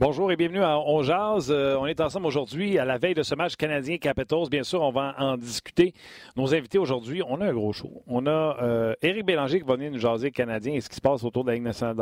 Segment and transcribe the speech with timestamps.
[0.00, 1.50] Bonjour et bienvenue à On Jazz.
[1.50, 4.48] Euh, on est ensemble aujourd'hui à la veille de ce match canadien Capitals.
[4.48, 5.92] Bien sûr, on va en discuter.
[6.36, 8.04] Nos invités aujourd'hui, on a un gros show.
[8.06, 11.00] On a euh, Éric Bélanger qui va venir nous jaser canadien et ce qui se
[11.00, 11.96] passe autour de la Ligue nationale.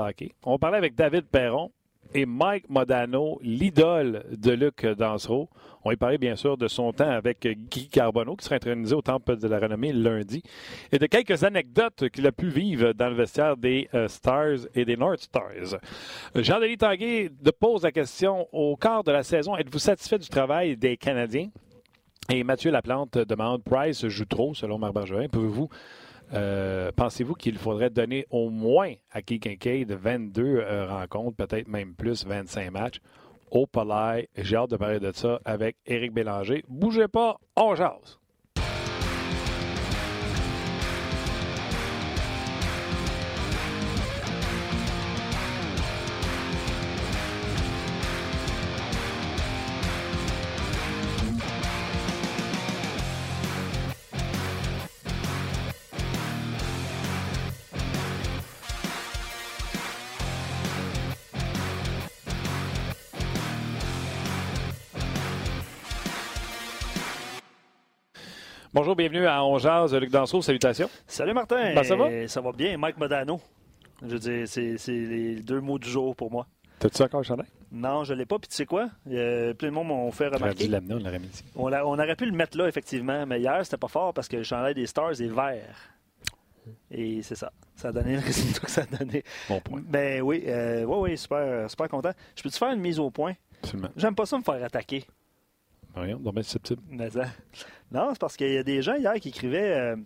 [0.44, 1.70] On va parler avec David Perron
[2.14, 5.48] et Mike Modano, l'idole de Luc Dansereau.
[5.84, 9.02] On va parler bien sûr de son temps avec Guy Carbonneau, qui sera intronisé au
[9.02, 10.42] Temple de la Renommée lundi,
[10.90, 14.84] et de quelques anecdotes qu'il a pu vivre dans le vestiaire des euh, Stars et
[14.84, 15.78] des North Stars.
[16.34, 20.96] Jean-Denis Tanguay pose la question au quart de la saison, êtes-vous satisfait du travail des
[20.96, 21.50] Canadiens?
[22.28, 25.28] Et Mathieu Laplante demande, Price joue trop, selon Marc Bergevin.
[25.28, 25.68] Pouvez-vous
[26.32, 32.26] euh, pensez-vous qu'il faudrait donner au moins à Kincaid 22 euh, rencontres, peut-être même plus,
[32.26, 33.00] 25 matchs?
[33.50, 36.64] Au Palais, j'ai hâte de parler de ça avec Éric Bélanger.
[36.68, 38.18] Bougez pas, on jase!
[68.76, 69.56] Bonjour, bienvenue à On
[69.98, 70.90] Luc Danseau, salutations.
[71.06, 71.74] Salut Martin.
[71.74, 72.28] Ben, ça va?
[72.28, 72.76] Ça va bien.
[72.76, 73.40] Mike Modano.
[74.02, 76.46] Je veux dire, c'est les deux mots du jour pour moi.
[76.78, 77.46] T'as-tu encore le chandail?
[77.72, 78.38] Non, je ne l'ai pas.
[78.38, 78.90] Puis tu sais quoi?
[79.06, 80.68] A plein de monde m'ont fait remarquer.
[80.68, 81.42] Dû on l'aurait mis ici.
[81.54, 83.24] On, on, aurait pu le mettre là, effectivement.
[83.24, 85.96] Mais hier, c'était pas fort parce que le chandail des Stars est vert.
[86.90, 87.50] Et c'est ça.
[87.76, 89.24] Ça a donné le résultat que ça a donné.
[89.48, 89.80] Bon point.
[89.86, 92.12] Ben oui, euh, super, super content.
[92.36, 93.32] Je peux-tu faire une mise au point?
[93.62, 93.88] Absolument.
[93.96, 95.06] J'aime pas ça me faire attaquer.
[95.96, 96.18] Rien.
[97.92, 99.72] Non, c'est parce qu'il y a des gens hier qui écrivaient.
[99.72, 99.96] Euh,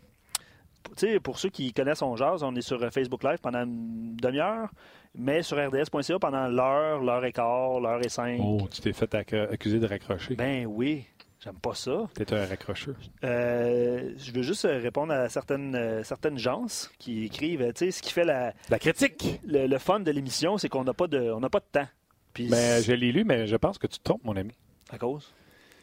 [0.97, 3.65] tu sais, pour ceux qui connaissent On Jazz, on est sur euh, Facebook Live pendant
[3.65, 4.71] une demi-heure,
[5.15, 8.39] mais sur RDS.ca pendant l'heure, l'heure et quart, l'heure et cinq.
[8.43, 10.35] Oh, tu t'es fait accuser de raccrocher.
[10.35, 11.07] Ben oui.
[11.43, 12.07] J'aime pas ça.
[12.13, 12.97] T'es un raccrocheur.
[13.25, 16.67] Euh, je veux juste répondre à certaines, certaines gens
[16.99, 17.73] qui écrivent.
[17.73, 19.41] Tu sais, ce qui fait la, la critique.
[19.47, 21.89] Le, fun de l'émission, c'est qu'on n'a pas, de, on pas de temps.
[22.35, 24.53] Puis ben, je l'ai lu, mais je pense que tu te trompes, mon ami.
[24.91, 25.33] À cause?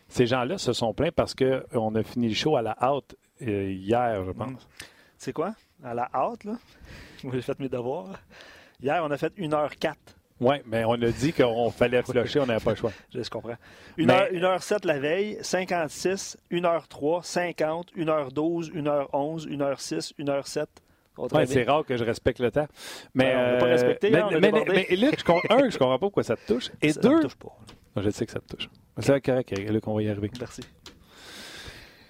[0.09, 3.71] Ces gens-là se sont plaints parce qu'on a fini le show à la haute euh,
[3.71, 4.67] hier, je pense.
[4.77, 4.85] Tu
[5.17, 5.53] sais quoi?
[5.83, 6.57] À la haute, là,
[7.31, 8.19] j'ai fait mes devoirs.
[8.81, 9.93] Hier, on a fait 1h04.
[10.39, 12.91] Oui, mais on a dit qu'on fallait flusher, on n'avait pas le choix.
[13.13, 13.55] Je comprends.
[13.97, 20.65] 1h07 la veille, 56, 1h03, 50, 1h12, 1h11, 1h06, 1h07.
[21.17, 22.67] Ouais, c'est rare que je respecte le temps.
[23.15, 25.97] Mais, on ne pas respecté, mais, hein, mais, mais, Luc, je, un, je comprends pas
[25.97, 26.69] pourquoi ça te touche.
[26.83, 27.57] Et ça deux, me touche pas.
[28.01, 28.69] Je sais que ça te touche.
[28.99, 30.31] C'est correct, Luc, qu'on va y arriver.
[30.39, 30.61] Merci.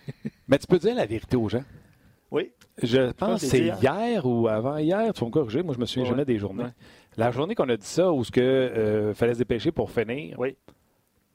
[0.47, 1.63] Mais tu peux dire la vérité aux gens.
[2.31, 2.51] Oui.
[2.81, 4.25] Je pense que c'est hier.
[4.25, 6.67] ou avant-hier, tu vas me corriger, moi je me souviens jamais des journées.
[7.15, 10.55] La journée qu'on a dit ça, où il euh, fallait se dépêcher pour finir, oui.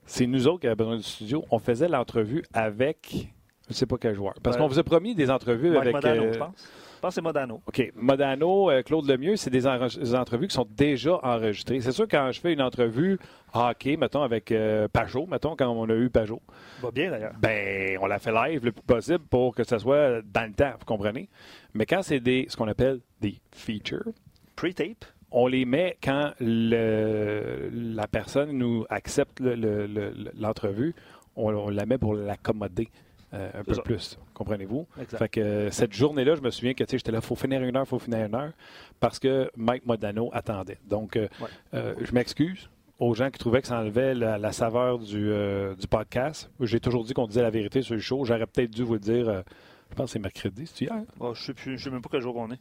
[0.05, 1.45] c'est nous autres qui avions besoin du studio.
[1.51, 3.33] On faisait l'entrevue avec,
[3.67, 4.35] je ne sais pas quel joueur.
[4.43, 5.95] Parce qu'on vous a promis des entrevues avec...
[5.95, 6.69] Modano, je pense.
[7.03, 7.61] Je pense que c'est Modano.
[7.67, 7.93] OK.
[7.97, 11.81] Modano, euh, Claude Lemieux, c'est des, entrevues qui sont déjà enregistrées.
[11.81, 13.19] C'est sûr, quand je fais une entrevue
[13.53, 16.41] hockey, mettons, avec euh, Pajot, mettons, quand on a eu Pajot.
[16.81, 17.33] Va bien, d'ailleurs.
[17.41, 20.71] Ben, on l'a fait live le plus possible pour que ça soit dans le temps,
[20.79, 21.29] vous comprenez?
[21.75, 24.13] Mais quand c'est des ce qu'on appelle des features...
[24.55, 25.05] Pre-tape?
[25.33, 30.95] On les met quand le, la personne nous accepte l'entrevue.
[31.35, 32.91] on, la met pour l'accommoder.
[33.35, 34.87] Euh, un peu plus, comprenez-vous?
[35.09, 37.77] Fait que euh, cette journée-là, je me souviens que j'étais là, il faut finir une
[37.77, 38.53] heure, il faut finir une heure,
[39.01, 40.79] parce que Mike Modano attendait.
[40.87, 41.29] Donc, euh,
[41.73, 45.33] je m'excuse aux gens qui trouvaient que ça enlevait la, saveur du,
[45.79, 46.51] du podcast.
[46.61, 48.25] J'ai toujours dit qu'on disait la vérité sur le show.
[48.25, 49.43] J'aurais peut-être dû vous le dire,
[49.91, 51.03] je pense que c'est mercredi, c'est hier?
[51.19, 52.61] Oh, je ne sais, même pas quel jour on est.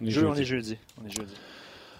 [0.00, 0.26] On est, jeudi.
[0.28, 0.78] on est jeudi.
[1.02, 1.34] On est jeudi.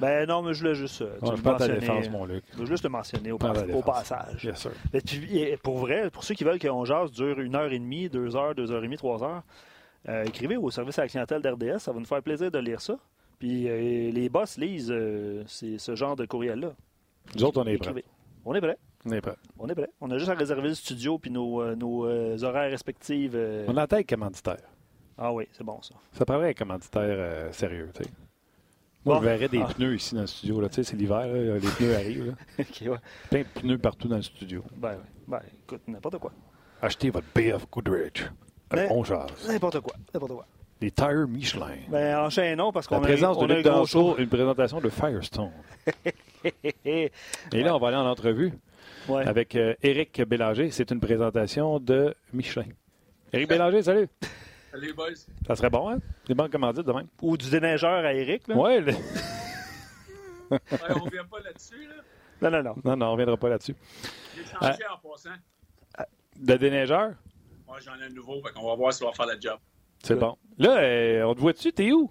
[0.00, 1.02] Ben non, mais je voulais juste.
[1.02, 2.42] Euh, je pas ta défense, mon Luc.
[2.50, 4.42] Je voulais juste te mentionner au, passage.
[4.42, 4.72] Bien sûr.
[4.92, 8.34] Mais pour vrai, pour ceux qui veulent qu'on jase dure une heure et demie, deux
[8.34, 9.42] heures, deux heures et demie, trois heures,
[10.08, 11.78] euh, écrivez au service à la clientèle d'RDS.
[11.78, 12.96] Ça va nous faire plaisir de lire ça.
[13.38, 16.72] Puis euh, les boss lisent ce genre de courriel-là.
[17.36, 18.04] Nous autres, on est prêts.
[18.44, 18.78] On est prêts.
[19.04, 19.36] On est prêts.
[19.58, 19.90] On est prêts.
[20.00, 23.34] On a juste à réserver le studio puis nos, nos horaires respectifs.
[23.68, 24.62] On a un commanditaire.
[25.18, 25.94] Ah oui, c'est bon ça.
[26.12, 28.10] Ça paraît un commanditaire sérieux, tu sais.
[29.04, 29.68] Moi, je verrais des ah.
[29.74, 30.68] pneus ici dans le studio.
[30.68, 32.26] Tu sais, c'est l'hiver, les pneus arrivent.
[32.26, 32.64] Là.
[32.90, 32.98] ouais.
[33.30, 34.62] Plein de pneus partout dans le studio.
[34.76, 36.32] Ben, ben écoute, n'importe quoi.
[36.82, 38.24] Achetez votre BF Goodrich.
[38.72, 39.48] On jase.
[39.48, 39.94] N'importe quoi.
[40.14, 40.46] N'importe quoi.
[40.80, 41.76] Les tires Michelin.
[41.88, 45.50] Ben, enchaînons parce qu'on a, présence on de show, une présentation de Firestone.
[46.84, 47.10] Et
[47.52, 48.52] là, on va aller en entrevue
[49.08, 49.26] ouais.
[49.26, 50.70] avec euh, Éric Bélanger.
[50.70, 52.64] C'est une présentation de Michelin.
[53.32, 54.08] Éric Bélanger, salut.
[54.70, 55.14] Salut, boys.
[55.46, 55.98] Ça serait bon, hein?
[56.26, 57.06] Des bonnes commandites de même.
[57.22, 58.56] Ou du déneigeur à Eric, là.
[58.56, 58.80] Ouais.
[58.80, 58.92] Le...
[60.50, 60.58] ouais
[60.90, 62.50] on vient pas là-dessus, là.
[62.50, 62.74] Non, non, non.
[62.84, 63.74] Non, non, on ne reviendra pas là-dessus.
[64.36, 65.30] J'ai changé en passant.
[66.36, 67.12] De déneigeur?
[67.66, 69.58] Moi, j'en ai un nouveau, fait qu'on va voir si on va faire la job.
[70.02, 70.36] C'est bon.
[70.58, 71.72] Là, euh, on te voit-tu?
[71.72, 72.10] T'es où?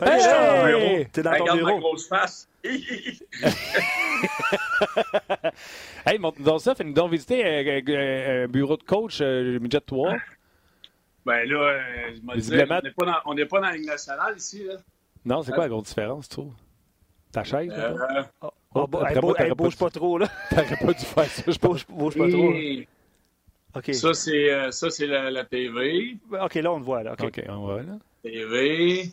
[0.00, 0.20] Hey!
[0.20, 1.06] Hey!
[1.10, 1.78] T'es dans ton Regarde ma bureau.
[1.80, 2.48] grosse face.
[6.06, 6.74] Hey, montre-nous donc ça.
[6.74, 10.14] Fais-nous donc visiter un, un- un bureau de coach euh, Midget 3.
[11.26, 11.80] Ben là, euh,
[12.14, 14.64] je Visiblement- on n'est pas, dans- on n'est pas dans la Ligue nationale ici.
[14.64, 14.74] Là.
[15.24, 16.54] Non, c'est quoi la grosse différence, tu trouves?
[17.32, 17.68] Ta chaise?
[17.68, 17.90] là?
[17.90, 20.28] Euh, Oh, Oh, moi, bou- hey, t'aurais pas bouge dû- pas trop, là.
[20.50, 21.58] T'aurais pas dû faire ça, je.
[21.58, 22.52] Bouge, bouge pas trop.
[22.52, 22.58] là.
[22.58, 22.88] et
[23.74, 23.94] OK.
[23.94, 26.16] Ça, c'est euh, ça, c'est la, la TV.
[26.38, 27.12] OK, là, on te voit, là.
[27.14, 27.24] OK.
[27.24, 27.98] OK, on va là.
[28.22, 29.10] TV.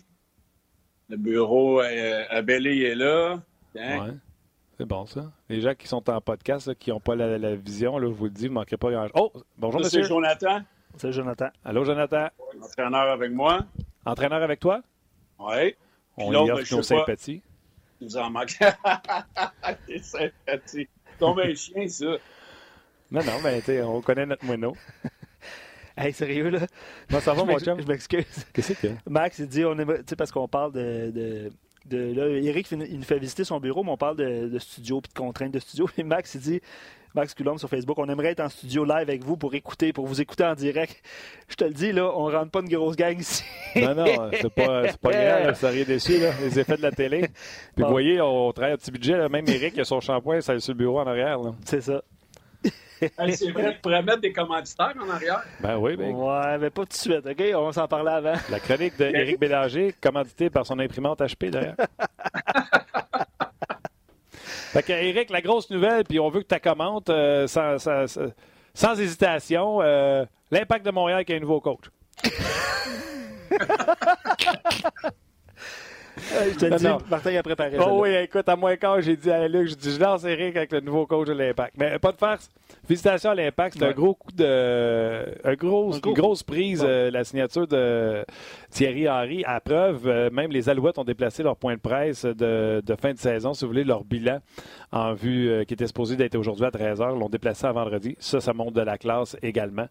[1.09, 3.39] Le bureau euh, à Belley est là.
[3.75, 3.99] Ouais.
[4.77, 5.31] C'est bon, ça.
[5.49, 8.13] Les gens qui sont en podcast, là, qui n'ont pas la, la vision, là, je
[8.13, 9.13] vous le dis, vous ne manquerez pas grand-chose.
[9.15, 9.31] Oh!
[9.57, 10.13] Bonjour, Ça, c'est monsieur.
[10.15, 10.59] Jonathan,
[10.97, 11.49] C'est Jonathan.
[11.63, 12.27] Allô, Jonathan.
[12.61, 13.65] entraîneur avec moi.
[14.05, 14.81] Entraîneur avec toi?
[15.39, 15.75] Oui.
[16.17, 17.41] On ben, offre je nos sympathies.
[17.99, 18.57] Il nous en manque.
[19.87, 20.89] T'es sympathique.
[21.19, 22.05] Tombe un chien, ça.
[23.11, 24.75] Non, non, mais tu sais, on connaît notre moineau.
[25.97, 26.59] Hey, sérieux, là?
[27.21, 27.79] Ça va, mon chum?
[27.79, 28.25] Je m'excuse.
[28.51, 28.97] Qu'est-ce que c'est?
[29.09, 31.49] Max, il dit, on aimerait- tu sais, parce qu'on parle de, de,
[31.85, 34.99] de- là, Eric, il nous fait visiter son bureau, mais on parle de, de studio
[34.99, 35.87] puis de contraintes de studio.
[35.97, 36.61] Et Max, il dit,
[37.15, 40.05] Max Coulomb sur Facebook, on aimerait être en studio live avec vous pour écouter, pour
[40.05, 41.01] vous écouter en direct.
[41.47, 43.43] Je te le dis, là, on rentre pas une grosse gang ici.
[43.75, 46.81] Non, non, c'est pas, c'est pas grave, là, ça rien déçu, là, les effets de
[46.81, 47.19] la télé.
[47.21, 47.29] Puis
[47.77, 47.85] Bon.
[47.85, 50.53] vous voyez, on travaille un petit budget, là, même Eric, il a son shampoing, ça
[50.55, 51.39] est sur le bureau en arrière.
[51.65, 52.01] C'est ça.
[53.19, 55.43] Hey, c'est vrai, tu pourrais mettre des commanditaires en arrière.
[55.59, 57.43] Ben oui, ben, Ouais, mais pas tout de suite, OK?
[57.53, 58.33] On va s'en parler avant.
[58.49, 61.75] la chronique d'Éric Bélanger, commanditée par son imprimante HP derrière.
[64.81, 70.25] fait Eric, la grosse nouvelle, puis on veut que tu commentes euh, sans hésitation, euh,
[70.51, 71.85] l'impact de Montréal qui a un nouveau coach.
[76.17, 76.97] Je te Non, dis, non.
[77.09, 77.87] Martin il a préparé ça.
[77.87, 80.55] Oh oui, écoute, à moins quart, j'ai dit à Luc, je dis, je lance Eric
[80.55, 81.73] avec le nouveau coach de l'Impact.
[81.77, 82.49] Mais pas de farce.
[82.87, 83.77] Félicitations à l'Impact.
[83.79, 85.25] C'est un gros coup de.
[85.43, 88.23] Un gros, Un gros une grosse prise, euh, la signature de
[88.69, 89.43] Thierry Henry.
[89.45, 93.13] À preuve, euh, même les Alouettes ont déplacé leur point de presse de, de fin
[93.13, 94.39] de saison, si vous voulez, leur bilan
[94.91, 97.17] en vue euh, qui était supposé d'être aujourd'hui à 13h.
[97.17, 98.15] l'ont déplacé à vendredi.
[98.19, 99.87] Ça, ça monte de la classe également.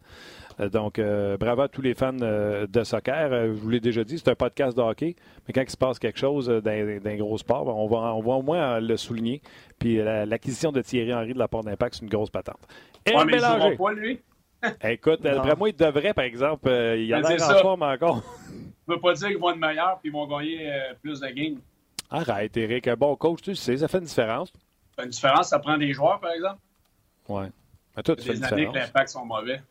[0.61, 3.31] Euh, donc, euh, bravo à tous les fans euh, de soccer.
[3.33, 5.15] Euh, je vous l'ai déjà dit, c'est un podcast de hockey,
[5.47, 8.21] mais quand il se passe quelque chose euh, d'un gros sport, ben, on, va, on
[8.21, 9.41] va au moins le souligner.
[9.79, 12.59] Puis la- l'acquisition de Thierry Henry de la part d'Impact, c'est une grosse patente.
[13.05, 13.75] Éric Ouais, Bélanger.
[13.75, 14.21] pas, lui.
[14.83, 15.31] Écoute, Non.
[15.33, 17.61] d'après moi, il devrait, par exemple, euh, il a Ben, l'air c'est en ça.
[17.61, 18.23] forme encore.
[18.23, 21.27] Ça veut pas dire qu'ils vont être meilleurs puis ils vont gagner euh, plus de
[21.27, 21.59] games.
[22.09, 24.49] Arrête, Eric, un bon coach, tu sais, ça fait une différence.
[24.53, 26.59] Ça fait une différence, ça prend des joueurs, par exemple.
[27.27, 27.47] Ouais.
[27.97, 28.87] Mais toi, tu Il fais y une a des années que différence.
[28.87, 29.61] l'impact sont mauvais.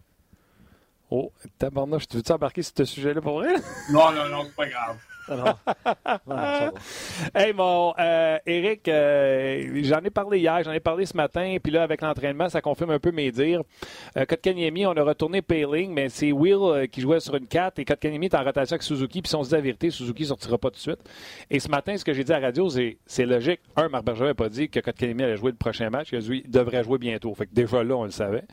[1.16, 3.54] Oh, tabarnouche, tu veux-tu embarquer sur ce sujet-là pour vrai?
[3.92, 4.96] Non, non, non, c'est pas grave.
[5.28, 5.44] Ah non.
[6.04, 7.40] Ah, ça va.
[7.40, 11.70] Hey, mon euh, Eric, euh, j'en ai parlé hier, j'en ai parlé ce matin, puis
[11.70, 13.62] là, avec l'entraînement, ça confirme un peu mes dires.
[14.18, 17.78] Euh, Kotkaniemi, on a retourné Payling, mais c'est Will euh, qui jouait sur une 4
[17.78, 20.26] et Kotkaniemi est en rotation avec Suzuki, puis si on se dit la vérité, Suzuki
[20.26, 21.00] sortira pas tout de suite.
[21.48, 23.60] Et ce matin, ce que j'ai dit à la radio, c'est, c'est logique.
[23.76, 26.20] Un, Marc Bergevin n'a pas dit que Kotkaniemi allait jouer le prochain match, il a
[26.20, 27.32] dit qu'il devrait jouer bientôt.
[27.34, 28.44] Fait que déjà là, on le savait.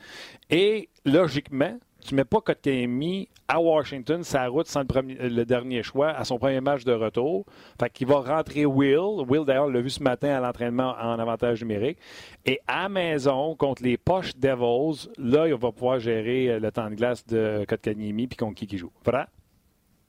[0.52, 5.84] Et logiquement, tu mets pas Kotkaniemi à Washington, sa route sans le, premier- le dernier
[5.84, 7.46] choix, à son premier match de retour.
[7.80, 9.26] Fait qu'il va rentrer Will.
[9.28, 11.98] Will, d'ailleurs, l'a vu ce matin à l'entraînement en avantage numérique.
[12.46, 16.90] Et à maison, contre les Poches Devils, là, il va pouvoir gérer euh, le temps
[16.90, 18.92] de glace de Kotkaniemi puis contre qui qui joue.
[19.06, 19.26] Vrai?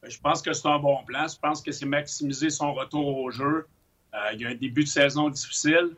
[0.05, 1.27] Je pense que c'est un bon plan.
[1.29, 3.67] Je pense que c'est maximiser son retour au jeu.
[4.15, 5.91] Euh, il y a un début de saison difficile.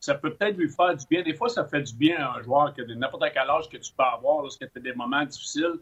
[0.00, 1.22] Ça peut peut-être lui faire du bien.
[1.22, 3.76] Des fois, ça fait du bien à un joueur que de n'importe quel âge que
[3.76, 5.78] tu peux avoir lorsque tu as des moments difficiles.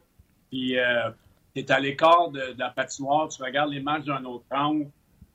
[0.50, 1.10] Puis euh,
[1.54, 4.88] tu es à l'écart de, la patinoire, tu regardes les matchs d'un autre angle,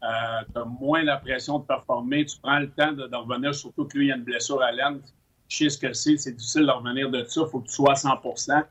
[0.03, 0.07] euh,
[0.51, 3.85] tu as moins la pression de performer, tu prends le temps de, de revenir, surtout
[3.85, 5.01] que lui, il a une blessure à l'aine.
[5.47, 7.73] Je sais ce que c'est, c'est difficile de revenir de ça, il faut que tu
[7.73, 8.63] sois à 100%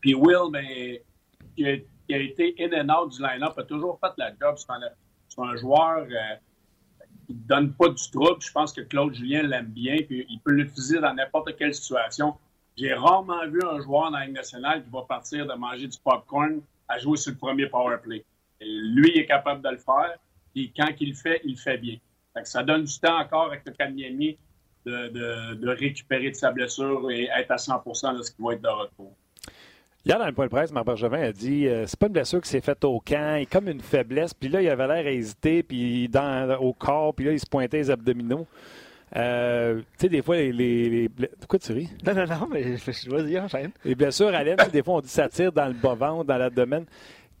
[0.00, 0.98] Puis Will, ben,
[1.56, 4.56] qui a, été in and out du line-up, a toujours fait la job.
[4.56, 6.36] C'est un, un joueur euh,
[7.34, 8.40] ne donne pas du trouble.
[8.40, 12.34] Je pense que Claude Julien l'aime bien, puis il peut l'utiliser dans n'importe quelle situation.
[12.76, 15.98] J'ai rarement vu un joueur dans la Ligue nationale qui va partir de manger du
[15.98, 18.24] popcorn à jouer sur le premier power play.
[18.60, 20.16] Et lui, il est capable de le faire,
[20.54, 21.96] puis quand il le fait, il le fait bien.
[22.44, 24.38] Ça donne du temps encore avec le Kanyemi
[24.86, 28.68] de, de, de récupérer de sa blessure et être à 100% lorsqu'il va être de
[28.68, 29.12] retour.
[30.08, 32.40] Hier, dans le point de presse, Marc Bergevin a dit euh, c'est pas une blessure
[32.40, 34.32] qui s'est faite au camp, il est comme une faiblesse.
[34.32, 37.44] Puis là, il avait l'air à hésiter, puis dans, au corps, puis là, il se
[37.44, 38.46] pointait les abdominaux.
[39.16, 41.90] Euh, tu sais, des fois, les, les, les Pourquoi tu ris?
[42.06, 43.70] Non, non, non, mais je- vas-y, enchaîne.
[43.84, 46.86] Les blessures à sais, des fois, on dit ça tire dans le bas-ventre, dans l'abdomen.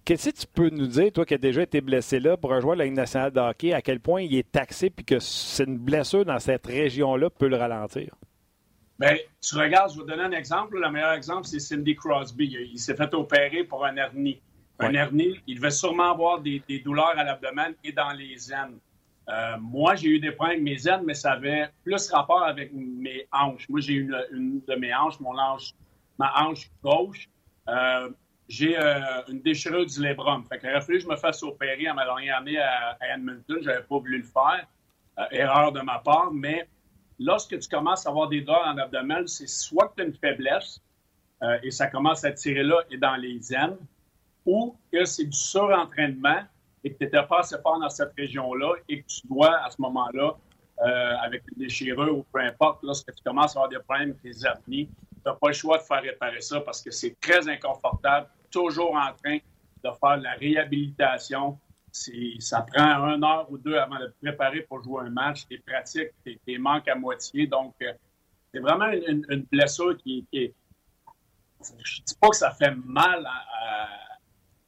[0.04, 2.60] Qu'est-ce que tu peux nous dire, toi qui as déjà été blessé là, pour un
[2.60, 5.18] joueur de la Ligue nationale de hockey, à quel point il est taxé puis que
[5.20, 8.14] c'est une blessure dans cette région-là peut le ralentir?
[8.98, 10.80] Bien, tu regardes, je vais te donner un exemple.
[10.80, 12.46] Le meilleur exemple, c'est Cindy Crosby.
[12.72, 14.40] Il, s'est fait opérer pour un hernie.
[14.80, 18.78] Un hernie, il devait sûrement avoir des, douleurs à l'abdomen et dans les aines.
[19.28, 22.72] Euh, moi, j'ai eu des problèmes avec mes aines, mais ça avait plus rapport avec
[22.72, 23.68] mes hanches.
[23.68, 25.74] Moi, j'ai eu une, de mes hanches, mon hanche,
[26.18, 27.28] ma hanche gauche.
[27.68, 28.10] Euh,
[28.48, 30.44] j'ai euh, une déchirure du lébrum.
[30.44, 33.14] Fait qu'il aurait fallu que je me fasse opérer à ma dernière année à, à
[33.14, 33.58] Edmonton.
[33.60, 34.66] J'avais pas voulu le faire.
[35.30, 36.66] erreur de ma part, mais
[37.18, 40.14] lorsque tu commences à avoir des douleurs en abdomen, c'est soit que tu as une
[40.14, 40.80] faiblesse
[41.62, 43.76] et ça commence à tirer là et dans les aines,
[44.44, 46.42] ou que c'est du surentraînement
[46.82, 49.70] et que tu n'étais pas assez fort dans cette région-là et que tu dois, à
[49.70, 50.36] ce moment-là,
[50.80, 54.22] euh, avec une déchirure ou peu importe, lorsque tu commences à avoir des problèmes avec
[54.22, 57.48] tes apnées, tu n'as pas le choix de faire réparer ça parce que c'est très
[57.48, 59.38] inconfortable, toujours en train
[59.84, 61.58] de faire la réhabilitation.
[61.92, 65.46] Ça prend une heure ou deux avant de te préparer pour jouer un match.
[65.48, 67.46] Tes pratiques, tes, manques à moitié.
[67.46, 67.92] Donc, euh,
[68.52, 70.54] c'est vraiment une, blessure qui, est.
[71.82, 73.88] Je dis pas que ça fait mal à,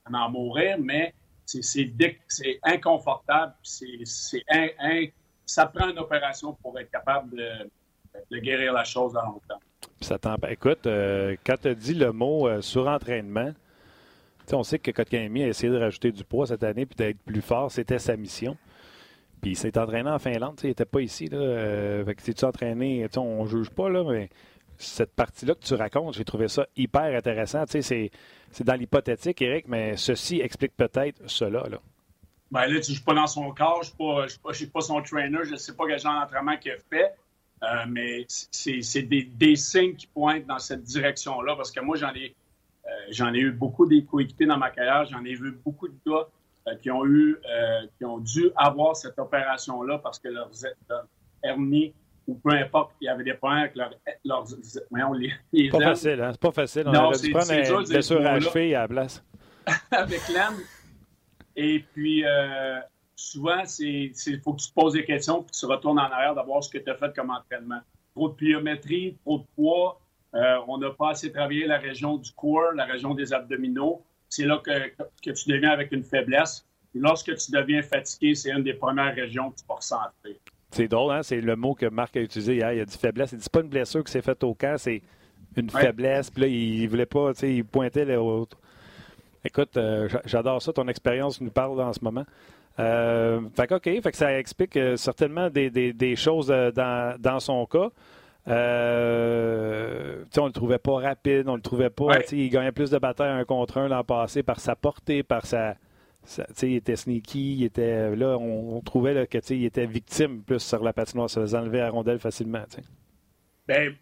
[0.04, 3.54] à en mourir, mais c'est inconfortable.
[3.62, 4.04] C'est
[5.46, 9.60] ça prend une opération pour être capable de, guérir la chose dans longtemps.
[10.00, 10.16] Ça
[10.48, 13.52] Écoute, euh, quand tu as dit le mot euh, surentraînement,
[14.52, 17.42] on sait que Kotkaniemi a essayé de rajouter du poids cette année puis d'être plus
[17.42, 17.70] fort.
[17.70, 18.56] C'était sa mission.
[19.40, 20.58] Puis il s'est entraîné en Finlande.
[20.62, 21.26] Il n'était pas ici.
[21.26, 24.28] Là, euh, fait tu entraîné, on ne juge pas, là, mais
[24.76, 27.64] cette partie-là que tu racontes, j'ai trouvé ça hyper intéressant.
[27.66, 28.10] C'est
[28.60, 31.64] dans l'hypothétique, Eric, mais ceci explique peut-être cela.
[31.68, 31.78] Là.
[32.50, 35.38] Ben là, tu ne joues pas dans son corps, je ne suis, pas son trainer,
[35.44, 37.12] je ne sais pas quel genre d'entraînement qu'il a fait,
[37.62, 42.34] euh, mais c'est des, signes qui pointent dans cette direction-là, parce que moi, j'en ai,
[43.10, 46.28] j'en ai eu beaucoup des coéquipiers dans ma carrière, j'en ai vu beaucoup de gars
[46.68, 47.36] euh, qui ont eu,
[47.98, 50.50] qui ont dû avoir cette opération-là parce que leur,
[50.88, 51.06] leur
[51.42, 51.94] hernie
[52.26, 53.90] ou peu importe, il y avait des problèmes avec leurs.
[54.24, 54.44] Leur,
[54.90, 56.30] voyons, les, les pas facile, hein?
[56.32, 56.84] C'est pas facile.
[56.86, 59.24] On non, aurait dû prendre une blessure à cheville à la place.
[59.90, 60.56] avec l'âme.
[61.56, 62.78] Et puis, euh,
[63.16, 66.34] souvent, il faut que tu te poses des questions puis que tu retournes en arrière
[66.34, 67.80] d'avoir ce que tu as fait comme entraînement.
[68.14, 70.00] Trop de pliométrie, trop de poids.
[70.34, 74.02] Euh, on n'a pas assez travaillé la région du corps, la région des abdominaux.
[74.28, 74.88] C'est là que,
[75.24, 76.64] que, tu deviens avec une faiblesse.
[76.94, 80.36] Et lorsque tu deviens fatigué, c'est une des premières régions que tu vas ressentir.
[80.70, 81.22] C'est drôle, hein?
[81.22, 82.72] c'est le mot que Marc a utilisé hier.
[82.72, 83.32] Il a dit faiblesse.
[83.32, 85.02] Il dit pas une blessure qui s'est faite au camp, c'est
[85.56, 86.30] une faiblesse.
[86.30, 88.56] Puis là, il voulait pas, tu sais, il pointait les autres.
[89.44, 92.24] Écoute, euh, j'adore ça, ton expérience nous parle en ce moment.
[92.78, 97.40] Euh, fait que, OK, fait que ça explique euh, certainement des, des, choses dans, dans,
[97.40, 97.90] son cas.
[98.48, 102.20] Euh, on le trouvait pas rapide, on le trouvait pas.
[102.32, 105.76] Il gagnait plus de batailles un contre un l'an passé par sa portée, par sa,
[106.62, 110.82] il était sneaky, il était là, on, trouvait là, que il était victime plus sur
[110.82, 112.64] la patinoire, ça faisait enlever la rondelle facilement.
[113.66, 113.94] Ben,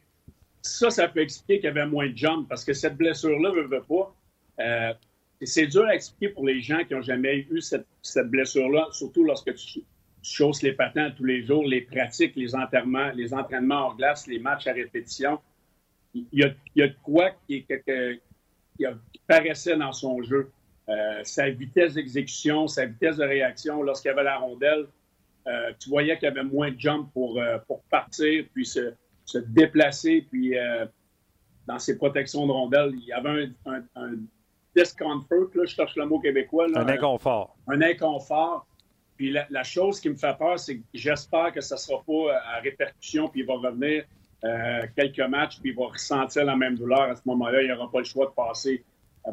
[0.62, 3.62] ça, ça peut expliquer qu'il y avait moins de jump parce que cette blessure-là ne
[3.62, 4.14] veut pas.
[4.60, 4.92] Euh,
[5.42, 7.86] c'est dur à expliquer pour les gens qui n'ont jamais eu cette,
[8.24, 9.80] blessure-là, surtout lorsque tu,
[10.22, 14.38] chausses les patins tous les jours, les pratiques, les entraînements, les entraînements hors glace, les
[14.38, 15.38] matchs à répétition.
[16.14, 18.84] Il y a, il y a de quoi qui, qui
[19.26, 20.50] paraissait dans son jeu.
[20.88, 24.86] Euh, sa vitesse d'exécution, sa vitesse de réaction lorsqu'il y avait la rondelle,
[25.46, 28.94] euh, tu voyais qu'il y avait moins de jump pour, euh, pour partir, puis se,
[29.26, 30.54] se déplacer, puis
[31.66, 34.12] dans ses protections de rondelle, il y avait un, un,
[34.74, 36.66] discomfort, là, je cherche le mot québécois.
[36.74, 37.56] un inconfort.
[37.66, 38.66] Un, inconfort.
[39.18, 42.40] Puis la, chose qui me fait peur, c'est que j'espère que ça ne sera pas
[42.54, 44.04] à répercussion, puis il va revenir
[44.94, 47.02] quelques matchs, puis il va ressentir la même douleur.
[47.02, 48.84] À ce moment-là, il n'aura pas le choix de passer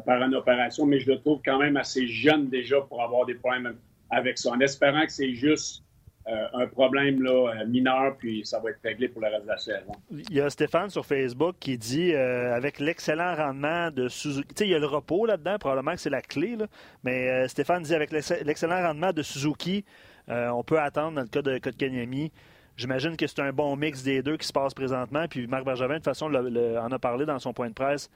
[0.04, 3.36] par une opération, mais je le trouve quand même assez jeune déjà pour avoir des
[3.36, 3.76] problèmes
[4.10, 5.84] avec ça, en espérant que c'est juste
[6.28, 9.48] euh, un problème là, euh, mineur, puis ça va être réglé pour le reste de
[9.48, 9.92] la saison.
[10.10, 14.70] Il y a Stéphane sur Facebook qui dit euh, avec l'excellent rendement de Suzuki, il
[14.70, 16.56] y a le repos là-dedans, probablement que c'est la clé,
[17.04, 19.84] mais Stéphane dit avec l'excellent rendement de Suzuki,
[20.28, 22.32] on peut attendre dans le cas de Kotkaniemi
[22.76, 25.26] J'imagine que c'est un bon mix des deux qui se passe présentement.
[25.28, 28.10] Puis Marc Bergevin, de toute façon, en a parlé dans son point de presse,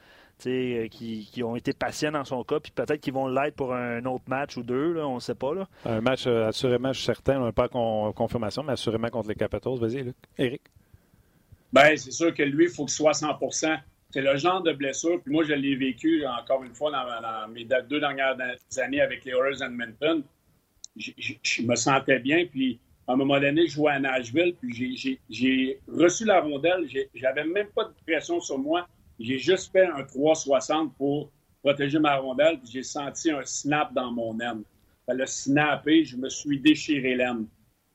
[0.47, 2.61] euh, qui, qui, ont été patients dans son cas.
[2.61, 5.35] Puis peut-être qu'ils vont l'être pour un autre match ou deux, là, on ne sait
[5.35, 5.55] pas.
[5.55, 5.67] Là.
[5.87, 9.29] Un match, euh, assurément, je suis certain, on n'a pas con, confirmation, mais assurément contre
[9.29, 9.79] les Capitals.
[9.79, 10.17] Vas-y, Luc.
[10.37, 10.62] Éric?
[11.73, 13.79] Bien, c'est sûr que lui, il faut qu'il soit 100%
[14.11, 15.23] C'est le genre de blessure.
[15.23, 18.37] Puis moi, je l'ai vécu, encore une fois, dans, mes deux dernières
[18.79, 20.23] années avec les Oilers Edmonton.
[20.97, 22.45] Je me sentais bien.
[22.45, 26.87] Puis à un moment donné, je jouais à Nashville, puis j'ai reçu la rondelle.
[27.14, 28.87] J'avais même pas de pression sur moi.
[29.19, 31.30] J'ai juste fait un 360 pour
[31.62, 34.62] protéger ma rondelle, puis j'ai senti un snap dans mon aine.
[35.07, 37.47] Ça l'a snappé, je me suis déchiré l'aine.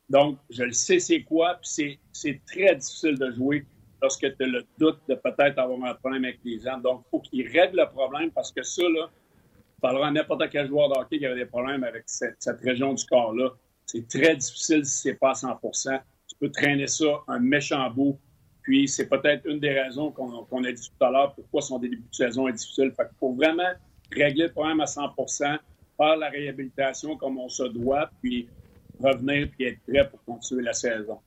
[0.10, 3.66] Donc, je le sais c'est quoi, puis c'est très difficile de jouer
[4.02, 6.82] lorsque tu as le doute de peut-être avoir un problème avec les aines.
[6.82, 9.10] Donc, il faut qu'il règle le problème parce que ça, là,
[9.82, 13.06] parlera à n'importe quel joueur de hockey qui avait des problèmes avec cette, région du
[13.06, 13.52] corps-là.
[13.86, 18.20] C'est très difficile si c'est pas à 100% Tu peux traîner ça un méchant bout.
[18.64, 21.98] Puis, c'est peut-être une des raisons qu'on a dit tout à l'heure pourquoi son début
[21.98, 22.92] de saison est difficile.
[22.98, 23.74] Fait qu'il faut vraiment
[24.12, 25.60] régler le problème à 100%
[25.98, 28.48] faire la réhabilitation comme on se doit, puis
[29.00, 31.20] revenir puis être prêt pour continuer la saison.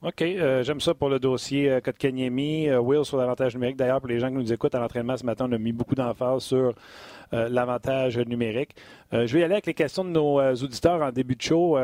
[0.00, 0.22] OK.
[0.22, 2.68] Euh, j'aime ça pour le dossier euh, Kotkaniemi.
[2.68, 3.76] Euh, Will sur l'avantage numérique.
[3.76, 5.96] D'ailleurs, pour les gens qui nous écoutent à l'entraînement ce matin, on a mis beaucoup
[5.96, 6.74] d'emphase sur
[7.32, 8.76] euh, l'avantage numérique.
[9.10, 11.76] je vais y aller avec les questions de nos auditeurs en début de show.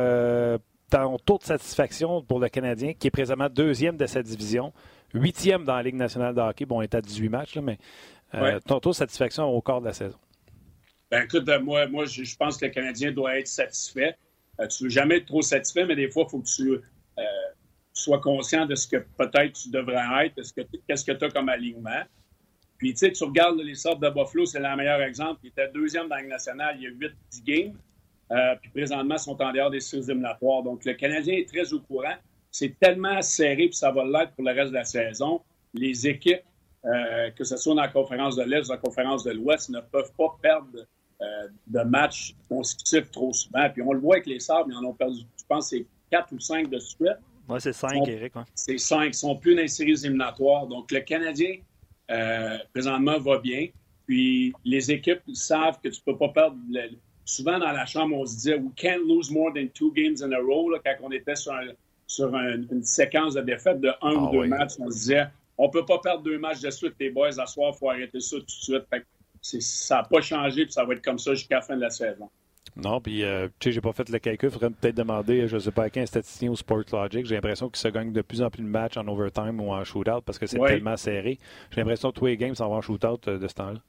[0.90, 4.72] ton taux de satisfaction pour le Canadien, qui est présentement deuxième de cette division,
[5.12, 6.66] huitième dans la Ligue nationale de hockey.
[6.66, 7.78] Bon, on est à 18 matchs, là, mais
[8.60, 10.18] ton taux de satisfaction au quart de la saison.
[11.10, 14.16] Ben, écoute, moi, moi je, pense que le Canadien doit être satisfait.
[14.58, 16.80] tu ne veux jamais être trop satisfait, mais des fois, il faut que tu
[17.94, 20.34] sois conscient de ce que peut-être tu devrais être,
[20.88, 22.02] qu'est-ce que tu as comme alignement.
[22.76, 25.40] Puis, tu sais, tu regardes les sortes de Buffalo, c'est le meilleur exemple.
[25.44, 27.78] Il était deuxième dans la nationale, il y a 8-10 games.
[28.32, 30.62] Euh, puis présentement, ils sont en dehors des séries éliminatoires.
[30.62, 32.16] Donc, le Canadien est très au courant.
[32.50, 35.40] C'est tellement serré, puis ça va l'être pour le reste de la saison.
[35.72, 36.42] Les équipes,
[36.84, 39.70] euh, que ce soit dans la conférence de l'Est ou dans la conférence de l'Ouest,
[39.70, 40.86] ne peuvent pas perdre
[41.22, 43.68] euh, de matchs consécutifs trop souvent.
[43.70, 46.32] Puis on le voit avec les Sabres, ils en ont perdu, je pense, c'est quatre
[46.32, 47.18] ou cinq de suite.
[47.48, 48.32] Oui, c'est cinq, Eric.
[48.54, 49.06] C'est cinq.
[49.06, 50.66] Ils sont plus dans les séries éliminatoires.
[50.66, 51.56] Donc, le Canadien,
[52.10, 53.68] euh, présentement, va bien.
[54.06, 56.56] Puis, les équipes savent que tu ne peux pas perdre.
[57.24, 60.32] Souvent, dans la chambre, on se disait We can't lose more than two games in
[60.32, 60.70] a row.
[60.84, 64.90] quand on était sur, une séquence de défaites de un ou ah deux matchs, on
[64.90, 67.72] se disait On ne peut pas perdre deux matchs de suite, les boys, à soir,
[67.74, 68.84] il faut arrêter ça tout de suite.
[69.60, 71.90] ça n'a pas changé, puis ça va être comme ça jusqu'à la fin de la
[71.90, 72.28] saison.
[72.76, 74.48] Non, puis, euh, tu sais, j'ai pas fait le calcul.
[74.48, 77.24] Il faudrait peut-être demander, je ne sais pas à un statisticien ou Sportlogic.
[77.24, 79.84] J'ai l'impression qu'il se gagne de plus en plus de matchs en overtime ou en
[79.84, 81.38] shootout parce que c'est tellement serré.
[81.70, 83.80] J'ai l'impression que tous les games s'en vont en shootout euh, de ce temps-là.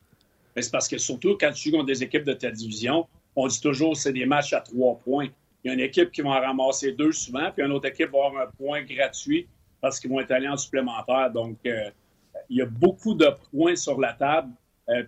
[0.57, 3.59] C'est parce que surtout quand tu joues contre des équipes de ta division, on dit
[3.59, 5.27] toujours que c'est des matchs à trois points.
[5.63, 8.11] Il y a une équipe qui va en ramasser deux souvent, puis une autre équipe
[8.11, 9.47] va avoir un point gratuit
[9.81, 11.31] parce qu'ils vont être allés en supplémentaire.
[11.31, 11.89] Donc, euh,
[12.49, 14.51] il y a beaucoup de points sur la table,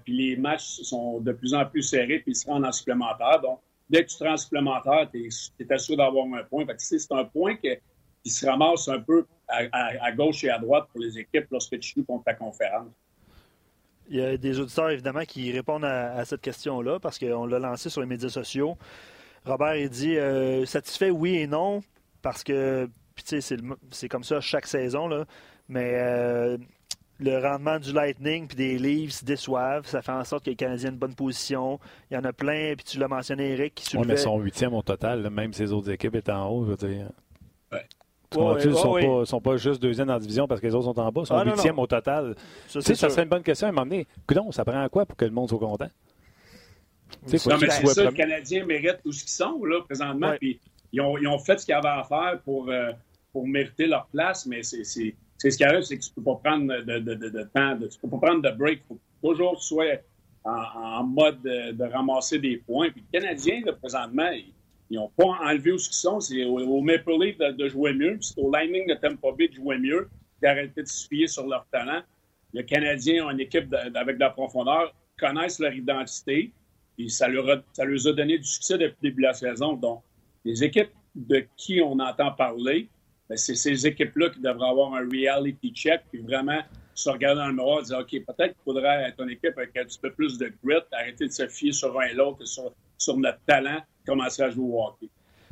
[0.04, 3.40] puis les matchs sont de plus en plus serrés, puis ils se rendent en supplémentaire.
[3.42, 6.66] Donc, dès que tu te rends supplémentaire, tu es, assuré d'avoir un point.
[6.78, 11.18] c'est un point qui se ramasse un peu à, gauche et à droite pour les
[11.18, 12.92] équipes lorsque tu joues contre ta conférence.
[14.10, 17.90] Il y a des auditeurs, évidemment, qui répondent à, cette question-là parce qu'on l'a lancé
[17.90, 18.78] sur les médias sociaux.
[19.46, 21.82] Robert, il dit euh, satisfait, oui et non,
[22.22, 25.26] parce que, c'est comme ça chaque saison, là,
[25.70, 26.58] mais euh,
[27.20, 29.88] le rendement du Lightning puis des Leafs déçoivent.
[29.88, 31.80] Ça fait en sorte que les Canadiens ont une bonne position.
[32.12, 34.06] Il y en a plein, puis tu l'as mentionné, Eric, qui soulevait...
[34.06, 36.72] Oui, mais sont huitième au total, même si les autres équipes étaient en haut, je
[36.72, 37.10] veux dire.
[37.72, 37.86] Ouais.
[38.64, 41.22] ils ne sont, pas, juste deuxième en division parce que les autres sont en bas,
[41.22, 42.36] ils sont ah, huitième au total.
[42.68, 44.08] Ça, ça serait une bonne question à un moment donné.
[44.52, 45.90] ça prend à quoi pour que le monde soit content?
[47.24, 50.34] non, mais c'est ça, les Canadiens méritent tout ce qu'ils sont là, présentement.
[50.40, 50.60] Puis
[50.92, 52.92] ils ont, ils ont, fait ce qu'ils avaient à faire pour, euh,
[53.32, 56.36] pour mériter leur place, mais c'est c'est ce qui arrive, c'est que tu peux pas
[56.44, 58.82] prendre de, de, de, temps, tu peux pas prendre de break.
[58.88, 59.86] Faut toujours tu sois
[60.44, 62.90] en, mode de, ramasser des points.
[62.90, 64.30] Puis les Canadiens, présentement,
[64.90, 66.20] ils n'ont pas enlevé où ce qu'ils sont.
[66.20, 69.78] C'est au, Maple Leaf de, jouer mieux, c'est au Lightning de Tampa Bay de jouer
[69.78, 70.10] mieux,
[70.42, 72.02] d'arrêter de se fier sur leur talent.
[72.54, 76.52] Les Canadiens ont une équipe avec de la profondeur, connaissent leur identité,
[76.98, 79.34] et ça leur, a, ça leur a donné du succès depuis le début de la
[79.34, 79.74] saison.
[79.74, 80.02] Donc,
[80.46, 82.90] les équipes de qui on entend parler,
[83.36, 86.62] c'est ces équipes-là qui devraient avoir un reality check puis vraiment
[86.94, 89.76] se regarder dans le miroir et dire OK, peut-être qu'il faudrait être une équipe avec
[89.78, 92.72] un petit peu plus de grit, arrêter de se fier sur un et l'autre, sur,
[92.98, 95.10] sur notre talent, commencer à jouer au hockey.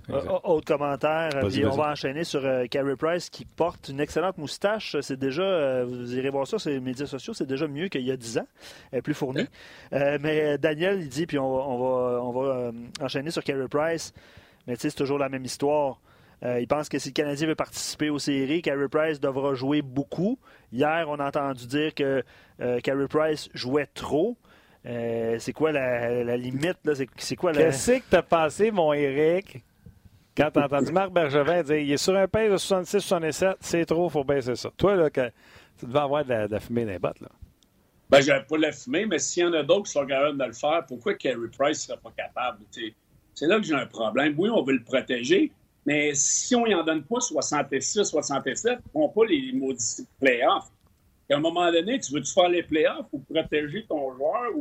[0.09, 4.37] Euh, autre commentaire, puis on va enchaîner sur euh, Carey Price qui porte une excellente
[4.37, 4.95] moustache.
[5.01, 8.03] C'est déjà, euh, vous irez voir ça sur les médias sociaux, c'est déjà mieux qu'il
[8.03, 8.47] y a 10 ans,
[8.91, 9.47] elle est plus fournie.
[9.91, 14.13] mais Daniel, il dit, puis on, va, on va enchaîner sur Carey Price,
[14.67, 15.99] mais tu sais, c'est toujours la même histoire.
[16.45, 19.81] Euh, il pense que si le Canadien veut participer aux séries, Carey Price devra jouer
[19.81, 20.37] beaucoup.
[20.71, 22.23] Hier, on a entendu dire que
[22.61, 24.37] euh, Carey Price jouait trop.
[24.85, 26.77] Euh, c'est quoi la, limite?
[27.17, 29.63] C'est, quoi Qu'est-ce que t'as pensé, mon Eric,
[30.37, 34.07] quand t'as entendu Marc Bergevin dire il est sur un pace de 66-67, c'est trop,
[34.07, 34.69] il faut baisser ça.
[34.77, 37.21] Toi, là, tu devais avoir de la, fumée dans les bottes.
[37.21, 37.29] Là.
[38.11, 40.45] Ben, j'avais pas la fumée, mais s'il y en a d'autres qui sont capables de
[40.45, 42.59] le faire, pourquoi Carey Price ne serait pas capable?
[43.33, 44.35] c'est là que j'ai un problème.
[44.37, 45.51] Oui, on veut le protéger,
[45.85, 50.71] mais si on en donne pas 66, 67, ils ne pas les maudits playoffs.
[51.29, 54.51] À un moment donné, tu veux-tu faire les playoffs ou protéger ton joueur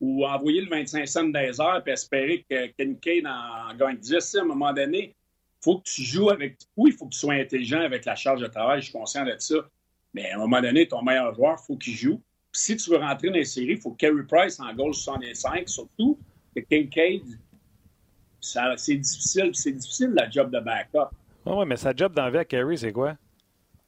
[0.00, 4.42] ou envoyer le 25 cents des heures et espérer que Kincaid en gagne 10 à
[4.42, 5.14] un moment donné.
[5.62, 6.58] Il faut que tu joues avec.
[6.76, 9.24] Oui, il faut que tu sois intelligent avec la charge de travail, je suis conscient
[9.24, 9.56] de ça.
[10.12, 12.20] Mais à un moment donné, ton meilleur joueur, il faut qu'il joue.
[12.52, 15.68] si tu veux rentrer dans les séries, il faut que Carey Price en goal 65,
[15.68, 16.18] surtout
[16.54, 17.22] que Kincaid,
[18.76, 19.50] c'est difficile.
[19.52, 21.10] C'est difficile la job de backup.
[21.44, 23.16] Oui, ouais, mais sa job d'envers à Carey, c'est quoi?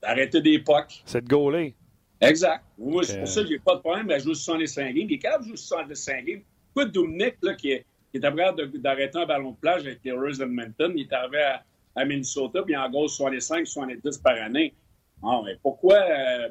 [0.03, 1.03] D'arrêter des pucks.
[1.05, 1.75] C'est de gauler.
[2.21, 2.65] Exact.
[2.79, 5.19] Moi, c'est pour ça que j'ai pas de problème à jouer 65 games.
[5.19, 6.41] Capable de jouer 65 games.
[6.75, 10.43] Pourquoi Dominic, là, qui est, qui est capable d'arrêter un ballon de plage avec les
[10.43, 11.63] Edmonton, il est arrivé à,
[11.97, 14.75] à Minnesota, puis en gros 65, 70 par année.
[15.23, 16.49] Mais pourquoi euh,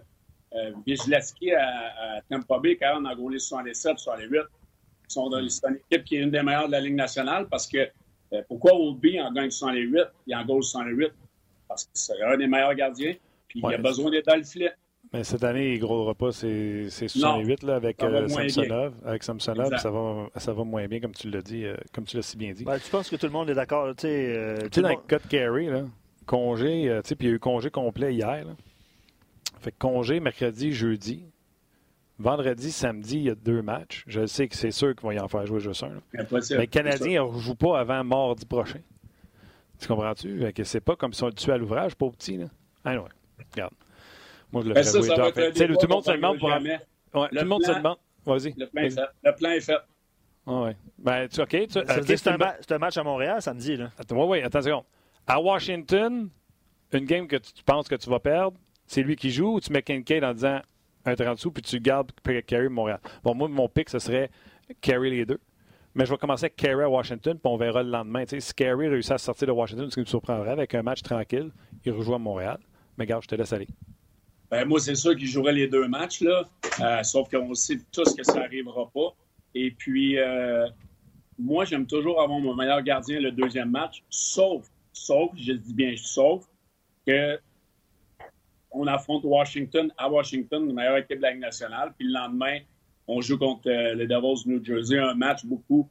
[0.55, 0.71] euh,
[1.55, 4.41] à, à, Tampa Bay, quand on a gaulé 67, 68?
[5.07, 7.77] C'est une équipe qui est une des meilleures de la Ligue nationale parce que
[8.33, 11.11] euh, pourquoi Oldby en gagne 68 et en gaule 68?
[11.67, 13.15] Parce que c'est un des meilleurs gardiens,
[13.47, 14.71] puis il a besoin d'être dans le filet.
[15.13, 19.77] Mais cette année, il ne pas, c'est 68 là, avec, euh, Samsonov, avec Samsonov.
[19.77, 22.35] Ça va, ça va moins bien, comme tu l'as dit, euh, comme tu l'as si
[22.35, 22.65] bien dit.
[22.65, 23.87] Ben, tu penses que tout le monde est d'accord?
[23.95, 25.83] Tu sais, euh, dans le cas de Carey, là,
[26.25, 28.45] congé, euh, puis il y a eu congé complet hier.
[28.45, 28.55] Là.
[29.61, 31.23] Fait que congé mercredi, jeudi.
[32.19, 34.03] Vendredi, samedi, il y a deux matchs.
[34.07, 36.01] Je sais que c'est sûr qu'ils vont y en faire jouer juste un.
[36.13, 38.79] Mais le Canadien ne rejoue pas avant mardi prochain.
[39.79, 40.43] Tu comprends-tu?
[40.63, 42.37] C'est pas comme si on le tuait à l'ouvrage, pas petit.
[42.37, 42.45] Là.
[42.83, 43.01] Ah, ouais.
[43.53, 43.73] Regarde.
[44.51, 46.49] Moi, je le fais jouer Tout le monde se demande pour.
[46.49, 47.97] Ouais, tout le monde se demande.
[48.25, 48.53] Vas-y.
[48.57, 49.01] Le plan est fait.
[49.23, 49.77] Le plan est fait.
[50.47, 50.77] Ah ouais.
[50.97, 51.49] Ben, tu, OK.
[51.49, 52.37] Tu, c'est un,
[52.69, 53.75] un, match à Montréal samedi.
[53.75, 53.91] Là.
[53.97, 54.83] Attends, oui, oui, attends une seconde.
[55.27, 56.29] À Washington,
[56.93, 59.71] une game que tu penses que tu vas perdre, c'est lui qui joue ou tu
[59.73, 60.61] mets Kincaid en disant
[61.05, 62.11] un 30 sous puis tu gardes
[62.45, 62.99] Carey Montréal?
[63.23, 64.29] Bon, moi, mon pic, ce serait
[64.81, 65.39] Carey les deux.
[65.95, 68.23] Mais je vais commencer avec Carey à Washington, puis on verra le lendemain.
[68.27, 71.51] Si Carey réussit à sortir de Washington, ce qui me surprendrait, avec un match tranquille,
[71.85, 72.59] il rejoue à Montréal.
[72.97, 73.67] Mais garde, je te laisse aller.
[74.49, 76.47] Ben, moi, c'est sûr qu'il jouerait les deux matchs, là.
[76.79, 79.15] Euh, sauf qu'on sait tous que ça n'arrivera pas.
[79.55, 80.67] Et puis, euh,
[81.39, 85.95] moi, j'aime toujours avoir mon meilleur gardien le deuxième match, sauf, sauf, je dis bien
[85.97, 86.45] sauf,
[87.05, 87.39] que
[88.77, 92.59] on affronte Washington à Washington, la meilleure équipe de la Ligue nationale, puis le lendemain,
[93.07, 95.89] on joue contre euh, les Devils New Jersey, un match beaucoup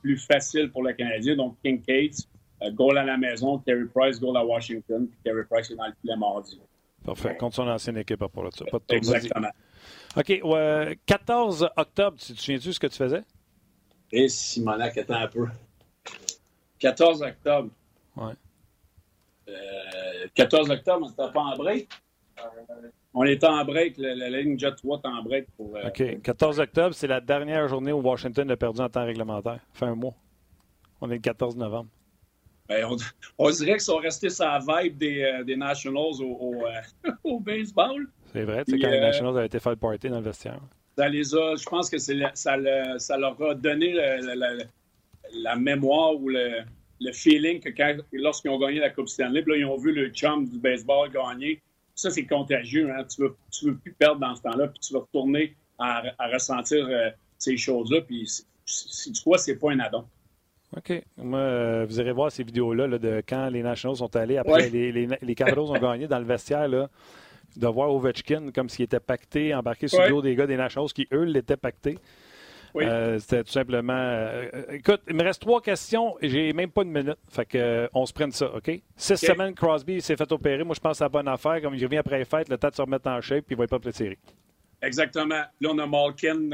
[0.00, 1.34] plus facile pour le Canadien.
[1.34, 2.28] Donc, King Cates,
[2.74, 5.92] goal à la maison, Terry Price, goal à Washington, puis Terry Price est dans le
[6.00, 6.60] filet mardi.
[7.04, 7.36] Parfait.
[7.36, 8.64] Contre son ancienne équipe à part ça.
[8.64, 9.50] Pas de Exactement.
[10.16, 10.96] OK.
[11.06, 13.22] 14 octobre, tu te souviens-tu ce que tu faisais?
[14.12, 15.46] Et Simonac, attends un peu.
[16.78, 17.70] 14 octobre.
[18.16, 18.34] Ouais.
[20.34, 21.88] 14 euh, octobre, on n'était pas en break.
[23.14, 23.94] On était en break.
[23.98, 25.46] La, ligne Jet 3 est en break.
[25.56, 26.22] Pour, euh, OK.
[26.22, 29.60] 14 octobre, c'est la dernière journée où Washington a perdu en temps réglementaire.
[29.72, 30.14] Fait un mois.
[31.00, 31.88] On est le 14 novembre.
[32.68, 32.84] Ben,
[33.38, 38.08] on, dirait qu'ils sont restés sur vibe des, euh, des Nationals au, euh, au, baseball.
[38.32, 40.60] C'est vrai, c'est quand les euh, Nationals avaient été faire le party dans le vestiaire.
[40.98, 43.92] Ça les a, je pense que ça, ça, leur a donné
[45.32, 46.64] la, mémoire ou le,
[47.12, 47.70] feeling que
[48.12, 51.60] lorsqu'ils ont gagné la Coupe Stanley, là, ils ont vu le chum du baseball gagner.
[51.96, 52.90] Ça, c'est contagieux.
[52.92, 53.04] Hein?
[53.04, 56.02] Tu ne veux, tu veux plus perdre dans ce temps-là, puis tu vas retourner à,
[56.32, 56.88] ressentir
[57.38, 58.02] ces choses-là.
[58.02, 58.28] Puis
[58.64, 60.04] si tu crois, c'est pas un addon.
[60.76, 61.02] OK.
[61.16, 64.92] Moi, euh, vous irez voir ces vidéos-là de quand les Nationals sont allés après les,
[64.92, 66.68] les, les ont gagné dans le vestiaire.
[66.68, 66.88] Là,
[67.56, 70.92] de voir Ovechkin comme s'il était pacté, embarqué sur le dos des gars des Nationals
[70.92, 71.98] qui, eux, l'étaient pacté.
[72.84, 73.94] Euh, c'était tout simplement.
[73.94, 77.18] Euh, écoute, il me reste trois questions et j'ai même pas une minute.
[77.28, 78.70] Fait que on se prenne ça, OK?
[78.96, 80.64] Six semaines, Crosby s'est fait opérer.
[80.64, 81.60] Moi, je pense que c'est la bonne affaire.
[81.62, 83.58] Comme il revient après les fêtes, le temps de se remettre en shape puis il
[83.58, 84.18] va pas de série.
[84.82, 85.42] Exactement.
[85.60, 86.50] Là, on a Malkin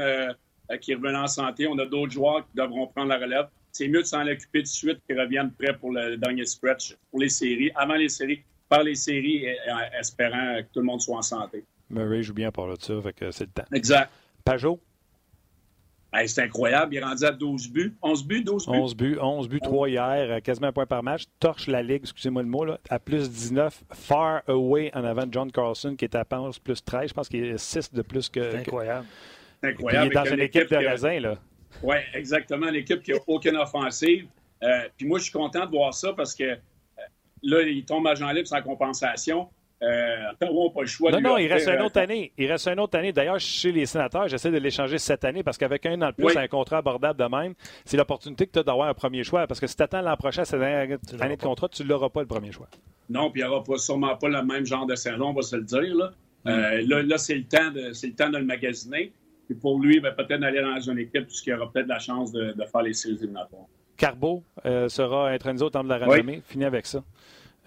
[0.81, 1.67] qui revient en santé.
[1.67, 4.63] On a d'autres joueurs qui devront prendre la relève c'est mieux de s'en occuper tout
[4.63, 8.43] de suite qu'ils reviennent prêts pour le dernier stretch, pour les séries, avant les séries,
[8.69, 11.65] par les séries, en espérant que tout le monde soit en santé.
[11.89, 13.65] Murray joue bien par là ça, fait que c'est le temps.
[13.73, 14.09] Exact.
[14.45, 14.79] Pajot?
[16.25, 16.93] C'est incroyable.
[16.93, 17.95] Il est rendu à 12 buts.
[18.01, 18.71] 11 buts, 12 buts.
[18.77, 21.23] 11 buts, 11 buts, 3 hier, euh, quasiment un point par match.
[21.39, 23.83] Torche la Ligue, excusez-moi le mot, là, à plus 19.
[23.91, 26.25] Far away en avant de John Carlson, qui est à
[26.63, 27.09] plus 13.
[27.09, 28.51] Je pense qu'il est 6 de plus que.
[28.51, 29.05] C'est incroyable.
[29.63, 30.07] Incroyable.
[30.07, 31.35] il est dans une équipe de raisin, là.
[31.81, 32.69] Oui, exactement.
[32.69, 34.27] L'équipe qui n'a aucune offensive.
[34.61, 36.57] Euh, puis moi, je suis content de voir ça parce que euh,
[37.41, 39.47] là, il tombe à Jean libre sans compensation.
[39.83, 40.33] Euh, n'a
[40.73, 42.31] pas le choix non, non, il reste une autre année.
[42.37, 43.11] Il reste une autre année.
[43.11, 46.37] D'ailleurs, chez les sénateurs, j'essaie de l'échanger cette année parce qu'avec un an de plus,
[46.37, 49.45] un contrat abordable de même, c'est l'opportunité que tu as d'avoir un premier choix.
[49.45, 50.97] Parce que si tu attends l'an prochain, cette année
[51.35, 52.67] de contrat, tu ne l'auras pas le premier choix.
[53.09, 55.41] Non, puis il n'y aura pas, sûrement pas le même genre de saison, on va
[55.41, 55.95] se le dire.
[55.95, 56.11] Là,
[56.45, 56.87] mm.
[56.87, 59.11] là, là c'est le, temps de, le temps de le magasiner.
[59.47, 62.55] Puis pour lui, ben, peut-être d'aller dans une équipe puisqu'il aura peut-être la chance de,
[62.71, 63.65] faire les séries éliminatoires.
[63.97, 66.41] Carbo euh, sera intronisé au temps de la renommée.
[66.45, 67.03] Fini avec ça.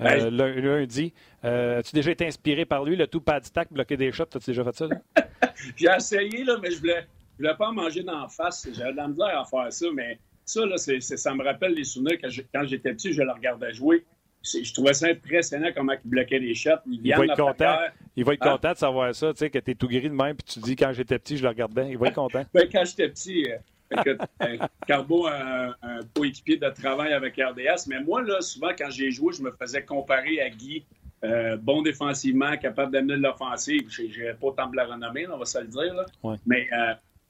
[0.00, 1.12] Euh, lundi,
[1.44, 4.24] euh, as-tu déjà été inspiré par lui, le tout pad stack, bloquer des shots?
[4.34, 4.88] As-tu déjà fait ça?
[5.76, 7.06] J'ai essayé, là, mais je voulais,
[7.38, 8.68] je voulais pas en manger d'en face.
[8.74, 11.84] J'avais de la misère à faire ça, mais ça, là, c'est, ça me rappelle les
[11.84, 14.04] souvenirs que quand j'étais petit, je le regardais jouer.
[14.44, 16.70] Je trouvais ça impressionnant comment il bloquait les shots.
[16.86, 17.78] Il, il va être content.
[18.14, 18.50] Il va être ah.
[18.50, 20.60] content de savoir ça, tu sais, que tu es tout gris de même, puis tu
[20.60, 21.90] dis quand j'étais petit, je le regardais.
[21.90, 22.44] Il va être content.
[22.52, 23.46] ben, quand j'étais petit,
[23.92, 28.90] euh, euh, Carbo a un, coéquipier de travail avec RDS, mais moi, là, souvent, quand
[28.90, 30.84] j'ai joué, je me faisais comparer à Guy.
[31.24, 33.88] Euh, bon défensivement, capable d'amener de l'offensive.
[33.88, 35.94] Je n'ai pas tant de la renommée, on va se le dire.
[35.94, 36.36] Là.
[36.44, 36.68] Mais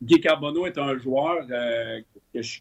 [0.02, 2.60] Guy Carbonneau est un joueur que je,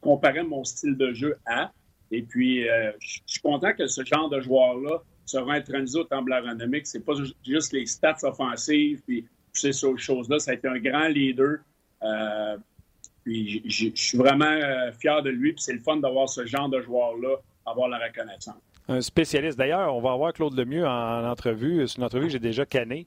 [0.00, 1.72] comparais mon style de jeu à.
[2.10, 6.22] Et puis, euh, je suis content que ce genre de joueur-là sera intronisé au temps
[6.22, 7.12] de la renommée, que c'est pas
[7.44, 10.38] juste les stats offensives, puis ces choses-là.
[10.38, 11.58] Ça a été un grand leader.
[13.28, 16.70] Puis, je suis vraiment euh, fier de lui, puis c'est le fun d'avoir ce genre
[16.70, 17.36] de joueur-là,
[17.66, 18.56] avoir la reconnaissance.
[18.88, 19.58] Un spécialiste.
[19.58, 21.86] D'ailleurs, on va avoir Claude Lemieux en, en entrevue.
[21.86, 23.06] C'est une entrevue que j'ai déjà cannée.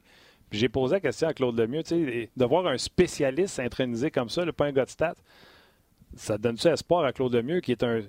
[0.51, 4.51] J'ai posé la question à Claude Lemieux, de voir un spécialiste intronisé comme ça, le
[4.51, 4.83] pas un de
[6.15, 8.01] ça donne-tu espoir à Claude Lemieux, qui est un.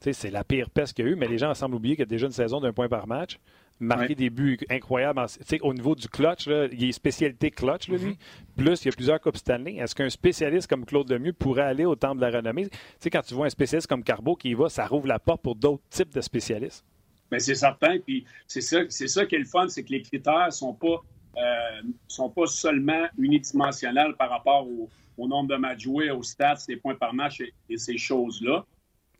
[0.00, 2.04] C'est la pire peste qu'il y a eu, mais les gens semblent oublier qu'il y
[2.04, 3.38] a déjà une saison d'un point par match.
[3.80, 5.24] Marquer des buts incroyables.
[5.62, 7.96] au niveau du clutch, il y a spécialité clutch, lui.
[7.96, 8.16] Mm-hmm.
[8.56, 9.76] Plus, il y a plusieurs Coupes Stanley.
[9.76, 12.68] Est-ce qu'un spécialiste comme Claude Lemieux pourrait aller au temple de la renommée?
[13.04, 15.54] quand tu vois un spécialiste comme Carbo qui y va, ça rouvre la porte pour
[15.54, 16.84] d'autres types de spécialistes.
[17.30, 17.98] Mais c'est certain.
[18.04, 21.04] Puis c'est ça, ça qui est le fun, c'est que les critères ne sont pas,
[21.36, 26.58] euh, sont pas seulement unidimensionnels par rapport au, au nombre de matchs joués, aux stats,
[26.68, 28.64] les points par match et, ces choses-là.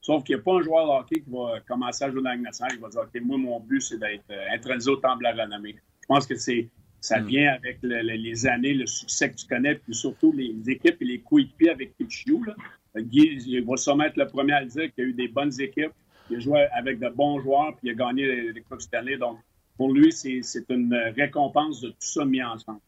[0.08, 2.30] Sauf qu'il n'y a pas un joueur de hockey qui va commencer à jouer dans
[2.30, 5.18] la nationale qui va dire OK, moi, mon but, c'est d'être euh, intronisé au temple
[5.18, 5.76] de la renommée.
[6.00, 6.66] Je pense que c'est
[6.98, 7.26] ça hmm.
[7.26, 11.20] vient avec les années, le succès que tu connais, puis surtout les équipes et les
[11.20, 12.42] coéquipiers avec qui tu joues.
[12.42, 12.54] Là.
[12.96, 15.28] Guy il va sûrement être le premier à le dire qu'il y a eu des
[15.28, 15.92] bonnes équipes.
[16.30, 19.18] Il a joué avec de bons joueurs, puis il a gagné les, Coupes Stanley.
[19.18, 19.36] Donc,
[19.76, 22.80] pour lui, c'est une récompense de tout ça mis ensemble.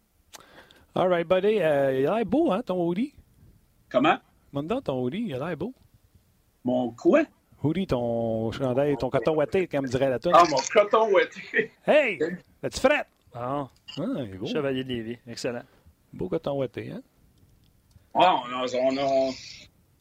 [0.95, 1.59] All right, buddy.
[1.61, 3.13] Euh, il a l'air beau, hein, ton hoodie?
[3.91, 4.17] Comment?
[4.55, 5.75] Monte ton hoodie, il a l'air beau.
[6.65, 7.23] Mon quoi?
[7.63, 10.33] Hoodie, ton chandail, ton coton ouaté, comme dirait la tonne.
[10.35, 11.71] Ah, mon coton ouaté.
[11.87, 12.19] hey!
[12.63, 13.07] As-tu fret?
[13.35, 13.69] Ah,
[13.99, 14.47] ah il est beau.
[14.47, 15.63] Chevalier de Lévis, excellent.
[16.13, 17.03] Beau coton ouaté, hein?
[18.15, 18.67] Ah, on a...
[18.77, 19.33] On a...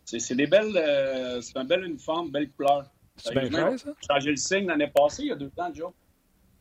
[0.05, 0.75] C'est des belles...
[0.75, 2.85] Euh, c'est un bel uniforme, belle couleur.
[3.17, 3.91] C'est bien cher, ça?
[4.01, 5.91] J'ai changé le signe l'année passée, il y a deux ans, Joe.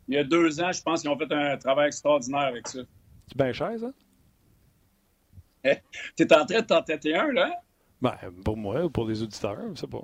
[0.09, 2.81] Il y a deux ans, je pense qu'ils ont fait un travail extraordinaire avec ça.
[3.29, 3.93] C'est bien cher, ça?
[6.17, 7.63] Tu es en train de t'en têter un, là?
[8.01, 10.03] Ben, pour moi ou pour les auditeurs, je sais pas.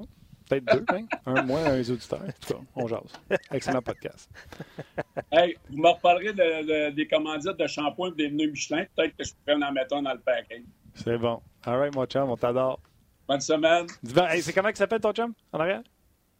[0.48, 1.06] Peut-être deux, hein?
[1.26, 2.20] un moins, un les auditeurs.
[2.20, 3.12] En tout cas, on jase.
[3.52, 4.30] Excellent podcast.
[5.32, 8.84] Hey, vous me reparlerez de, des commandites de shampoing et des pneus Michelin.
[8.96, 10.62] Peut-être que je pourrais en mettre un dans le package.
[10.94, 11.40] C'est bon.
[11.64, 12.78] All right, mon chum, on t'adore.
[13.26, 13.86] Bonne semaine.
[14.28, 15.82] Hey, c'est comment il s'appelle ton chum en arrière?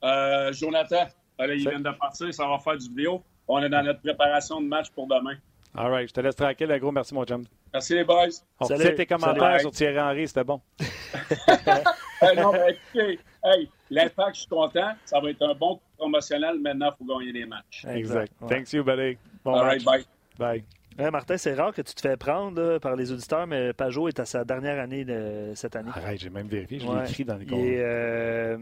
[0.03, 1.07] Euh, Jonathan.
[1.39, 3.23] Allez, il vient de partir, ça va faire du vidéo.
[3.49, 5.37] On est dans notre préparation de match pour demain.
[5.77, 6.71] All right, je te laisse tranquille.
[6.71, 7.45] Un gros merci, mon chum.
[7.73, 8.29] Merci, les boys.
[8.61, 8.95] On Salut.
[8.95, 10.61] tes commentaires sur Thierry Henry, c'était bon.
[10.79, 14.93] hey, non, mais écoutez, hey, l'impact, je suis content.
[15.05, 16.61] Ça va être un bon promotionnel.
[16.61, 17.85] Maintenant, il faut gagner des matchs.
[17.89, 18.33] Exact.
[18.49, 19.19] Thanks you, buddy.
[19.45, 20.05] Bon All right, bye.
[20.39, 20.65] Bye.
[21.11, 24.25] Martin, c'est rare que tu te fais prendre par les auditeurs, mais Pajot est à
[24.25, 25.91] sa dernière année de, cette année.
[25.93, 27.59] Arrête, j'ai même vérifié, je l'ai écrit dans les comptes.
[27.59, 28.57] Euh,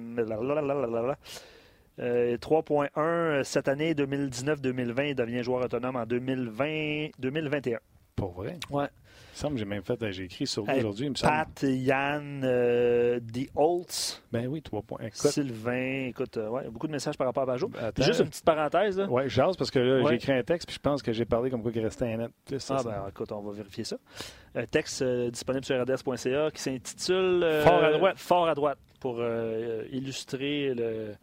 [2.03, 7.79] 3.1 euh, cette année 2019-2020, il devient joueur autonome en 2020-2021.
[8.17, 8.59] Pour vrai?
[8.71, 8.89] Ouais.
[9.35, 11.11] Il semble que j'ai même fait, j'ai écrit sur lui aujourd'hui.
[11.23, 14.23] Pat, Yann, euh, The Holtz.
[14.31, 14.99] Ben oui, 3 points.
[15.13, 17.71] Sylvain, écoute, euh, ouais, beaucoup de messages par rapport à Pajot.
[17.99, 19.01] Juste une petite parenthèse.
[19.09, 21.51] Ouais, j'ose parce que là, j'ai écrit un texte puis je pense que j'ai parlé
[21.51, 22.31] comme quoi il restait un net.
[22.69, 23.97] ah, ben écoute, on va vérifier ça.
[24.55, 28.19] Un texte disponible sur rds.ca qui s'intitule Fort à droite.
[28.19, 29.23] Fort à droite pour
[29.91, 31.15] illustrer le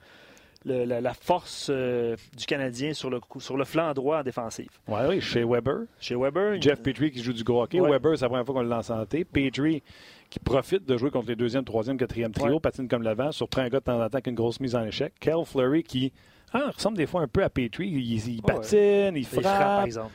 [0.66, 4.70] la, force euh, du Canadien sur le, sur le flanc droit en défensive.
[4.88, 5.84] Oui, oui, chez Weber.
[6.00, 6.62] Chez Weber.
[6.62, 7.80] Jeff Petrie qui joue du gros hockey.
[7.80, 9.24] Weber, c'est la première fois qu'on le lance en santé.
[9.24, 9.82] Petrie
[10.30, 13.70] qui profite de jouer contre les deuxième, troisième, quatrième trio, patine comme l'avant, surprend un
[13.70, 15.14] gars de temps en temps avec une grosse mise en échec.
[15.20, 16.14] Kel Fleury qui
[16.54, 17.90] ah, ressemble des fois un peu à Petrie.
[17.90, 19.44] Il, patine, il frappe.
[19.44, 20.14] par exemple.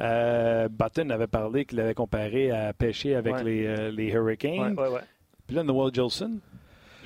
[0.00, 4.76] Euh, Button avait parlé qu'il avait comparé à pêcher avec les, euh, les Hurricanes.
[5.46, 6.38] Puis là, Noel Jolson,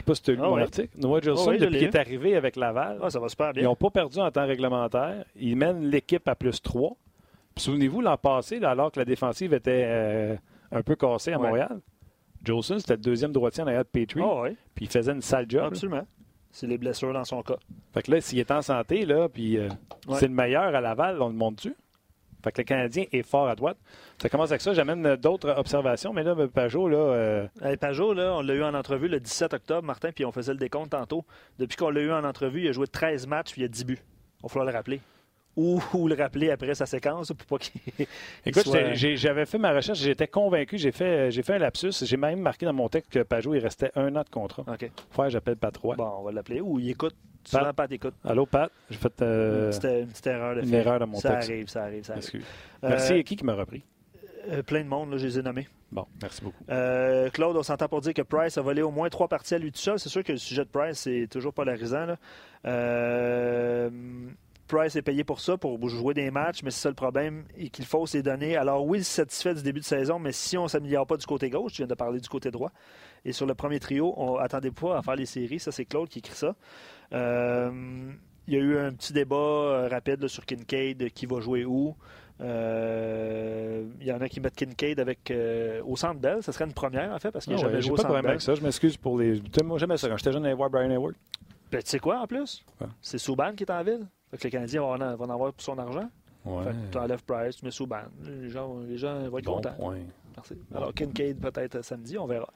[0.06, 0.96] pas si tu as lu ah mon article.
[0.98, 3.62] Noah Gilson, ah depuis qu'il est arrivé avec Laval, ah, ça va super bien.
[3.62, 5.24] ils n'ont pas perdu en temps réglementaire.
[5.36, 6.96] Ils mènent l'équipe à plus 3.
[7.56, 10.36] Souvenez-vous, l'an passé, alors que la défensive était euh,
[10.72, 11.80] un peu cassée à Montréal,
[12.44, 14.20] Jolson, c'était le deuxième droitier en arrière de Petrie.
[14.74, 15.64] Puis il faisait une sale job.
[15.64, 16.06] Absolument.
[16.50, 17.56] C'est les blessures dans son cas.
[17.92, 19.68] Fait que là, s'il est en santé, là, puis euh,
[20.12, 21.74] c'est le meilleur à Laval, on le montre-tu?
[22.46, 23.76] Fait que le Canadien est fort à droite.
[24.22, 24.72] Ça commence avec ça.
[24.72, 26.96] J'amène d'autres observations, mais là, ben, Pajot, là.
[26.96, 27.76] Euh...
[27.80, 30.58] Pajot, là, on l'a eu en entrevue le 17 octobre, Martin, puis on faisait le
[30.58, 31.24] décompte tantôt.
[31.58, 33.84] Depuis qu'on l'a eu en entrevue, il a joué 13 matchs, puis il a 10
[33.84, 33.98] buts.
[34.38, 35.00] Il va falloir le rappeler.
[35.56, 37.80] Ou, le rappeler après sa séquence pour pas qu'il.
[38.46, 41.92] Écoute, j'avais fait ma recherche, j'étais convaincu, j'ai fait, fait un lapsus.
[42.02, 44.64] J'ai même marqué dans mon texte que Pajot, il restait un an de contrat.
[44.66, 44.90] OK.
[45.10, 45.96] Frère, j'appelle Pat Roy.
[45.96, 46.60] Bon, on va l'appeler.
[46.60, 47.16] Ou il écoute.
[47.44, 48.14] Souvent, Pat écoute.
[48.24, 48.70] Allô, Pat?
[48.90, 51.50] J'ai fait euh, une, petite, erreur de Une erreur dans mon ça texte.
[51.50, 52.44] Arrive, ça arrive, ça arrive.
[52.82, 53.12] Merci.
[53.12, 53.84] Euh, qui qui m'a repris?
[54.48, 55.68] Euh, plein de monde, là, je les ai nommés.
[55.92, 56.64] Bon, merci beaucoup.
[57.32, 59.70] Claude, on s'entend pour dire que Price a volé au moins trois parties à lui
[59.70, 59.98] tout seul.
[60.00, 62.06] C'est sûr que le sujet de Price, c'est toujours polarisant.
[62.06, 62.16] Là.
[62.66, 63.90] Euh,
[64.66, 67.68] Price est payé pour ça, pour jouer des matchs, mais c'est ça le problème, et
[67.70, 68.56] qu'il faut ces données.
[68.56, 71.50] Alors oui, satisfait du début de saison, mais si on ne s'améliore pas du côté
[71.50, 72.72] gauche, tu viens de parler du côté droit,
[73.24, 76.08] et sur le premier trio, on attendait pas à faire les séries, ça c'est Claude
[76.08, 76.54] qui écrit ça.
[77.12, 78.12] Euh,
[78.48, 81.96] il y a eu un petit débat euh, rapide sur Kincaid, qui va jouer où.
[82.40, 85.32] Euh, il y en a qui mettent Kincaid avec,
[85.84, 86.42] au Centre Bell.
[86.42, 88.26] Ça serait une première, en fait, parce qu'il n'a ah jamais joué au Centre Bell.
[88.26, 88.54] avec ça.
[88.54, 89.42] Je m'excuse pour les...
[89.64, 90.08] Moi, jamais ça.
[90.08, 91.14] Quand j'étais jeune, j'allais voir Brian Hayward.
[91.72, 92.64] Ben, tu sais quoi, en plus?
[93.00, 94.06] C'est Souban qui est en ville.
[94.30, 96.08] Fait que les Canadiens vont en, vont en avoir pour son argent.
[96.44, 96.64] Ouais.
[96.64, 98.02] Fait que tu enlèves Price, tu mets Souban.
[98.24, 99.74] Les gens, les gens vont être bon contents.
[99.78, 99.98] Point.
[100.36, 100.54] Merci.
[100.74, 102.48] Alors, Kincaid peut-être samedi, on verra.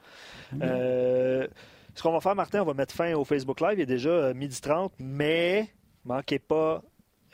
[0.61, 1.47] Euh,
[1.95, 3.73] ce qu'on va faire, Martin, on va mettre fin au Facebook Live.
[3.73, 5.69] Il est déjà euh, midi 30, mais
[6.05, 6.81] manquez pas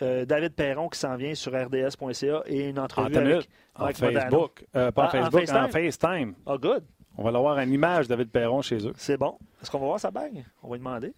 [0.01, 4.65] euh, David Perron qui s'en vient sur rds.ca et une entrevue avec en Facebook.
[4.71, 6.33] pas en, Facebook, en FaceTime?
[6.45, 6.83] Oh, good.
[7.17, 8.93] On va l'avoir une image David Perron chez eux.
[8.95, 9.37] C'est bon.
[9.61, 10.45] Est-ce qu'on va voir sa bague?
[10.63, 11.13] On va lui demander.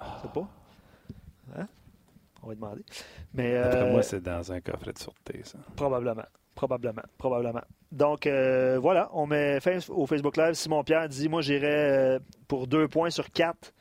[0.00, 0.48] Je sais pas.
[2.46, 2.82] On va demander.
[3.34, 5.58] Mais, Après moi, c'est dans un coffret de sûreté, ça.
[5.74, 6.22] Probablement.
[6.54, 7.60] Probablement, probablement.
[7.92, 10.54] Donc, euh, voilà, on met fin au Facebook Live.
[10.54, 13.74] Simon Pierre dit Moi, j'irai euh, pour deux points sur quatre.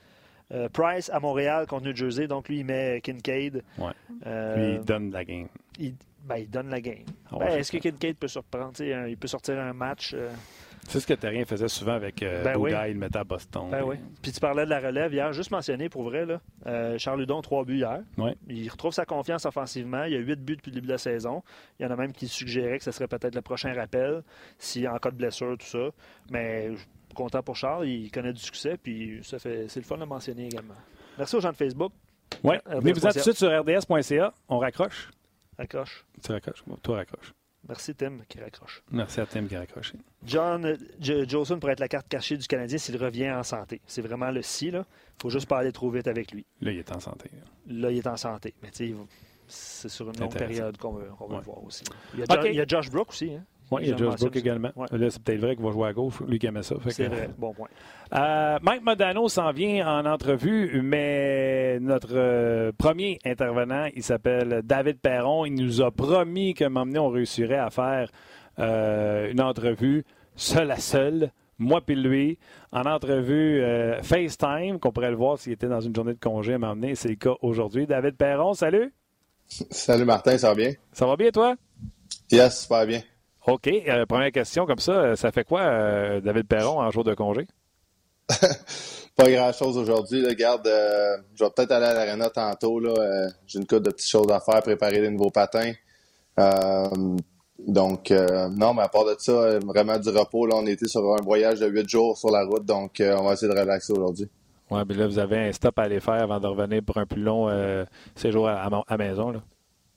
[0.51, 2.27] Euh, Price à Montréal contre New Jersey.
[2.27, 3.63] Donc, lui, il met Kincaid.
[3.77, 3.91] Ouais.
[4.57, 5.47] lui, il donne la game.
[5.79, 7.05] Il, ben, il donne la game.
[7.31, 10.15] Ah ben, est-ce que Kincaid peut surprendre Il peut sortir un match
[10.87, 13.69] c'est ce que Terrien faisait souvent avec euh, ben il mettait à Boston.
[13.71, 13.95] Ben oui.
[14.21, 17.41] Puis tu parlais de la relève hier, juste mentionné pour vrai, là, euh, Charles Ludon,
[17.41, 18.01] trois buts hier.
[18.47, 20.03] Il retrouve sa confiance offensivement.
[20.05, 21.43] Il y a huit buts depuis le début de la saison.
[21.79, 24.23] Il y en a même qui suggéraient que ce serait peut-être le prochain rappel,
[24.57, 25.89] si en cas de blessure, tout ça.
[26.29, 29.85] Mais je suis content pour Charles, il connaît du succès, puis ça fait c'est le
[29.85, 30.75] fun de le mentionner également.
[31.17, 31.91] Merci aux gens de Facebook.
[32.43, 34.33] Oui, venez vous êtes tout de suite sur rds.ca.
[34.49, 35.09] On raccroche.
[35.57, 36.05] Raccroche.
[36.23, 36.63] Tu raccroches.
[36.83, 37.33] Toi, raccroche.
[37.67, 38.83] Merci Tim qui raccroche.
[38.91, 39.97] Merci à Tim qui a raccroché.
[40.23, 43.81] John Jolson pourrait être la carte cachée du Canadien s'il revient en santé.
[43.87, 44.67] C'est vraiment le si.
[44.67, 44.83] Il
[45.21, 46.45] faut juste pas aller trop vite avec lui.
[46.61, 47.29] Là, il est en santé.
[47.67, 48.53] Là, il est en santé.
[48.61, 48.95] Mais tu sais,
[49.47, 51.83] c'est sur une longue période qu'on veut, le voir aussi.
[52.13, 53.33] Il y, a Josh, Brook aussi.
[53.33, 53.43] Hein?
[53.71, 54.69] Oui, il y a Josh Brook également.
[54.91, 56.75] Là, c'est peut-être vrai qu'il va jouer à gauche, lui qui aimait ça.
[56.89, 57.67] C'est vrai, bon point.
[58.13, 64.99] Euh, Mike Modano s'en vient en entrevue, mais notre euh, premier intervenant, il s'appelle David
[64.99, 65.45] Perron.
[65.45, 68.09] Il nous a promis qu'à un moment donné, on réussirait à faire
[68.59, 72.37] euh, une entrevue seul à seul moi puis lui,
[72.73, 73.63] en entrevue
[74.03, 76.95] FaceTime, qu'on pourrait le voir s'il était dans une journée de congé à m'emmener.
[76.95, 77.87] C'est le cas aujourd'hui.
[77.87, 78.93] David Perron, salut.
[79.47, 80.73] Salut Martin, ça va bien?
[80.91, 81.55] Ça va bien, toi?
[82.29, 83.01] Yes, super bien.
[83.47, 83.67] OK.
[83.67, 87.13] Euh, première question comme ça, euh, ça fait quoi, euh, David Perron, en jour de
[87.13, 87.47] congé?
[89.15, 90.25] pas grand-chose aujourd'hui.
[90.35, 90.67] Garde,
[91.35, 92.81] je vais peut-être aller à l'arena tantôt.
[93.45, 95.73] J'ai une couple de petites choses à faire, préparer des nouveaux patins.
[97.59, 100.47] donc, non, mais à part de ça, vraiment du repos.
[100.47, 103.33] Là, on était sur un voyage de huit jours sur la route, donc on va
[103.33, 104.27] essayer de relaxer aujourd'hui.
[104.71, 107.05] Oui, mais là, vous avez un stop à aller faire avant de revenir pour un
[107.05, 107.47] plus long
[108.15, 109.29] séjour à, à, maison.
[109.29, 109.41] Là.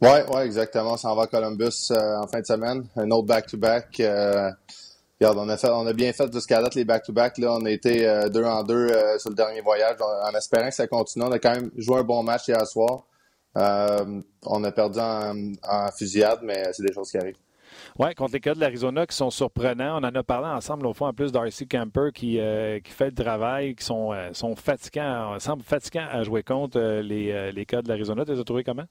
[0.01, 0.93] Oui, ouais, exactement.
[0.93, 2.87] On s'en va à Columbus euh, en fin de semaine.
[2.95, 3.99] Un autre back-to-back.
[3.99, 4.49] Euh,
[5.21, 7.39] regarde, on a, fait, on a bien fait jusqu'à date les back-to-back.
[7.39, 9.97] Là, on a été euh, deux en deux sur le dernier voyage.
[10.01, 11.25] En, espérant que ça continue.
[11.25, 13.07] On a quand même joué un bon match hier soir.
[13.57, 17.39] on a perdu en, fusillade, mais c'est des choses qui arrivent.
[17.99, 20.01] Oui, contre les cas de l'Arizona qui sont surprenants.
[20.01, 22.39] On en a parlé ensemble l'autre fois, en plus d'Arcy Camper qui,
[22.85, 27.67] qui fait le travail, qui sont, sont fatigants, semble fatigants à jouer contre les, les
[27.67, 28.25] cas de l'Arizona.
[28.25, 28.87] Tu les as trouvés comment?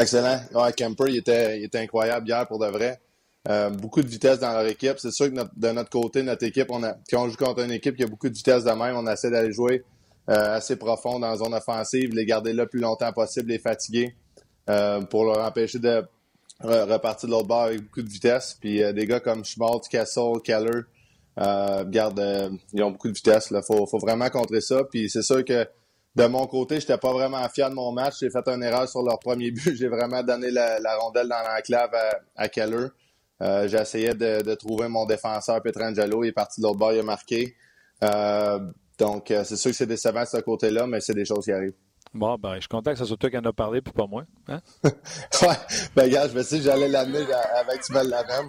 [0.00, 0.40] Excellent.
[0.54, 3.00] Ouais, Kemper, il était, il était incroyable hier pour de vrai.
[3.48, 4.94] Euh, beaucoup de vitesse dans leur équipe.
[4.98, 7.72] C'est sûr que de notre côté, notre équipe, on a, quand on joue contre une
[7.72, 9.82] équipe qui a beaucoup de vitesse de même, on essaie d'aller jouer
[10.28, 13.58] euh, assez profond dans la zone offensive, les garder là le plus longtemps possible, les
[13.58, 14.14] fatiguer
[14.70, 16.04] euh, pour leur empêcher de
[16.60, 18.56] repartir de l'autre bord avec beaucoup de vitesse.
[18.60, 20.82] Puis des gars comme Schmaltz, Castle, Keller,
[21.36, 23.48] garde, ils ont beaucoup de vitesse.
[23.50, 24.82] Il faut, faut vraiment contrer ça.
[24.84, 25.66] Puis c'est sûr que
[26.18, 28.16] de mon côté, je n'étais pas vraiment fier de mon match.
[28.20, 29.74] J'ai fait une erreur sur leur premier but.
[29.76, 32.88] J'ai vraiment donné la, rondelle dans l'enclave à, à Keller.
[33.40, 36.24] Euh, J'essayais de, de, trouver mon défenseur Petrangelo.
[36.24, 37.54] Il est parti de l'autre bord, il a marqué.
[38.02, 38.58] Euh,
[38.98, 41.52] donc, euh, c'est sûr que c'est décevant de ce côté-là, mais c'est des choses qui
[41.52, 41.74] arrivent.
[42.12, 44.06] Bon, ben, je suis content que ce soit toi qui en a parlé, puis pas
[44.06, 44.24] moi.
[44.48, 44.60] Hein?
[44.84, 45.56] ouais,
[45.94, 47.24] ben, gars, je me suis dit que j'allais l'amener
[47.54, 48.48] avec tu la même.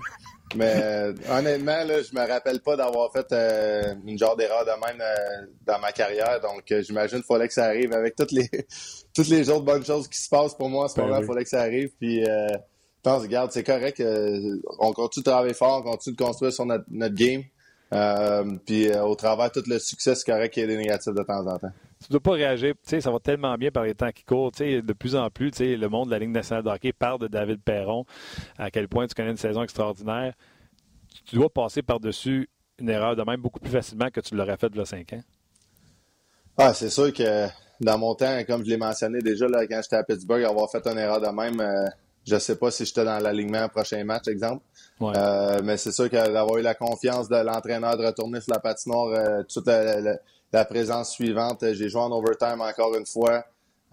[0.56, 4.72] Mais euh, honnêtement, là, je me rappelle pas d'avoir fait euh, une genre d'erreur de
[4.72, 6.40] même euh, dans ma carrière.
[6.42, 8.50] Donc, j'imagine qu'il fallait que ça arrive avec toutes les
[9.14, 11.20] toutes les autres bonnes choses qui se passent pour moi en ce ben moment.
[11.20, 11.92] Il fallait que ça arrive.
[12.00, 12.58] Puis, je
[13.04, 14.02] pense, regarde, c'est correct.
[14.80, 17.44] on continue de travailler fort, on continue de construire sur notre, notre game.
[18.66, 21.24] puis, au travers de tout le succès, c'est correct qu'il y ait des négatifs de
[21.24, 22.74] temps en temps tu ne dois pas réagir.
[22.84, 24.52] Tu sais, ça va tellement bien par les temps qui courent.
[24.52, 26.70] Tu sais, de plus en plus, tu sais, le monde de la Ligue nationale de
[26.70, 28.06] hockey parle de David Perron,
[28.58, 30.34] à quel point tu connais une saison extraordinaire.
[31.26, 34.70] Tu dois passer par-dessus une erreur de même beaucoup plus facilement que tu l'aurais fait
[34.70, 35.24] de 5 ans.
[36.58, 37.48] Ah, c'est sûr que
[37.82, 40.86] dans mon temps, comme je l'ai mentionné déjà là, quand j'étais à Pittsburgh, avoir fait
[40.88, 41.86] une erreur de même, euh,
[42.26, 44.64] je ne sais pas si j'étais dans l'alignement prochain match, exemple.
[45.02, 48.60] Euh, mais c'est sûr que d'avoir eu la confiance de l'entraîneur de retourner sur la
[48.60, 49.68] patinoire euh, toute
[50.52, 51.64] la présence suivante.
[51.74, 53.44] J'ai joué en overtime encore une fois.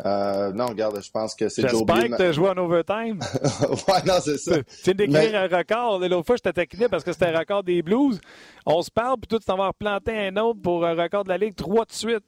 [0.04, 3.18] Euh, non, regarde, je pense que c'est Joe J'espère que tu as joué en overtime.
[3.88, 4.59] ouais, non, c'est ça.
[4.62, 6.00] Tu viens d'écrire un record.
[6.00, 8.20] L'autre fois, je t'ai parce que c'était un record des Blues.
[8.66, 11.30] On se parle, puis toi, tu t'en vas replanter un autre pour un record de
[11.30, 12.24] la Ligue, trois de suite.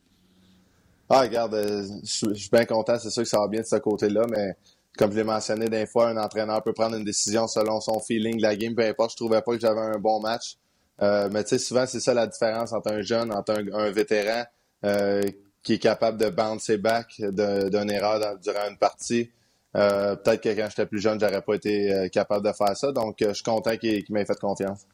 [1.10, 2.98] Ah, regarde, euh, je suis bien content.
[2.98, 4.56] C'est sûr que ça va bien de ce côté-là, mais
[4.96, 8.38] comme je l'ai mentionné d'un fois, un entraîneur peut prendre une décision selon son feeling
[8.38, 9.12] de la game, peu importe.
[9.12, 10.56] Je trouvais pas que j'avais un bon match.
[11.02, 14.44] Euh, mais tu sais, souvent, c'est ça la différence entre un jeune, entre un, vétéran
[14.84, 15.22] euh,
[15.62, 19.30] qui est capable de bouncer back d'une erreur durant une partie.
[19.76, 22.92] Euh, peut-être que quand j'étais plus jeune, j'aurais pas été capable de faire ça.
[22.92, 24.86] Donc, je suis content qu'il m'ait fait confiance.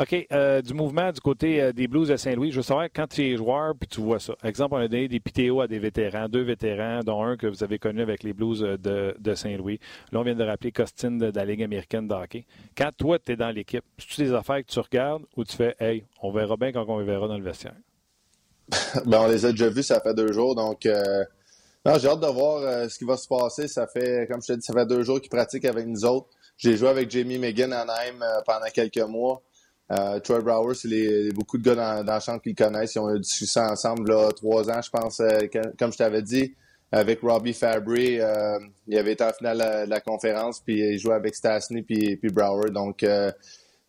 [0.00, 0.26] OK.
[0.30, 3.22] Euh, du mouvement du côté euh, des Blues de Saint-Louis, je veux savoir quand tu
[3.22, 4.34] es joueur puis tu vois ça.
[4.44, 7.64] Exemple, on a donné des PTO à des vétérans, deux vétérans, dont un que vous
[7.64, 9.80] avez connu avec les Blues euh, de, Saint-Louis.
[10.12, 12.46] Là, on vient de rappeler Costin de, la Ligue américaine de hockey.
[12.76, 15.74] Quand toi, tu es dans l'équipe, c'est-tu des affaires que tu regardes ou tu fais
[15.80, 17.74] Hey, on verra bien quand on les verra dans le vestiaire?
[19.04, 20.82] ben, on les a déjà vus, ça fait deux jours, donc.
[20.84, 23.66] J'ai hâte de voir ce qui va se passer.
[23.66, 26.28] Ça fait, comme je te dis, ça fait deux jours qu'ils pratiquent avec nous autres.
[26.56, 29.42] J'ai joué avec Jamie McGinn à Anaheim pendant quelques mois.
[29.90, 32.94] Euh, Troy Brower, c'est beaucoup de gars dans, dans le champ qui le connaissent.
[32.94, 35.20] Ils ont eu du succès ensemble là, trois ans, je pense.
[35.20, 35.46] Euh,
[35.78, 36.54] comme je t'avais dit,
[36.92, 41.14] avec Robbie Fabry, euh, il avait été en finale de la, conférence, puis il jouait
[41.14, 42.70] avec Stastny puis, puis Brower.
[42.70, 43.30] Donc, euh,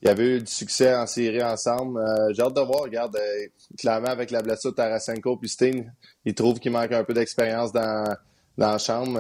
[0.01, 1.99] il y avait eu du succès en série ensemble.
[2.31, 2.83] J'ai hâte de voir.
[2.83, 3.17] Regarde,
[3.77, 5.93] clairement, avec la blessure de Tarasenko puis Steen,
[6.23, 8.05] il trouve qu'il manque un peu d'expérience dans,
[8.57, 9.19] dans la chambre.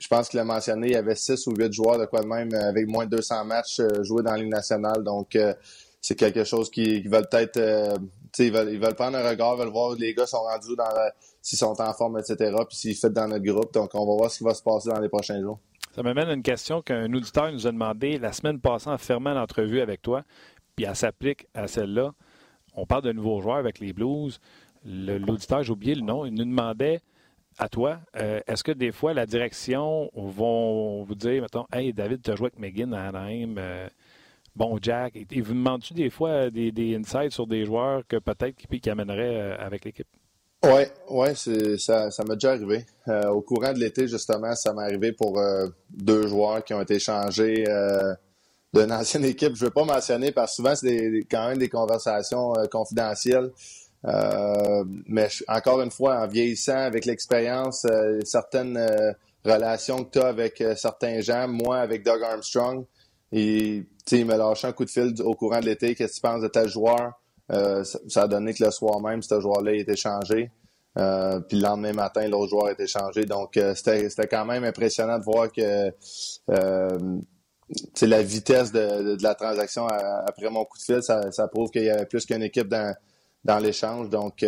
[0.00, 2.26] je pense qu'il a mentionné, il y avait six ou huit joueurs de quoi de
[2.26, 5.04] même avec moins de 200 matchs joués dans la nationale.
[5.04, 5.36] Donc,
[6.00, 7.96] c'est quelque chose qui, veulent peut-être euh,
[8.38, 10.88] ils veulent, ils veulent prendre un regard, veulent voir les gars sont rendus dans
[11.42, 12.54] s'ils sont en forme, etc.
[12.68, 13.72] Puis s'ils fait dans notre groupe.
[13.74, 15.58] Donc on va voir ce qui va se passer dans les prochains jours.
[15.94, 19.34] Ça m'amène à une question qu'un auditeur nous a demandé la semaine passée en fermant
[19.34, 20.22] l'entrevue avec toi,
[20.76, 22.12] puis elle s'applique à celle-là.
[22.74, 24.38] On parle de nouveaux joueurs avec les Blues.
[24.84, 27.00] L'auditeur, j'ai oublié le nom, il nous demandait
[27.58, 32.22] à toi, euh, est-ce que des fois la direction vont vous dire, mettons, Hey, David,
[32.22, 33.88] tu as joué avec McGinn à Anaheim, euh,
[34.56, 38.56] Bon, Jack, et vous demandez-tu des fois des, des, insights sur des joueurs que peut-être
[38.56, 40.08] qui, amèneraient euh, avec l'équipe?
[40.64, 42.84] Oui, ouais, ça, m'est déjà arrivé.
[43.08, 46.82] Euh, au courant de l'été, justement, ça m'est arrivé pour euh, deux joueurs qui ont
[46.82, 47.64] été changés
[48.74, 49.54] d'une ancienne équipe.
[49.54, 53.50] Je ne veux pas mentionner parce que souvent, c'est quand même des conversations confidentielles.
[55.06, 57.86] mais encore une fois, en vieillissant, avec l'expérience,
[58.24, 58.78] certaines
[59.46, 62.84] relations que tu as avec certains gens, moi avec Doug Armstrong,
[63.32, 65.94] et il m'a lâché un coup de fil au courant de l'été.
[65.94, 67.12] Qu'est-ce que tu penses de tel joueur?
[67.52, 70.50] Euh, ça, a donné que le soir même, ce joueur-là a été changé.
[70.98, 73.24] Euh, puis le lendemain matin, l'autre joueur a été changé.
[73.24, 75.92] Donc, euh, c'était quand même impressionnant de voir que
[77.94, 81.02] c'est la vitesse de, la transaction après mon coup de fil.
[81.02, 82.94] Ça, prouve qu'il y avait plus qu'une équipe dans,
[83.44, 84.10] dans l'échange.
[84.10, 84.44] Donc,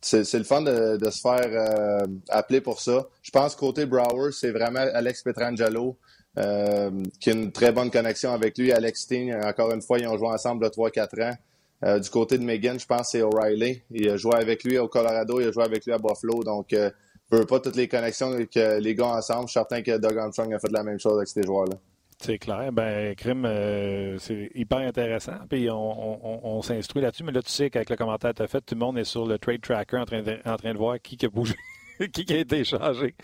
[0.00, 3.06] c'est le fun de, de se faire appeler pour ça.
[3.22, 5.98] Je pense côté Brower, c'est vraiment Alex Petrangelo
[6.38, 8.72] euh, qui a une très bonne connexion avec lui.
[8.72, 11.36] Alex Steen, encore une fois, ils ont joué ensemble il 3-4 ans.
[11.84, 13.82] Euh, du côté de Megan, je pense c'est O'Reilly.
[13.90, 16.42] Il a joué avec lui au Colorado, il a joué avec lui à Buffalo.
[16.42, 16.90] Donc, euh,
[17.30, 19.42] veux pas toutes les connexions que les gars ensemble.
[19.42, 21.76] Je suis certain que Doug Armstrong a fait la même chose avec ces joueurs-là.
[22.20, 22.72] C'est clair.
[22.72, 25.36] Ben, Crime, euh, c'est hyper intéressant.
[25.48, 27.22] Puis on, s'instruit là-dessus.
[27.22, 29.04] Mais là, tu sais qu'avec le commentaire que tu as fait, tout le monde est
[29.04, 31.54] sur le trade tracker en train de, en train de voir qui a bougé
[32.12, 33.14] qui a été changé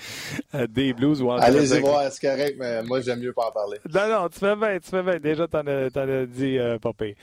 [0.55, 3.53] euh, des Blues ou en Allez-y voir, c'est correct, mais moi, j'aime mieux pas en
[3.53, 3.79] parler.
[3.93, 5.19] Non, non, tu fais bien, tu fais bien.
[5.19, 7.17] Déjà, t'en as, as, dit, euh, Popé.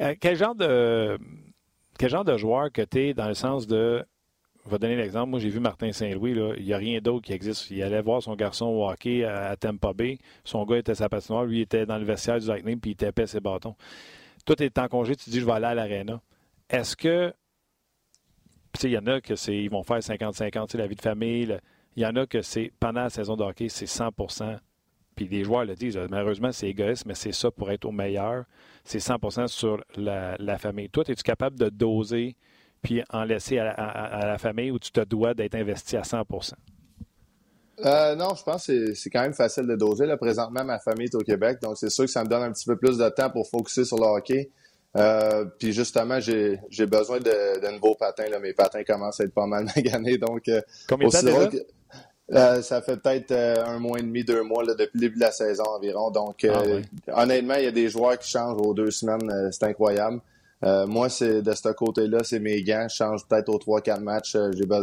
[0.00, 1.18] Euh, quel genre de
[1.98, 4.04] quel genre de joueur que tu es dans le sens de.
[4.64, 5.30] Je vais donner l'exemple.
[5.30, 6.34] Moi, j'ai vu Martin Saint-Louis.
[6.58, 7.70] Il n'y a rien d'autre qui existe.
[7.70, 10.18] Il allait voir son garçon au hockey à, Tampa Bay.
[10.44, 11.44] Son gars était sa patinoire.
[11.44, 13.76] Lui, il était dans le vestiaire du Lightning puis il tapait ses bâtons.
[14.44, 15.14] Toi, tu es en congé.
[15.14, 16.20] Tu dis, je vais aller à l'aréna.
[16.68, 17.32] Est-ce que
[18.84, 21.56] il y en a que c'est ils vont faire 50-50, la vie de famille.
[21.96, 24.58] Il y en a que c'est pendant la saison de hockey, c'est 100%
[25.16, 28.44] puis les joueurs le disent, malheureusement, c'est égoïste, mais c'est ça pour être au meilleur.
[28.84, 30.90] C'est 100% sur la, famille.
[30.90, 32.36] Toi, es-tu capable de doser
[32.82, 36.52] puis en laisser à, la famille ou tu te dois d'être investi à 100%
[37.84, 40.06] euh, non, je pense que c'est quand même facile de doser.
[40.06, 42.50] Là, présentement, ma famille est au Québec, donc c'est sûr que ça me donne un
[42.50, 44.50] petit peu plus de temps pour focuser sur le hockey.
[44.96, 48.28] Euh, puis justement, j'ai besoin de, de, nouveaux patins.
[48.28, 48.38] Là.
[48.38, 50.18] Mes patins commencent à être pas mal maganés.
[50.18, 51.58] Donc, euh, Combien de temps que,
[52.32, 55.14] euh, ça fait peut-être euh, un mois et demi, deux mois là, depuis le début
[55.16, 56.10] de la saison environ.
[56.10, 59.50] Donc, euh, ah honnêtement, il y a des joueurs qui changent aux deux semaines.
[59.52, 60.20] c'est incroyable.
[60.62, 62.86] moi, c'est de ce côté-là, c'est mes gants.
[62.90, 64.36] Je change peut-être aux trois, quatre matchs.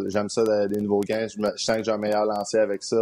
[0.07, 1.27] J'aime ça, des nouveaux gants.
[1.27, 3.01] Je, sens que j'ai un meilleur lancer avec ça.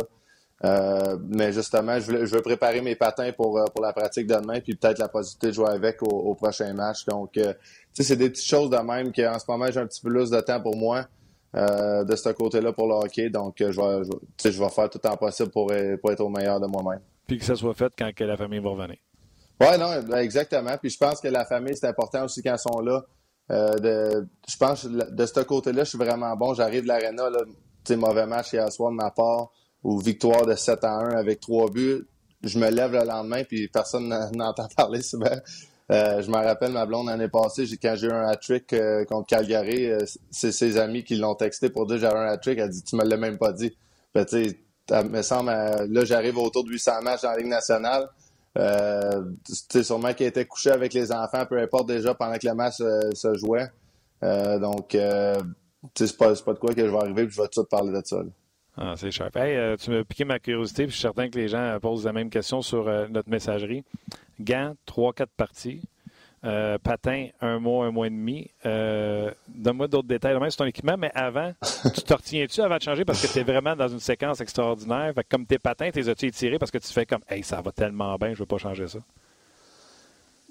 [0.63, 4.99] Mais justement, je veux, préparer mes patins pour, pour la pratique de demain, puis peut-être
[4.99, 7.05] la possibilité de jouer avec au, prochain match.
[7.05, 10.01] Donc, tu sais, c'est des petites choses de même qu'en ce moment, j'ai un petit
[10.01, 11.07] peu plus de temps pour moi.
[11.53, 13.29] Euh, de ce côté-là pour le hockey.
[13.29, 14.09] Donc, euh, je vais,
[14.41, 16.67] je, je vais faire tout le temps possible pour, euh, pour être au meilleur de
[16.67, 17.01] moi-même.
[17.27, 18.95] Puis que ça soit fait quand que la famille va revenir.
[19.59, 20.77] Oui, non, ben, exactement.
[20.77, 23.03] Puis je pense que la famille, c'est important aussi quand ils sont là.
[23.49, 26.53] de, je pense de ce côté-là, je suis vraiment bon.
[26.53, 27.29] J'arrive de l'aréna,
[27.97, 29.51] mauvais match hier soir de ma part,
[29.83, 32.05] ou victoire de 7 à 1 avec trois buts.
[32.43, 35.37] Je me lève le lendemain, puis personne n'entend parler souvent.
[35.91, 39.27] Euh, je me rappelle, ma blonde, l'année passée, quand j'ai eu un hat-trick euh, contre
[39.27, 42.59] Calgary, euh, c'est ses amis qui l'ont texté pour dire j'avais un hat-trick.
[42.59, 43.75] Elle dit, tu me l'as même pas dit.
[44.15, 44.57] Ben, sais,
[44.89, 48.07] me semble, là, j'arrive autour de 800 matchs la Ligue nationale.
[48.57, 49.23] Euh,
[49.69, 52.77] tu sûrement qu'il était couché avec les enfants, peu importe déjà, pendant que le match
[52.77, 53.69] se jouait.
[54.21, 54.97] donc,
[55.95, 58.01] c'est pas, pas de quoi que je vais arriver et je vais tout parler de
[58.05, 58.21] ça.
[58.77, 59.29] Ah, c'est cher.
[59.35, 62.13] Hey, tu m'as piqué ma curiosité, puis je suis certain que les gens posent la
[62.13, 63.83] même question sur notre messagerie.
[64.39, 65.81] Gants, 3-4 parties.
[66.43, 68.49] Euh, patin, un mois, un mois et demi.
[68.65, 70.35] Euh, donne-moi d'autres détails.
[70.49, 71.53] c'est ton équipement, mais avant,
[71.93, 75.13] tu te retiens-tu avant de changer parce que tu es vraiment dans une séquence extraordinaire?
[75.29, 77.71] comme tes patins, tu les as-tu étirés parce que tu fais comme, hey, ça va
[77.71, 78.99] tellement bien, je ne veux pas changer ça?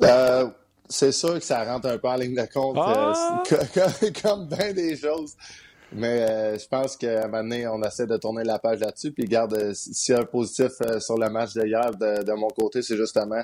[0.03, 0.49] Euh,
[0.89, 3.43] c'est sûr que ça rentre un peu en ligne de compte, ah!
[4.23, 5.35] comme, bien des choses.
[5.93, 9.13] Mais je pense qu'à un moment donné, on essaie de tourner la page là-dessus.
[9.13, 10.71] Puis, garde, s'il y a un positif
[11.01, 13.43] sur le match d'hier, de, mon côté, c'est justement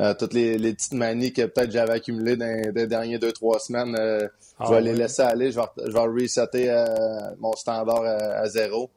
[0.00, 3.94] euh, toutes les, petites manies que peut-être j'avais accumulées dans les dernières deux, trois semaines,
[3.96, 4.26] euh,
[4.60, 5.52] je vais ah les laisser aller.
[5.52, 6.84] Je vais, je vais resetter euh,
[7.38, 8.90] mon standard à, zéro.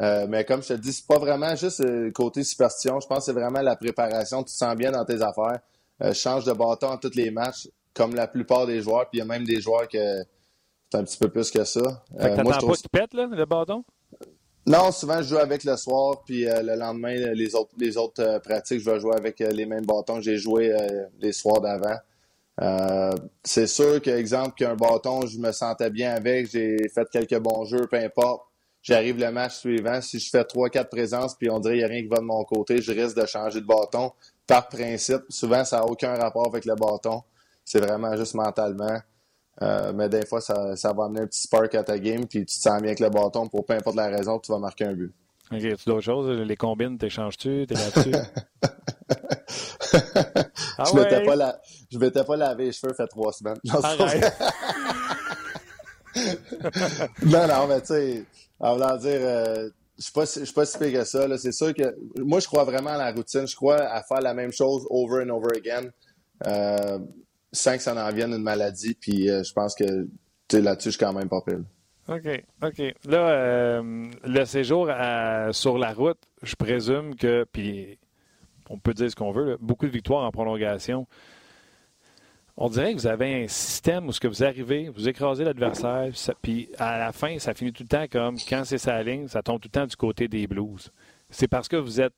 [0.00, 3.00] mais comme je te dis, c'est pas vraiment juste le côté superstition.
[3.00, 4.42] Je pense que c'est vraiment la préparation.
[4.42, 5.60] Tu te sens bien dans tes affaires.
[6.12, 9.08] change de bâton en tous les matchs, comme la plupart des joueurs.
[9.08, 10.22] Puis il y a même des joueurs que
[10.92, 12.04] c'est un petit peu plus que ça.
[12.20, 12.72] Fait moi, je trouve...
[12.72, 13.82] pas qu'il pète, là, le bâton?
[14.66, 18.22] Non, souvent je joue avec le soir, puis euh, le lendemain, les autres, les autres
[18.22, 20.70] euh, pratiques, je vais jouer avec euh, les mêmes bâtons que j'ai joué
[21.18, 21.96] les soirs d'avant.
[23.42, 27.86] c'est sûr qu'exemple qu'un bâton, je me sentais bien avec, j'ai fait quelques bons jeux,
[27.90, 28.42] peu importe.
[28.82, 31.90] J'arrive le match suivant, si je fais trois, quatre présences, puis on dirait qu'il n'y
[31.90, 34.12] a rien qui va de mon côté, je risque de changer de bâton.
[34.46, 37.22] Par principe, souvent ça n'a aucun rapport avec le bâton.
[37.64, 38.98] C'est vraiment juste mentalement.
[39.60, 42.40] Euh, mais des fois, ça, ça, va amener un petit spark à ta game, puis
[42.40, 44.84] tu te sens bien avec le bâton pour peu importe la raison, tu vas marquer
[44.84, 45.12] un but.
[45.52, 46.30] Ok, tu d'autres choses?
[46.30, 47.66] Les combines, t'échanges-tu?
[47.66, 48.12] T'es là-dessus?
[50.78, 51.60] ah je m'étais pas, la...
[52.24, 53.58] pas lavé les cheveux, fait trois semaines.
[57.22, 58.24] non, non, mais tu sais,
[58.60, 61.38] en voulant dire, euh, je suis pas, je suis pas si pire que ça.
[61.38, 63.46] C'est sûr que moi, je crois vraiment à la routine.
[63.46, 65.90] Je crois à faire la même chose over and over again.
[66.46, 66.98] Euh,
[67.52, 68.94] sans que ça en vienne une maladie.
[68.94, 70.08] Puis euh, je pense que
[70.52, 71.64] là-dessus, je suis quand même pas pile.
[72.08, 72.82] OK, OK.
[73.06, 74.88] Là, euh, le séjour
[75.52, 77.98] sur la route, je présume que, puis
[78.68, 81.06] on peut dire ce qu'on veut, beaucoup de victoires en prolongation.
[82.56, 86.08] On dirait que vous avez un système où ce que vous arrivez, vous écrasez l'adversaire,
[86.42, 89.42] puis à la fin, ça finit tout le temps comme quand c'est sa ligne, ça
[89.42, 90.92] tombe tout le temps du côté des Blues.
[91.30, 92.14] C'est parce que vous êtes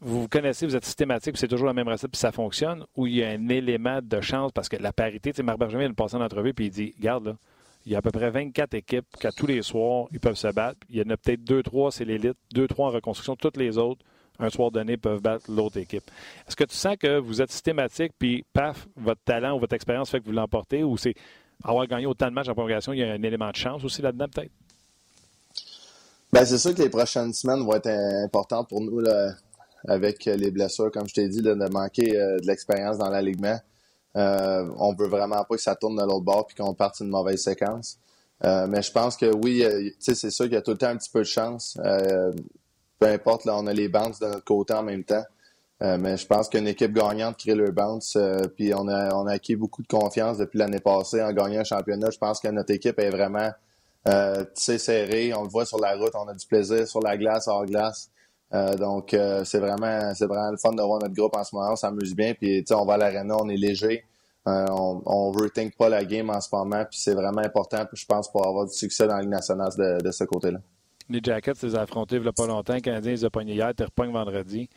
[0.00, 3.16] vous connaissez, vous êtes systématique, c'est toujours la même recette, puis ça fonctionne, ou il
[3.16, 5.90] y a un élément de chance, parce que la parité, tu sais, Marc Bergevin vient
[5.90, 7.36] de passer en entrevue, puis il dit, regarde, là,
[7.86, 10.48] il y a à peu près 24 équipes qu'à tous les soirs, ils peuvent se
[10.48, 10.78] battre.
[10.90, 13.36] Il y en a peut-être deux, trois, c'est l'élite, deux, trois en reconstruction.
[13.36, 14.04] Toutes les autres,
[14.38, 16.04] un soir donné, peuvent battre l'autre équipe.
[16.46, 20.10] Est-ce que tu sens que vous êtes systématique, puis paf, votre talent ou votre expérience
[20.10, 21.14] fait que vous l'emportez, ou c'est
[21.64, 24.02] avoir gagné autant de matchs en prolongation, il y a un élément de chance aussi
[24.02, 24.52] là-dedans, peut-être?
[26.32, 29.00] Ben, c'est sûr que les prochaines semaines vont être importantes pour nous.
[29.00, 29.32] Là
[29.88, 33.58] avec euh, les blessures, comme je t'ai dit, de, manquer euh, de l'expérience dans l'alignement.
[34.16, 37.08] Euh, on veut vraiment pas que ça tourne de l'autre bord puis qu'on parte une
[37.08, 37.98] mauvaise séquence.
[38.44, 39.64] Euh, mais je pense que oui,
[39.98, 41.78] c'est sûr qu'il y a tout le temps un petit peu de chance.
[42.98, 45.24] peu importe, là, on a les bounces de notre côté en même temps.
[45.80, 48.16] mais je pense qu'une équipe gagnante crée le bounce.
[48.56, 51.64] puis on a, on a acquis beaucoup de confiance depuis l'année passée en gagnant un
[51.64, 52.10] championnat.
[52.10, 53.50] Je pense que notre équipe est vraiment
[54.54, 55.34] serrée.
[55.34, 58.10] On le voit sur la route, on a du plaisir sur la glace, hors glace.
[58.52, 61.72] Donc, c'est vraiment, c'est vraiment le fun de voir notre groupe en ce moment.
[61.72, 62.34] On s'amuse bien.
[62.34, 64.04] Puis, on va à l'aréna, on est léger.
[64.46, 66.84] on, on think pas la game en ce moment.
[66.90, 70.02] Puis, c'est vraiment important, je pense, pour avoir du succès dans la Ligue nationale de,
[70.02, 70.58] de ce côté-là.
[71.10, 72.74] Les Jackets, les affrontés il n'y a pas longtemps.
[72.74, 74.68] Les Canadiens, ils ont pogné hier, tu repognes vendredi.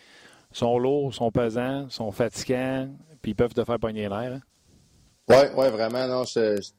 [0.51, 2.89] Ils sont lourds, sont pesants, sont fatigants,
[3.21, 4.33] puis ils peuvent te faire pogner l'air.
[4.33, 4.41] Hein?
[5.29, 6.07] Oui, ouais, vraiment.
[6.07, 6.23] Non,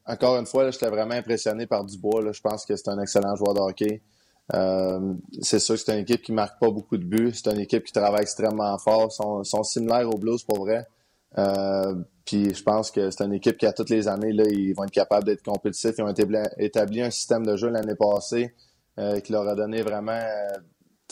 [0.07, 2.23] encore une fois, j'étais vraiment impressionné par Dubois.
[2.23, 2.33] Là.
[2.33, 4.03] Je pense que c'est un excellent joueur de hockey.
[4.53, 7.33] Euh, c'est sûr que c'est une équipe qui marque pas beaucoup de buts.
[7.33, 9.09] C'est une équipe qui travaille extrêmement fort.
[9.11, 10.87] Ils sont, similaires aux Blues pour vrai.
[11.39, 14.73] Euh, puis je pense que c'est une équipe qui, à toutes les années, là, ils
[14.75, 15.95] vont être capables d'être compétitifs.
[15.99, 16.15] Ils ont
[16.59, 18.55] établi un système de jeu l'année passée
[18.99, 20.21] euh, qui leur a donné vraiment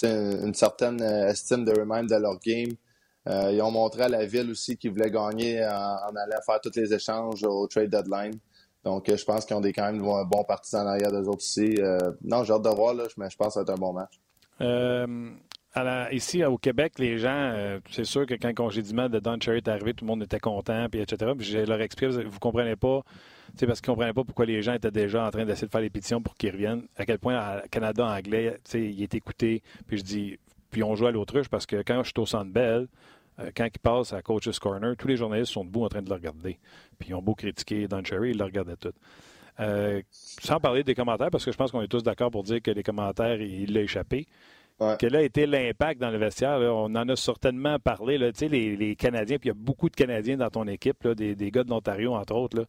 [0.03, 2.71] une certaine estime de eux-mêmes de leur game.
[3.27, 6.93] Ils ont montré à la ville aussi qu'ils voulaient gagner en, allant faire tous les
[6.93, 8.39] échanges au trade deadline.
[8.85, 11.29] Donc, euh, je pense qu'ils ont des, quand même un bon partisans en arrière d'eux
[11.29, 11.77] autres aussi.
[11.79, 13.81] Euh, non, j'ai hâte de voir, là, mais je pense que ça va être un
[13.81, 14.21] bon match.
[16.13, 19.69] ici, au Québec, les gens, c'est sûr que quand le congédiement de Don Cherry est
[19.69, 21.33] arrivé, tout le monde était content, puis etc.
[21.37, 23.03] Puis je leur explique, vous comprenez pas,
[23.57, 25.73] c'est parce qu'ils ne comprenaient pas pourquoi les gens étaient déjà en train d'essayer de
[25.73, 26.87] faire les pétitions pour qu'ils reviennent.
[26.97, 29.63] À quel point, le Canada anglais, il est écouté.
[29.87, 30.39] Puis je dis,
[30.71, 32.87] puis on joue à l'autruche parce que quand je suis au Centre Bell, euh,
[33.57, 36.15] quand il passe à Coach's Corner, tous les journalistes sont debout en train de le
[36.15, 36.59] regarder.
[36.99, 38.93] Puis ils ont beau critiquer Don Cherry, ils le regardaient tout.
[39.61, 42.63] Euh, sans parler des commentaires, parce que je pense qu'on est tous d'accord pour dire
[42.63, 44.27] que les commentaires, il l'a échappé.
[44.99, 46.59] Quel a été l'impact dans le vestiaire?
[46.59, 48.19] On en a certainement parlé.
[48.19, 51.37] Là, les, les Canadiens, puis il y a beaucoup de Canadiens dans ton équipe, des,
[51.37, 52.67] des, gars de l'Ontario, entre autres,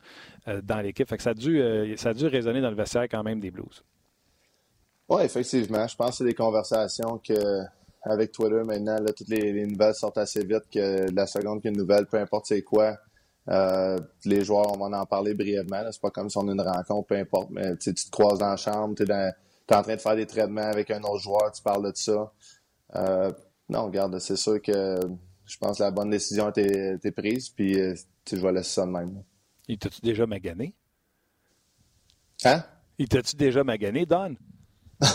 [0.47, 1.09] euh, dans l'équipe.
[1.19, 1.59] ça, a dû,
[1.97, 3.83] ça a dû résonner dans le vestiaire quand même des Blues.
[5.09, 5.87] Oui, effectivement.
[5.87, 7.63] Je pense que c'est des conversations que
[8.03, 12.05] avec Twitter maintenant, là, toutes les, nouvelles sortent assez vite que la seconde qu'une nouvelle,
[12.05, 12.97] peu importe c'est quoi,
[13.49, 15.83] euh, les joueurs, on va en parler brièvement.
[15.91, 18.49] C'est pas comme si on a une rencontre, peu importe, mais tu te croises dans
[18.49, 21.61] la chambre, tu es, en train de faire des traitements avec un autre joueur, tu
[21.61, 22.31] parles de ça.
[22.95, 23.31] Euh,
[23.69, 24.99] non, regarde, c'est sûr que
[25.45, 27.95] je pense que la bonne décision a été, prise, puis euh,
[28.29, 29.23] je vais laisser ça de même.
[29.67, 30.73] Il t'a-tu déjà magané?
[32.45, 32.63] Hein?
[32.97, 34.35] Il t'a-tu déjà magané, Don?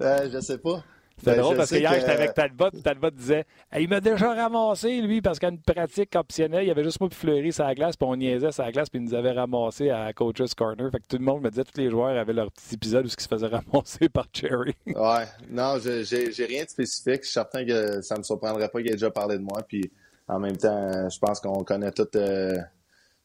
[0.00, 0.82] euh, je sais pas.
[1.20, 2.70] C'était ben, drôle parce que hier, j'étais avec Talbot.
[2.82, 3.44] Talbot disait
[3.78, 7.18] Il m'a déjà ramassé, lui, parce qu'à une pratique optionnelle, il avait juste moi puis
[7.18, 9.90] Fleury sur la glace, puis on niaisait sur la glace, puis il nous avait ramassé
[9.90, 10.90] à Coach's Corner.
[10.90, 13.08] Fait que tout le monde me disait tous les joueurs avaient leur petit épisode où
[13.08, 14.74] ils se faisaient ramasser par Cherry.
[14.86, 15.26] ouais.
[15.50, 17.20] Non, j'ai rien de spécifique.
[17.22, 19.60] Je suis certain que ça me surprendrait pas qu'il ait déjà parlé de moi.
[19.68, 19.90] Puis
[20.26, 22.56] en même temps, je pense qu'on connaît tout euh,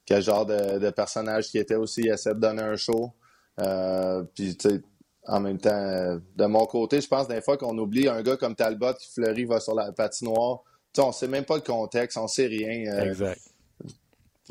[0.06, 2.02] quel genre de, personnage qui était aussi.
[2.02, 3.14] Il essaie de donner un show.
[3.62, 4.82] Euh, puis, tu sais,
[5.28, 8.38] en même temps, euh, de mon côté, je pense des fois qu'on oublie un gars
[8.38, 10.60] comme Talbot qui fleurit, va sur la patinoire.
[10.94, 12.94] Tu sais, on sait même pas le contexte, on sait rien.
[12.94, 13.42] Euh, exact.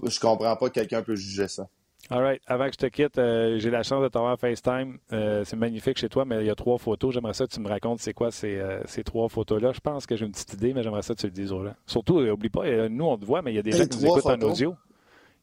[0.02, 1.68] Je comprends pas que quelqu'un peut juger ça.
[2.10, 2.42] All right.
[2.46, 4.98] Avant que je te quitte, euh, j'ai la chance de t'avoir FaceTime.
[5.08, 7.14] c'est magnifique chez toi, mais il y a trois photos.
[7.14, 9.72] J'aimerais ça que tu me racontes c'est quoi ces, ces trois photos-là.
[9.72, 11.64] Je pense que j'ai une petite idée, mais j'aimerais ça que tu le dises aux
[11.64, 11.74] gens.
[11.86, 14.06] Surtout, n'oublie pas, nous, on te voit, mais il y a des gens qui nous
[14.06, 14.74] écoutent en audio.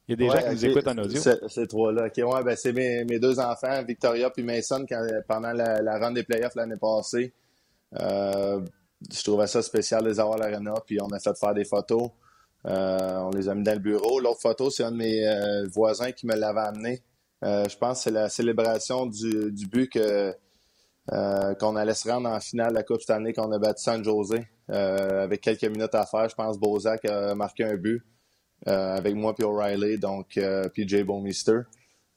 [0.08, 1.20] Il y a des gens qui nous écoutent en audio.
[1.48, 2.02] Ces trois-là.
[2.02, 6.12] ouais, ben c'est mes, mes, deux enfants, Victoria et Mason, quand, pendant la, la run
[6.12, 7.32] des playoffs l'année passée.
[8.00, 8.60] Euh,
[9.10, 11.64] je trouvais ça spécial de les avoir à l'arena, puis on a fait faire des
[11.64, 12.10] photos.
[12.66, 14.20] Euh, on les a mis dans le bureau.
[14.20, 17.02] L'autre photo, c'est un de mes euh, voisins qui me l'avait amené.
[17.42, 20.34] je pense que c'est la célébration du, du but que
[21.58, 24.46] qu'on allait se rendre en finale de la Coupe Stanley, qu'on a battu San José.
[24.68, 28.02] avec quelques minutes à faire, je pense que Bozak a marqué un but.
[28.68, 31.60] Euh, avec moi puis O'Reilly, donc euh, puis Jay Bowmeister.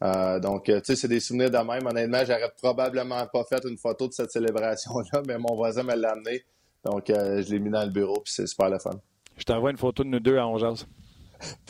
[0.03, 1.87] Euh, donc, tu sais, c'est des souvenirs de même.
[1.87, 6.11] Honnêtement, j'aurais probablement pas fait une photo de cette célébration-là, mais mon voisin me l'a
[6.11, 6.43] amené.
[6.83, 8.91] Donc, je l'ai mis dans le bureau, puis c'est super le fun.
[9.37, 10.85] Je t'envoie une photo de nous deux à Ongeas.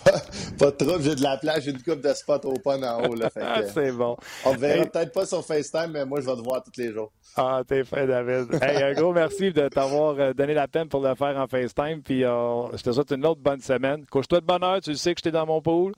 [0.03, 0.11] Pas,
[0.59, 3.15] pas de trouble, j'ai de la plage, j'ai une coupe de spot open en haut.
[3.15, 4.15] Là, ah, c'est bon.
[4.45, 6.91] On ne verra peut-être pas sur FaceTime, mais moi, je vais te voir tous les
[6.91, 7.11] jours.
[7.35, 8.47] Ah, t'es fait, David.
[8.61, 12.01] hey, un gros merci de t'avoir euh, donné la peine pour le faire en FaceTime.
[12.01, 14.05] Puis euh, je te souhaite une autre bonne semaine.
[14.05, 15.93] Couche-toi de bonne heure, tu sais que j'étais dans mon pool.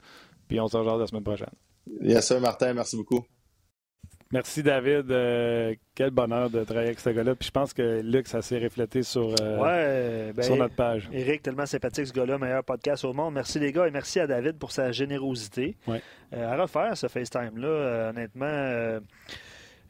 [0.47, 1.53] Puis on se rejoint la semaine prochaine.
[2.01, 2.73] Yes, sir, Martin.
[2.73, 3.25] Merci beaucoup.
[4.31, 5.09] Merci David.
[5.09, 7.35] Euh, quel bonheur de travailler avec ce gars-là.
[7.35, 11.09] Puis je pense que Luc, ça s'est reflété sur, euh, ben, sur notre page.
[11.13, 13.33] Eric, tellement sympathique ce gars-là, meilleur podcast au monde.
[13.33, 15.75] Merci les gars et merci à David pour sa générosité.
[15.87, 16.01] Ouais.
[16.33, 18.99] Euh, à refaire ce FaceTime-là, honnêtement.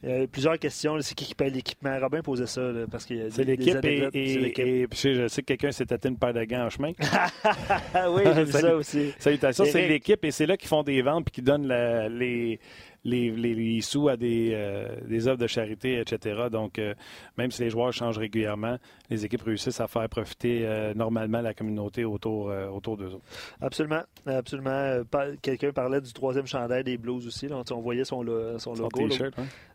[0.02, 0.96] Il y a plusieurs questions.
[1.00, 1.98] C'est qui qui paye l'équipement?
[1.98, 2.62] Robin posait ça.
[2.90, 6.44] parce que c'est l'équipe et, et, je sais que quelqu'un s'est acheté une paire de
[6.44, 6.92] gants en chemin.
[8.10, 9.12] oui, j'ai vu ça aussi.
[9.18, 9.64] Salutations.
[9.64, 12.60] C'est l'équipe et c'est là qu'ils font des ventes et qui donnent les,
[13.04, 16.48] les, les, sous à des, euh, des œuvres de charité, etc.
[16.50, 16.94] Donc, euh,
[17.36, 18.78] même si les joueurs changent régulièrement,
[19.10, 23.24] les équipes réussissent à faire profiter euh, normalement la communauté autour, autour d'eux autres.
[23.60, 24.02] Absolument.
[24.26, 25.02] Absolument.
[25.42, 27.48] Quelqu'un parlait du troisième chandail des Blues aussi.
[27.48, 27.62] Là.
[27.70, 28.24] On voyait son,
[28.58, 29.08] son logo.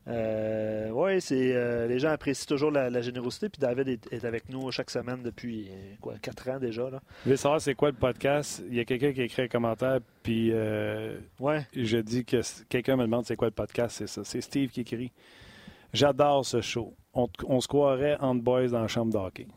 [0.08, 3.50] Oui, c'est les gens apprécient toujours la, générosité.
[3.50, 5.70] Puis David est, avec nous chaque semaine depuis
[6.02, 6.90] quoi, quatre ans déjà.
[6.90, 7.00] Là.
[7.00, 8.64] Vous voulez savoir c'est quoi le podcast?
[8.70, 10.52] Il y a quelqu'un qui écrit un commentaire, puis
[11.40, 11.66] ouais.
[11.76, 14.24] je dis que quelqu'un me demande c'est quoi le podcast, c'est ça.
[14.24, 15.12] C'est Steve qui écrit.
[15.94, 16.96] J'adore ce show.
[17.14, 19.48] On, se croirait en boys dans la chambre d'hockey.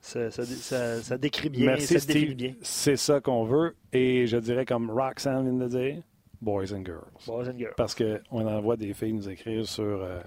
[0.00, 1.66] Ça, ça, décrit bien.
[1.66, 2.54] Merci, Steve.
[2.62, 3.76] C'est ça qu'on veut.
[3.92, 6.02] Et je dirais, comme Roxanne vient de dire,
[6.40, 7.26] boys and girls.
[7.26, 7.74] Boys and girls.
[7.76, 10.20] Parce qu'on envoie des filles nous écrire sur, euh,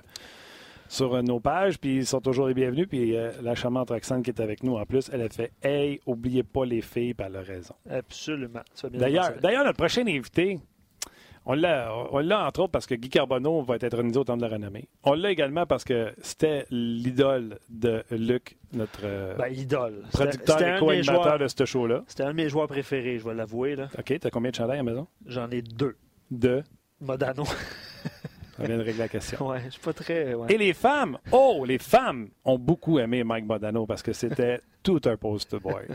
[0.88, 2.88] sur euh, nos pages, puis ils sont toujours les bienvenus.
[2.88, 6.00] Puis euh, la charmante Roxane qui est avec nous en plus, elle a fait Hey,
[6.06, 7.76] oubliez pas les filles, par elle raison.
[7.90, 8.62] Absolument.
[8.92, 10.60] D'ailleurs, notre prochain invité,
[11.50, 14.50] on l'a, entre autres parce que Guy Carbonneau va être intronisé au temps de la
[14.50, 14.88] renommée.
[15.04, 20.04] On l'a également parce que c'était l'idole de Luc, notre euh, ben, idole.
[20.12, 22.04] producteur et co-animateur de ce show-là.
[22.08, 23.76] C'était un de mes joueurs préférés, je vais l'avouer.
[23.76, 23.90] Là.
[23.98, 25.08] OK, t'as combien de chandails à la maison?
[25.26, 25.98] J'en ai deux.
[26.30, 26.64] Deux?
[27.02, 27.46] Modano.
[28.60, 29.38] On vient de régler la question.
[29.50, 30.36] Ouais, je suis pas très.
[30.50, 35.02] Et les femmes, oh, les femmes ont beaucoup aimé Mike Modano parce que c'était tout
[35.06, 35.88] un poster boy.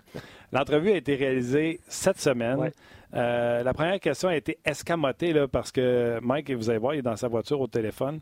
[0.53, 2.71] L'entrevue a été réalisée cette semaine.
[3.15, 6.99] Euh, la première question a été escamotée là, parce que Mike, vous allez voir, il
[6.99, 8.21] est dans sa voiture au téléphone.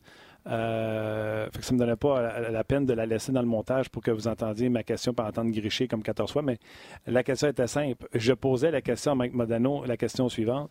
[0.49, 4.03] Euh, ça ne me donnait pas la, peine de la laisser dans le montage pour
[4.03, 6.59] que vous entendiez ma question par entendre gricher comme 14 fois, mais
[7.07, 8.09] la question était simple.
[8.13, 10.71] Je posais la question à Mike Modano, la question suivante.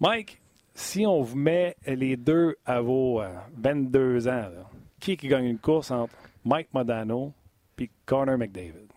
[0.00, 0.40] Mike,
[0.74, 3.22] si on vous met les deux à vos
[3.56, 4.70] 22 euh, ans,
[5.00, 6.14] qui qui gagne une course entre
[6.44, 7.32] Mike Modano
[7.78, 8.90] et Connor McDavid?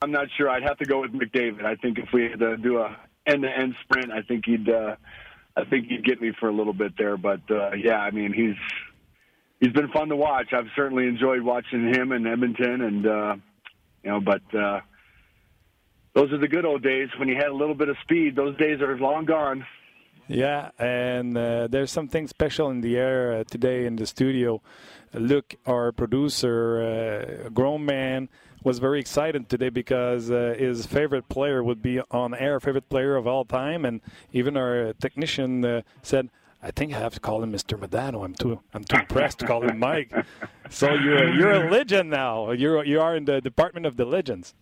[0.00, 0.48] I'm not sure.
[0.48, 1.64] I'd have to go with McDavid.
[1.64, 4.94] I think if we had to do a end-to-end sprint, I think he'd, uh,
[5.56, 7.16] I think he'd get me for a little bit there.
[7.16, 8.56] But uh, yeah, I mean, he's
[9.60, 10.52] he's been fun to watch.
[10.52, 13.36] I've certainly enjoyed watching him in Edmonton, and uh,
[14.04, 14.80] you know, but uh,
[16.14, 18.36] those are the good old days when you had a little bit of speed.
[18.36, 19.66] Those days are long gone.
[20.28, 24.60] Yeah, and uh, there's something special in the air uh, today in the studio.
[25.14, 26.82] Luke, our producer,
[27.42, 28.28] uh, a grown man,
[28.62, 33.16] was very excited today because uh, his favorite player would be on air, favorite player
[33.16, 34.02] of all time, and
[34.32, 36.28] even our technician uh, said,
[36.62, 37.78] "I think I have to call him Mr.
[37.78, 38.22] Madano.
[38.22, 40.12] I'm too, I'm too impressed to call him Mike."
[40.68, 42.50] So you're you're a legend now.
[42.50, 44.54] You're you are in the department of the legends.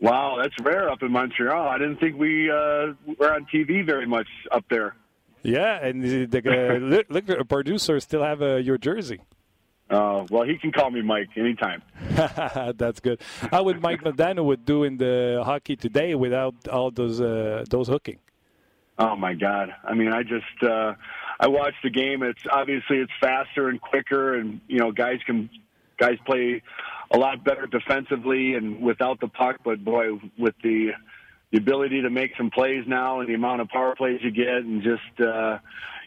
[0.00, 1.66] Wow, that's rare up in Montreal.
[1.66, 4.94] I didn't think we uh, were on TV very much up there.
[5.42, 6.40] Yeah, and the, the
[6.80, 9.20] look, look, the producer still have uh, your jersey.
[9.90, 11.82] Uh, well, he can call me Mike anytime.
[12.76, 13.20] That's good.
[13.50, 17.88] How would Mike Modano would do in the hockey today without all those uh, those
[17.88, 18.18] hooking?
[18.98, 19.70] Oh my God!
[19.84, 20.94] I mean, I just uh,
[21.40, 22.22] I watched the game.
[22.22, 25.48] It's obviously it's faster and quicker, and you know guys can
[25.98, 26.62] guys play
[27.10, 29.56] a lot better defensively and without the puck.
[29.64, 30.90] But boy, with the
[31.50, 34.48] the ability to make some plays now and the amount of power plays you get,
[34.48, 35.58] and just uh,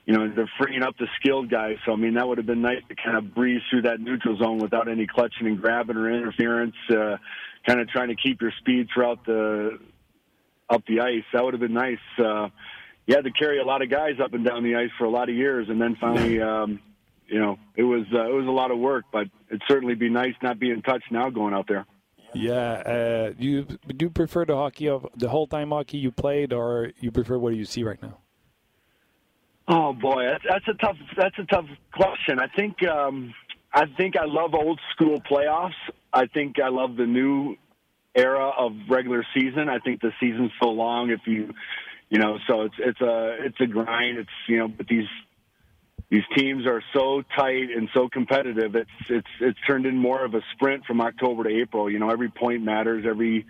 [0.05, 1.77] you know, they're freeing up the skilled guys.
[1.85, 4.37] So, I mean, that would have been nice to kind of breeze through that neutral
[4.37, 7.17] zone without any clutching and grabbing or interference, uh,
[7.67, 9.77] kind of trying to keep your speed throughout the,
[10.69, 11.23] up the ice.
[11.33, 11.99] That would have been nice.
[12.17, 12.49] Uh,
[13.05, 15.09] you had to carry a lot of guys up and down the ice for a
[15.09, 15.67] lot of years.
[15.69, 16.79] And then finally, um,
[17.27, 20.09] you know, it was, uh, it was a lot of work, but it'd certainly be
[20.09, 21.85] nice not being touched now going out there.
[22.33, 26.11] Yeah, uh, do you do you prefer the hockey of the whole time hockey you
[26.11, 28.19] played, or you prefer what you see right now?
[29.67, 32.39] Oh boy, that's, that's a tough that's a tough question.
[32.39, 33.33] I think um,
[33.73, 35.79] I think I love old school playoffs.
[36.13, 37.55] I think I love the new
[38.15, 39.69] era of regular season.
[39.69, 41.09] I think the season's so long.
[41.09, 41.53] If you
[42.09, 44.17] you know, so it's it's a it's a grind.
[44.17, 45.07] It's you know, but these
[46.11, 48.75] these teams are so tight and so competitive.
[48.75, 51.89] It's it's it's turned in more of a sprint from October to April.
[51.89, 53.05] You know, every point matters.
[53.07, 53.45] Every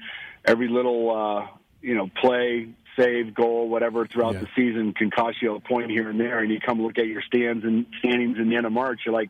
[0.46, 1.48] every little uh,
[1.82, 4.42] you know play save, goal, whatever throughout yeah.
[4.42, 6.40] the season can cost you a point here and there.
[6.40, 9.14] And you come look at your stands and standings in the end of March, you're
[9.14, 9.30] like,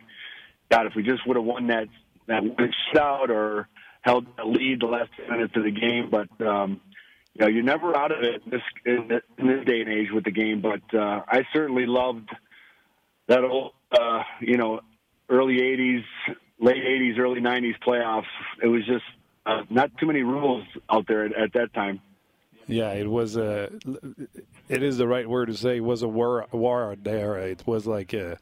[0.70, 1.88] God, if we just would have won that
[2.28, 3.70] that one or
[4.02, 6.82] held the lead the last ten minutes of the game, but um,
[7.34, 9.08] you know, you're never out of it in this in
[9.48, 10.60] this day and age with the game.
[10.62, 12.30] But uh, I certainly loved
[13.32, 14.82] that old, uh, you know,
[15.30, 16.04] early '80s,
[16.60, 18.32] late '80s, early '90s playoffs.
[18.62, 19.06] It was just
[19.46, 22.02] uh, not too many rules out there at, at that time.
[22.68, 23.72] Yeah, it was a.
[24.70, 25.78] It is the right word to say.
[25.78, 27.38] It was a war, war there.
[27.38, 28.38] It was like, a,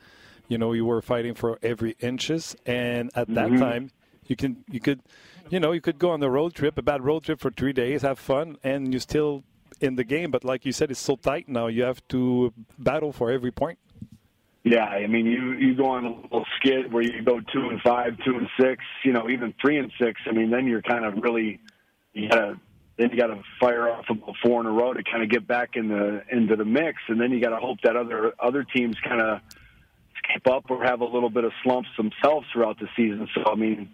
[0.47, 3.59] you know, you were fighting for every inches, and at that mm-hmm.
[3.59, 3.91] time,
[4.25, 5.01] you can you could,
[5.49, 7.73] you know, you could go on the road trip, a bad road trip for three
[7.73, 9.43] days, have fun, and you still
[9.79, 10.31] in the game.
[10.31, 11.67] But like you said, it's so tight now.
[11.67, 13.79] You have to battle for every point.
[14.69, 17.81] Yeah, I mean, you you go on a little skid where you go two and
[17.81, 20.21] five, two and six, you know, even three and six.
[20.27, 21.59] I mean, then you're kind of really
[22.13, 22.59] you gotta
[22.95, 25.47] then you got to fire off about four in a row to kind of get
[25.47, 28.63] back in the into the mix, and then you got to hope that other other
[28.63, 29.39] teams kind of
[30.19, 33.27] skip up or have a little bit of slumps themselves throughout the season.
[33.33, 33.89] So I mean,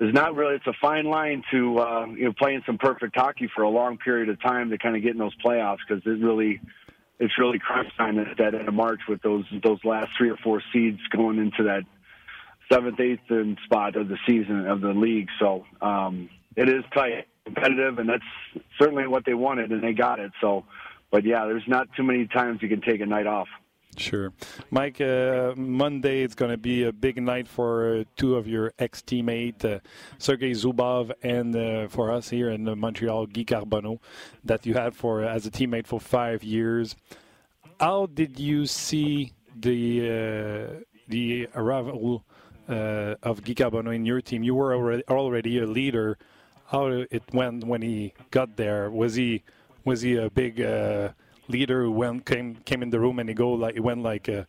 [0.00, 3.48] there's not really it's a fine line to uh, you know playing some perfect hockey
[3.54, 6.24] for a long period of time to kind of get in those playoffs because it
[6.24, 6.60] really
[7.20, 10.36] it's really crunch time at that end of March with those those last three or
[10.38, 11.82] four seeds going into that
[12.72, 15.28] seventh, eighth, and spot of the season of the league.
[15.38, 18.24] So um, it is tight, competitive, and that's
[18.78, 20.32] certainly what they wanted, and they got it.
[20.40, 20.64] So,
[21.10, 23.48] but yeah, there's not too many times you can take a night off.
[23.96, 24.32] Sure.
[24.70, 28.72] Mike, uh, Monday it's going to be a big night for uh, two of your
[28.78, 29.80] ex teammates, uh,
[30.18, 33.98] Sergei Zubov, and uh, for us here in Montreal, Guy Carbonneau,
[34.44, 36.96] that you had for as a teammate for five years.
[37.78, 42.24] How did you see the uh, the arrival
[42.68, 44.42] uh, of Guy Carbonneau in your team?
[44.42, 46.16] You were already, already a leader.
[46.66, 48.88] How it went when he got there?
[48.90, 49.42] Was he
[49.84, 50.60] was he a big
[51.50, 54.28] leader who went came came in the room and he go like he went like
[54.28, 54.44] uh,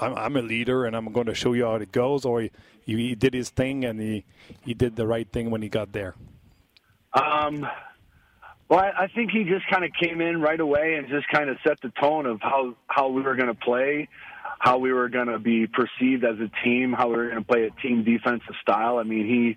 [0.00, 2.50] I'm, I'm, a leader and I'm going to show you how it goes, or he,
[2.84, 4.24] he did his thing and he
[4.64, 6.14] he did the right thing when he got there.
[7.12, 7.66] Um.
[8.68, 11.48] Well, I, I think he just kind of came in right away and just kind
[11.48, 14.08] of set the tone of how how we were going to play,
[14.58, 17.50] how we were going to be perceived as a team, how we were going to
[17.50, 18.98] play a team defensive style.
[18.98, 19.56] I mean, he.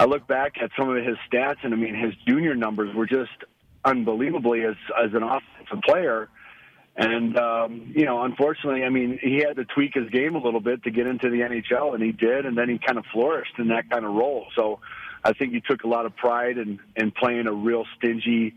[0.00, 3.06] I look back at some of his stats, and I mean, his junior numbers were
[3.06, 3.32] just
[3.88, 6.28] unbelievably as as an offensive player.
[6.96, 10.60] And um, you know, unfortunately, I mean, he had to tweak his game a little
[10.60, 13.54] bit to get into the NHL, and he did, and then he kind of flourished
[13.58, 14.46] in that kind of role.
[14.56, 14.80] So,
[15.22, 18.54] I think he took a lot of pride in in playing a real stingy,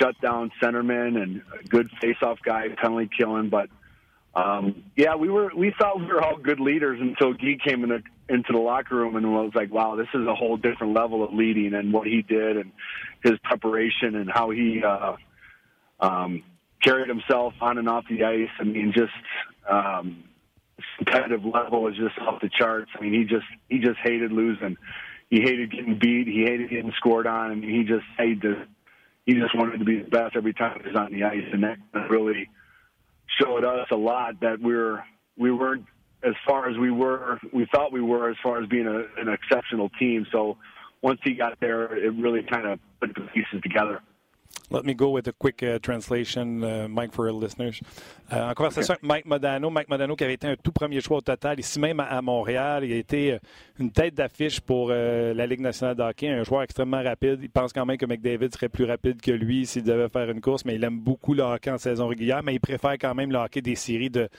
[0.00, 3.50] shutdown centerman and a good face-off guy, penalty killing.
[3.50, 3.68] But
[4.36, 7.90] um, yeah, we were we thought we were all good leaders until Guy came in
[7.90, 11.22] the, into the locker room and was like, "Wow, this is a whole different level
[11.22, 12.72] of leading." And what he did, and
[13.22, 15.16] his preparation and how he uh,
[16.00, 16.42] um,
[16.82, 18.50] carried himself on and off the ice.
[18.58, 19.12] I mean, just
[19.70, 20.24] um,
[20.96, 22.90] competitive level was just off the charts.
[22.98, 24.76] I mean, he just he just hated losing.
[25.30, 26.26] He hated getting beat.
[26.26, 27.52] He hated getting scored on.
[27.52, 28.66] I mean, he just hated to,
[29.26, 31.62] he just wanted to be the best every time he was on the ice, and
[31.62, 31.78] that
[32.10, 32.48] really
[33.40, 35.04] showed us a lot that we we're
[35.36, 35.86] we weren't
[36.22, 39.28] as far as we were we thought we were as far as being a, an
[39.28, 40.26] exceptional team.
[40.32, 40.56] So
[41.02, 44.00] once he got there, it really kind of put the pieces together.
[44.70, 47.80] Let me go with a quick uh, translation, uh, Mike, for our listeners.
[48.32, 51.18] Euh, en conversation avec Mike Modano, Mike Modano qui avait été un tout premier choix
[51.18, 53.38] au total, ici même à, Montréal, il a été euh,
[53.78, 57.40] une tête d'affiche pour euh, la Ligue nationale de hockey, un joueur extrêmement rapide.
[57.42, 60.40] Il pense quand même que McDavid serait plus rapide que lui s'il devait faire une
[60.40, 63.30] course, mais il aime beaucoup le hockey en saison régulière, mais il préfère quand même
[63.30, 64.30] le hockey des séries de,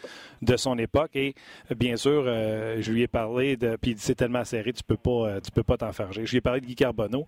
[0.41, 1.11] de son époque.
[1.13, 1.35] Et
[1.75, 4.97] bien sûr, je lui ai parlé de, puis il dit c'est tellement serré, tu peux
[4.97, 6.11] pas, tu peux pas t'en faire.
[6.11, 7.27] Je lui ai parlé de Guy Carbonneau.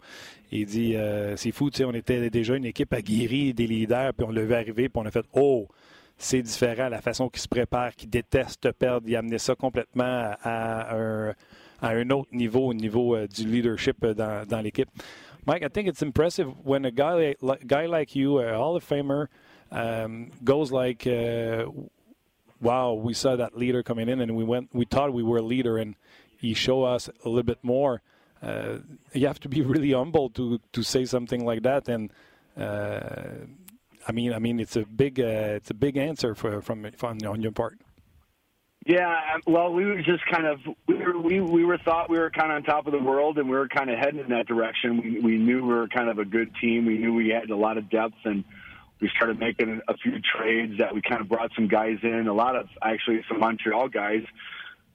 [0.52, 0.96] Il dit
[1.36, 4.44] c'est fou, tu sais, on était déjà une équipe aguerrie des leaders, puis on l'a
[4.44, 5.68] vu arriver, puis on a fait oh
[6.18, 9.08] c'est différent la façon qu'il se prépare, qu'il déteste perdre.
[9.08, 11.30] Il a amené ça complètement à un,
[11.82, 14.90] à un autre niveau, au niveau uh, du leadership uh, dans, dans l'équipe.
[15.46, 17.36] Mike, I think it's impressive when a guy
[17.66, 19.28] guy like you, Hall of Famer,
[19.72, 21.72] um, goes like, uh,
[22.60, 24.70] "Wow, we saw that leader coming in, and we went.
[24.74, 25.96] We thought we were a leader, and
[26.38, 28.02] he showed us a little bit more."
[28.44, 28.80] Uh,
[29.14, 32.12] you have to be really humble to to say something like that, and
[32.66, 37.20] I mean, I mean, it's a big, uh, it's a big answer for, from, from
[37.28, 37.78] on your part.
[38.88, 42.18] Yeah, um, well, we were just kind of we were we, we were thought we
[42.18, 44.30] were kind of on top of the world, and we were kind of heading in
[44.30, 45.02] that direction.
[45.02, 46.86] We we knew we were kind of a good team.
[46.86, 48.46] We knew we had a lot of depth, and
[49.02, 52.30] we started making a few trades that we kind of brought some guys in.
[52.30, 54.24] A lot of actually some Montreal guys,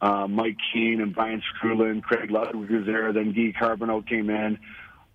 [0.00, 3.12] uh, Mike Keene and Brian Skrulin, Craig Ludwig was there.
[3.12, 4.58] Then Guy Carbonneau came in.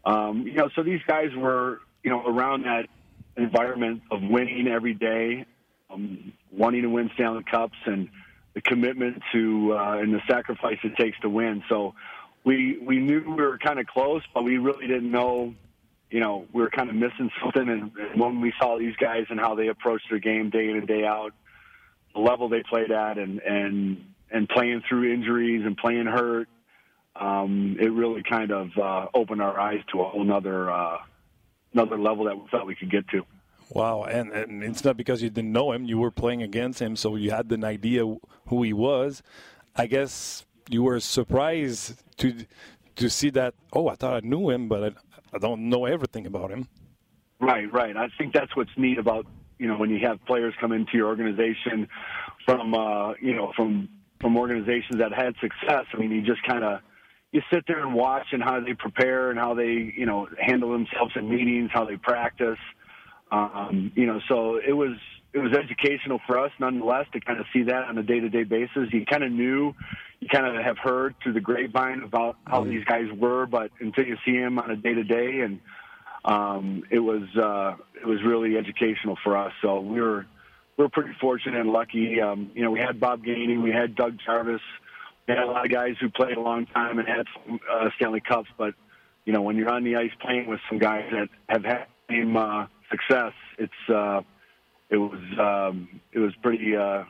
[0.06, 2.88] Um, you know, so these guys were you know around that
[3.36, 5.46] environment of winning every day,
[5.90, 8.08] um, wanting to win Stanley Cups, and
[8.54, 11.66] the commitment to uh, and the sacrifice it takes to win.
[11.68, 11.96] So
[12.46, 15.54] we we knew we were kind of close, but we really didn't know.
[16.10, 17.68] You know, we were kind of missing something.
[17.68, 20.78] And, and when we saw these guys and how they approached their game day in
[20.78, 21.34] and day out,
[22.14, 26.48] the level they played at, and and and playing through injuries and playing hurt,
[27.18, 30.72] um, it really kind of uh, opened our eyes to a whole other.
[30.72, 31.00] uh,
[31.74, 33.26] another level that we thought we could get to.
[33.70, 36.96] Wow, and, and it's not because you didn't know him; you were playing against him,
[36.96, 38.04] so you had an idea
[38.48, 39.22] who he was.
[39.76, 42.46] I guess you were surprised to
[42.96, 43.56] to see that.
[43.74, 46.68] Oh, I thought I knew him, but I, I don't know everything about him.
[47.40, 47.96] Right, right.
[47.96, 49.26] I think that's what's neat about
[49.60, 51.90] you know when you have players come into your organization
[52.46, 53.90] from uh, you know from
[54.22, 55.86] from organizations that had success.
[55.94, 56.80] I mean, you just kind of
[57.32, 60.72] you sit there and watch and how they prepare and how they you know handle
[60.72, 62.60] themselves in meetings, how they practice.
[63.32, 64.98] Um, you know, so it was
[65.34, 68.30] it was educational for us nonetheless to kind of see that on a day to
[68.30, 68.90] day basis.
[68.92, 69.74] You kind of knew,
[70.20, 74.06] you kind of have heard through the grapevine about how these guys were, but until
[74.06, 75.60] you see them on a day to day, and
[76.24, 79.52] um, it was uh, it was really educational for us.
[79.62, 80.26] So we were
[80.78, 82.22] we were pretty fortunate and lucky.
[82.22, 84.62] Um, you know, we had Bob Gainey, we had Doug Jarvis,
[85.36, 88.22] had a lot of guys who played a long time and had some uh, Stanley
[88.22, 88.74] Cups, but
[89.26, 92.38] you know, when you're on the ice playing with some guys that have had same
[92.38, 94.22] uh, success, it's uh,
[94.90, 97.04] it was um, it was pretty uh,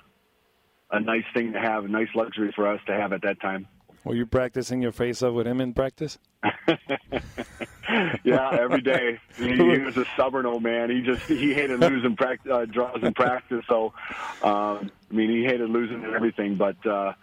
[0.91, 3.67] a nice thing to have, a nice luxury for us to have at that time.
[4.03, 6.17] Were you practicing your face off with him in practice?
[8.23, 9.19] yeah, every day.
[9.37, 10.89] He, he, was a stubborn old man.
[10.89, 13.63] He just he hated losing practice, uh, draws in practice.
[13.67, 13.93] So,
[14.43, 16.55] um, I mean, he hated losing and everything.
[16.55, 17.13] But uh,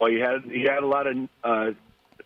[0.00, 1.70] well, he had he had a lot of uh,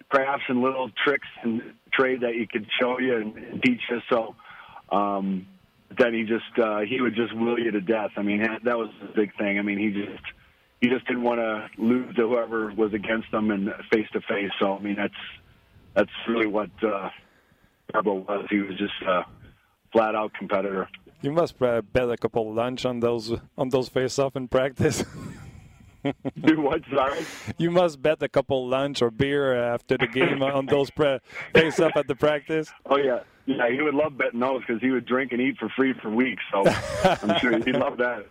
[0.09, 1.63] crafts and little tricks and
[1.93, 4.01] trade that he could show you and, teach you.
[4.11, 4.35] So.
[4.91, 5.47] Um,
[5.99, 8.11] then he just uh, he would just will you to death.
[8.17, 9.59] I mean, that was the big thing.
[9.59, 10.23] I mean, he just
[10.81, 14.51] he just didn't want to lose to whoever was against him and face to face.
[14.61, 15.15] So I mean, that's
[15.95, 17.11] that's really what uh,
[17.95, 18.47] was.
[18.51, 19.25] He was just a
[19.93, 20.89] flat out competitor.
[21.23, 24.49] You must uh, bet a couple of lunch on those on those face off in
[24.49, 25.05] practice.
[26.45, 26.83] Do what?
[26.95, 27.25] Sorry.
[27.59, 31.21] You must bet a couple lunch or beer after the game on those pre-
[31.55, 32.73] face up at the practice.
[32.87, 33.71] Oh yeah, yeah.
[33.71, 36.43] He would love betting those because he would drink and eat for free for weeks.
[36.53, 36.65] So
[37.05, 38.27] I'm sure he'd love that.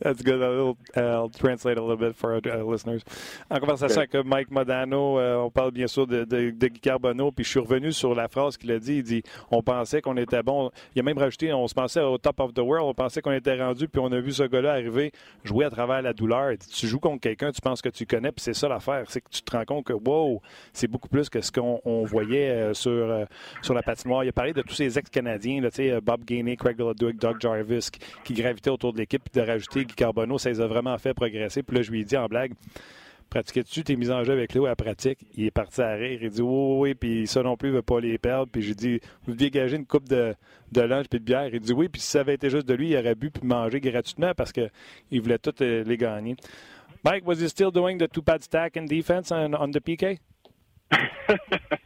[0.00, 0.42] That's good.
[0.42, 3.02] I'll, I'll, translate a little bit for our listeners.
[3.50, 4.18] En conversation okay.
[4.18, 7.50] avec Mike Modano, euh, on parle bien sûr de, de, de Guy Carbonneau, puis je
[7.50, 8.96] suis revenu sur la phrase qu'il a dit.
[8.96, 10.70] Il dit on pensait qu'on était bon.
[10.94, 13.32] Il a même rajouté on se pensait au top of the world, on pensait qu'on
[13.32, 15.12] était rendu, puis on a vu ce gars-là arriver
[15.44, 16.52] jouer à travers la douleur.
[16.52, 19.04] Il dit, tu joues contre quelqu'un, tu penses que tu connais, puis c'est ça l'affaire.
[19.08, 20.40] C'est que tu te rends compte que, wow,
[20.72, 23.24] c'est beaucoup plus que ce qu'on voyait euh, sur, euh,
[23.62, 24.24] sur la patinoire.
[24.24, 25.60] Il a parlé de tous ces ex-Canadiens,
[26.02, 29.94] Bob Gainey, Craig Ludwig, Doug Jarvis, qui, qui gravitaient autour de l'équipe, de rajouter Guy
[29.94, 31.62] Carbonneau, ça les a vraiment fait progresser.
[31.62, 32.52] Puis là, je lui ai dit en blague,
[33.30, 35.26] pratiquais-tu tes mises en jeu avec Léo à pratique?
[35.36, 36.20] Il est parti à rire.
[36.22, 38.50] Il dit oui, oui, puis ça non plus, il veut pas les perdre.
[38.50, 40.34] Puis j'ai dit, vous dégagez une coupe de,
[40.72, 41.48] de lunch puis de bière.
[41.52, 43.46] Il dit oui, puis si ça avait été juste de lui, il aurait bu puis
[43.46, 44.70] manger gratuitement parce qu'il
[45.20, 46.36] voulait tous euh, les gagner.
[47.04, 50.18] Mike, was he still doing the two-pad stack in defense on, on the PK?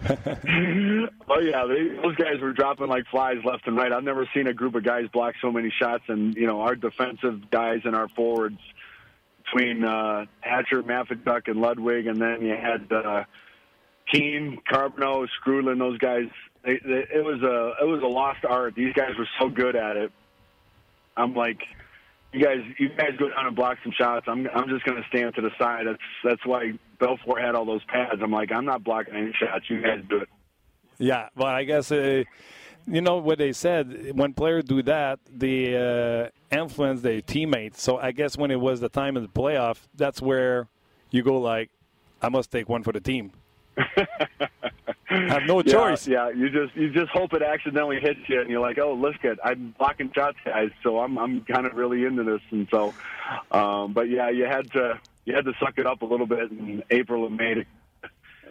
[0.08, 3.92] oh yeah, they, those guys were dropping like flies left and right.
[3.92, 6.76] I've never seen a group of guys block so many shots, and you know our
[6.76, 8.60] defensive guys and our forwards
[9.44, 13.24] between uh, Hatcher, Maffetuck, and Ludwig, and then you had uh,
[14.12, 15.78] Keen, Carbonneau, Screwlin.
[15.78, 16.28] Those guys,
[16.64, 18.74] they, they, it was a it was a lost art.
[18.74, 20.12] These guys were so good at it.
[21.16, 21.62] I'm like,
[22.32, 24.26] you guys, you guys go down and block some shots.
[24.28, 25.86] I'm, I'm just going to stand to the side.
[25.86, 28.20] That's, that's why Belfort had all those pads.
[28.22, 29.64] I'm like, I'm not blocking any shots.
[29.68, 30.28] You guys do it.
[30.98, 32.24] Yeah, well, I guess uh,
[32.86, 34.16] you know what they said.
[34.16, 37.82] When players do that, they uh, influence their teammates.
[37.82, 40.68] So I guess when it was the time of the playoff, that's where
[41.10, 41.70] you go like,
[42.20, 43.30] I must take one for the team.
[45.04, 46.06] have no choice.
[46.06, 48.94] Yeah, yeah, you just you just hope it accidentally hits you, and you're like, oh,
[48.94, 50.70] look at I'm blocking shots, guys.
[50.82, 52.94] So I'm I'm kind of really into this, and so,
[53.50, 56.50] um, but yeah, you had to you had to suck it up a little bit
[56.50, 57.64] in April and May to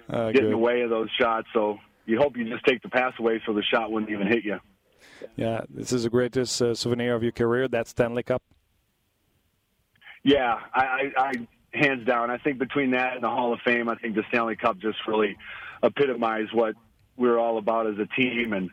[0.09, 1.47] uh, get in the way of those shots.
[1.53, 4.43] So you hope you just take the pass away, so the shot wouldn't even hit
[4.43, 4.59] you.
[5.36, 7.67] Yeah, this is the greatest uh, souvenir of your career.
[7.67, 8.41] That Stanley Cup.
[10.23, 11.47] Yeah, I, I, I
[11.78, 12.30] hands down.
[12.30, 14.97] I think between that and the Hall of Fame, I think the Stanley Cup just
[15.07, 15.38] really
[15.84, 16.75] epitomized what
[17.15, 18.69] we're all about as a team and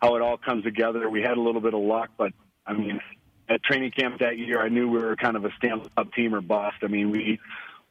[0.00, 1.08] how it all comes together.
[1.08, 2.32] We had a little bit of luck, but
[2.66, 3.00] I mean,
[3.48, 6.34] at training camp that year, I knew we were kind of a Stanley Cup team
[6.34, 6.76] or bust.
[6.82, 7.38] I mean, we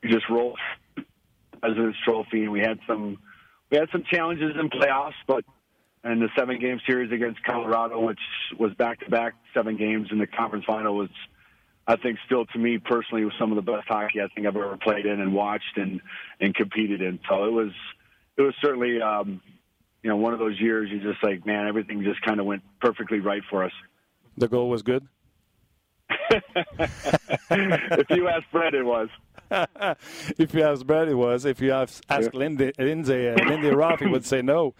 [0.01, 0.59] we just rolled
[1.61, 3.17] President's Trophy, and we had some
[3.69, 5.45] we had some challenges in playoffs, but
[6.03, 8.19] in the seven game series against Colorado, which
[8.57, 11.09] was back to back seven games in the conference final, was
[11.91, 14.55] I think still to me personally was some of the best hockey I think I've
[14.55, 15.99] ever played in and watched and
[16.39, 17.19] and competed in.
[17.27, 17.71] So it was
[18.37, 19.41] it was certainly um,
[20.01, 22.63] you know one of those years you just like man everything just kind of went
[22.79, 23.73] perfectly right for us.
[24.37, 25.05] The goal was good.
[26.29, 29.09] if you ask Brett, it was.
[30.37, 31.45] If you ask it was.
[31.45, 32.29] If you ask, yeah.
[32.33, 34.73] Lindy, Lindsay, uh, Lindy Roth, he would say no.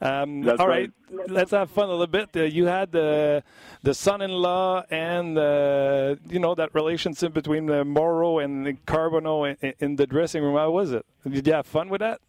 [0.00, 0.90] Um, all right.
[1.10, 1.30] right.
[1.30, 2.30] let's have fun a little bit.
[2.36, 3.42] Uh, you had the
[3.82, 9.96] the son-in-law and uh, you know that relationship between uh, Morrow and Carbonneau in, in,
[9.96, 10.56] the dressing room.
[10.56, 11.04] How was it?
[11.28, 12.20] Did you have fun with that?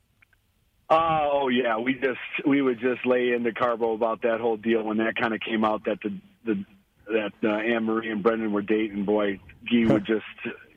[0.90, 4.98] Oh yeah, we just we would just lay into Carbo about that whole deal when
[4.98, 6.66] that kind of came out that the the
[7.08, 9.40] that uh, Anne Marie and Brendan were dating, boy,
[9.72, 10.26] Guy would just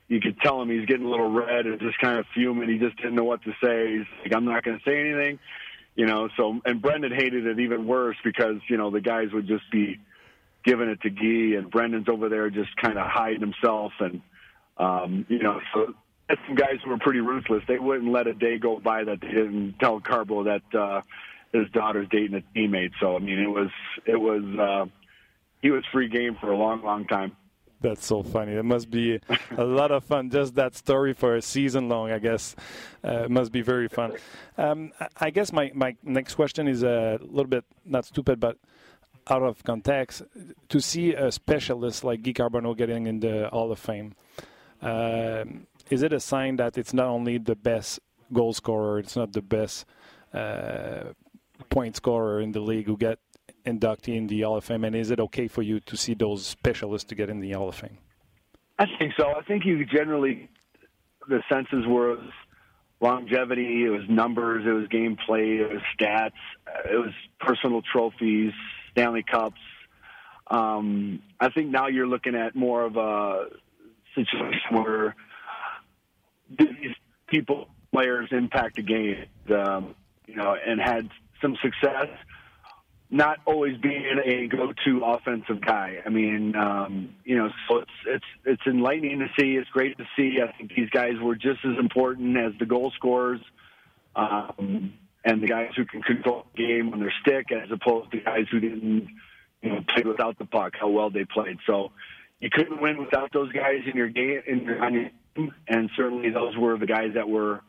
[0.08, 2.68] you could tell him he's getting a little red and just kind of fuming.
[2.68, 3.98] He just didn't know what to say.
[3.98, 5.38] He's like, I'm not going to say anything,
[5.94, 6.28] you know.
[6.36, 10.00] So and Brendan hated it even worse because you know the guys would just be
[10.64, 14.22] giving it to Guy, and Brendan's over there just kind of hiding himself, and
[14.78, 15.94] um, you know, so
[16.46, 17.62] some guys were pretty ruthless.
[17.66, 21.02] They wouldn't let a day go by that they didn't tell Carbo that uh,
[21.52, 22.92] his daughter's dating a teammate.
[23.00, 23.70] So I mean, it was
[24.06, 24.90] it was uh,
[25.62, 27.36] he was free game for a long, long time.
[27.80, 28.54] That's so funny.
[28.54, 29.20] It must be
[29.56, 30.30] a lot of fun.
[30.30, 32.56] Just that story for a season long, I guess.
[33.04, 34.14] Uh, must be very fun.
[34.56, 38.56] Um, I guess my, my next question is a little bit not stupid, but
[39.28, 40.22] out of context.
[40.70, 44.14] To see a specialist like Guy Carbonneau getting in the Hall of Fame,
[44.82, 45.44] uh,
[45.88, 48.00] is it a sign that it's not only the best
[48.32, 49.86] goal scorer, it's not the best
[50.34, 51.12] uh,
[51.70, 53.18] point scorer in the league who get
[53.66, 54.84] inductee in the Hall of Fame?
[54.84, 57.68] And is it okay for you to see those specialists to get in the Hall
[57.68, 57.98] of Fame?
[58.78, 59.28] I think so.
[59.28, 60.48] I think you generally
[61.28, 62.18] the senses were
[63.00, 66.32] longevity, it was numbers, it was gameplay, it was stats,
[66.90, 68.52] it was personal trophies,
[68.90, 69.60] Stanley Cups.
[70.50, 73.46] Um, I think now you're looking at more of a
[74.14, 75.14] situation where
[76.58, 76.94] these
[77.28, 79.94] people, players impact the game, um,
[80.26, 81.08] you know, and had
[81.40, 82.08] some success
[83.10, 86.02] not always being a go-to offensive guy.
[86.04, 89.56] I mean, um, you know, so it's it's it's enlightening to see.
[89.56, 90.38] It's great to see.
[90.42, 93.40] I think these guys were just as important as the goal scorers,
[94.14, 94.92] um,
[95.24, 98.44] and the guys who can control the game on their stick, as opposed to guys
[98.50, 99.08] who didn't,
[99.62, 100.74] you know, play without the puck.
[100.78, 101.58] How well they played.
[101.66, 101.92] So
[102.40, 104.42] you couldn't win without those guys in your game.
[104.46, 107.62] In your, on your team, and certainly those were the guys that were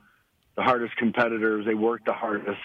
[0.57, 1.65] the hardest competitors.
[1.65, 2.59] They worked the hardest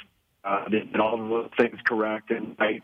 [0.44, 2.82] uh, did all the things correct and right.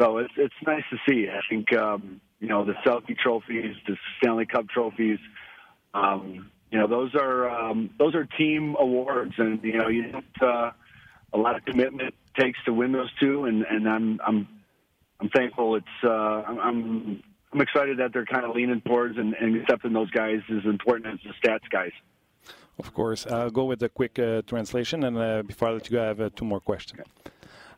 [0.00, 1.28] So it's it's nice to see.
[1.28, 5.18] I think um, you know the Selke trophies, the Stanley Cup trophies.
[5.92, 10.70] Um, you know those are um, those are team awards, and you know you uh,
[11.32, 14.48] a lot of commitment takes to win those two, and and I'm I'm
[15.20, 15.76] I'm thankful.
[15.76, 20.10] It's uh, I'm I'm excited that they're kind of leaning towards and, and accepting those
[20.10, 21.92] guys as important as the stats guys.
[22.80, 23.26] Of course.
[23.26, 26.06] I'll go with a quick uh, translation, and uh, before I let you go, I
[26.06, 27.02] have uh, two more questions.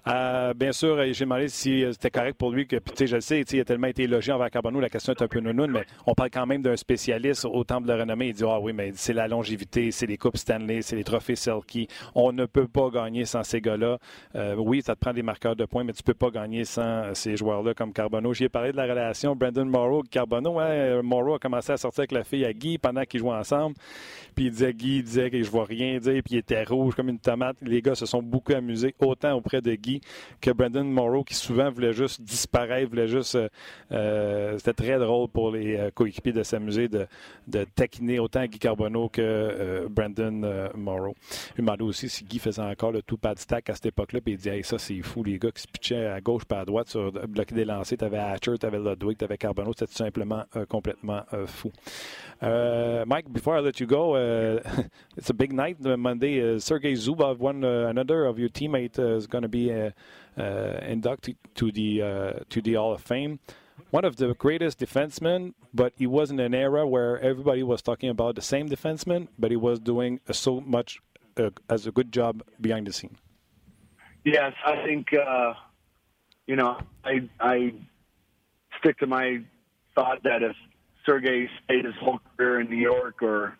[0.09, 3.07] Euh, bien sûr, euh, j'ai demandé si euh, c'était correct pour lui que, tu sais,
[3.07, 5.39] je le sais, il a tellement été élogié envers Carbonneau, la question est un peu
[5.39, 8.29] nounoun, mais on parle quand même d'un spécialiste au temple de renommée.
[8.29, 11.37] Il dit, ah oui, mais c'est la longévité, c'est les Coupes Stanley, c'est les trophées
[11.37, 11.87] Selkie.
[12.17, 13.99] On ne peut pas gagner sans ces gars-là.
[14.57, 17.37] oui, ça te prend des marqueurs de points, mais tu peux pas gagner sans ces
[17.37, 18.35] joueurs-là comme Carbonneau.
[18.35, 20.59] J'y ai parlé de la relation Brandon Morrow Carbonneau.
[20.59, 23.77] Hein, Morrow a commencé à sortir avec la fille à Guy pendant qu'ils jouaient ensemble.
[24.35, 26.95] Puis il disait, Guy il disait que je vois rien dire, puis il était rouge
[26.97, 27.57] comme une tomate.
[27.63, 29.92] Les gars se sont beaucoup amusés, autant auprès de Guy
[30.41, 33.35] que Brandon Morrow, qui souvent voulait juste disparaître, voulait juste.
[33.35, 33.49] Euh,
[33.93, 37.07] euh, c'était très drôle pour les euh, coéquipiers de s'amuser, de,
[37.47, 41.15] de taquiner autant Guy Carbonneau que Brandon Morrow.
[41.59, 44.21] Il m'a demandé aussi si Guy faisait encore le tout pad stack à cette époque-là,
[44.21, 46.61] puis il dit hey, ça, c'est fou, les gars qui se pitchaient à gauche pas
[46.61, 47.99] à droite sur bloquer des lancers.
[47.99, 49.73] Tu avais Hatcher, tu avais Ludwig, tu avais Carbonneau.
[49.73, 51.71] C'était tout simplement complètement fou.
[52.43, 54.61] Mike, before I let you go, uh,
[55.17, 56.41] it's a big night Monday.
[56.41, 59.71] Uh, Sergei Zubov, one uh, another of your teammates, is going to be
[60.39, 63.39] Uh, inducted to the uh, to the Hall of Fame.
[63.91, 68.09] One of the greatest defensemen, but he was in an era where everybody was talking
[68.09, 71.01] about the same defenseman, but he was doing so much
[71.37, 73.19] uh, as a good job behind the scene.
[74.25, 75.53] Yes, I think uh,
[76.47, 77.75] you know I I
[78.79, 79.43] stick to my
[79.95, 80.57] thought that if
[81.05, 83.59] Sergei stayed his whole career in New York or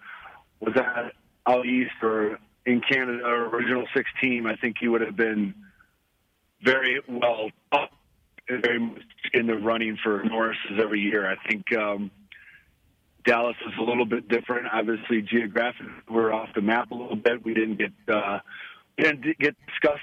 [0.61, 1.13] was at
[1.47, 5.53] out east or in Canada or original six team, I think he would have been
[6.63, 7.91] very well up,
[8.49, 9.03] very much
[9.33, 11.31] in the running for Norris's every year.
[11.31, 12.11] I think um,
[13.25, 14.67] Dallas is a little bit different.
[14.73, 17.45] Obviously, geographically, we're off the map a little bit.
[17.45, 18.41] We didn't get uh,
[18.99, 20.03] we didn't get discussed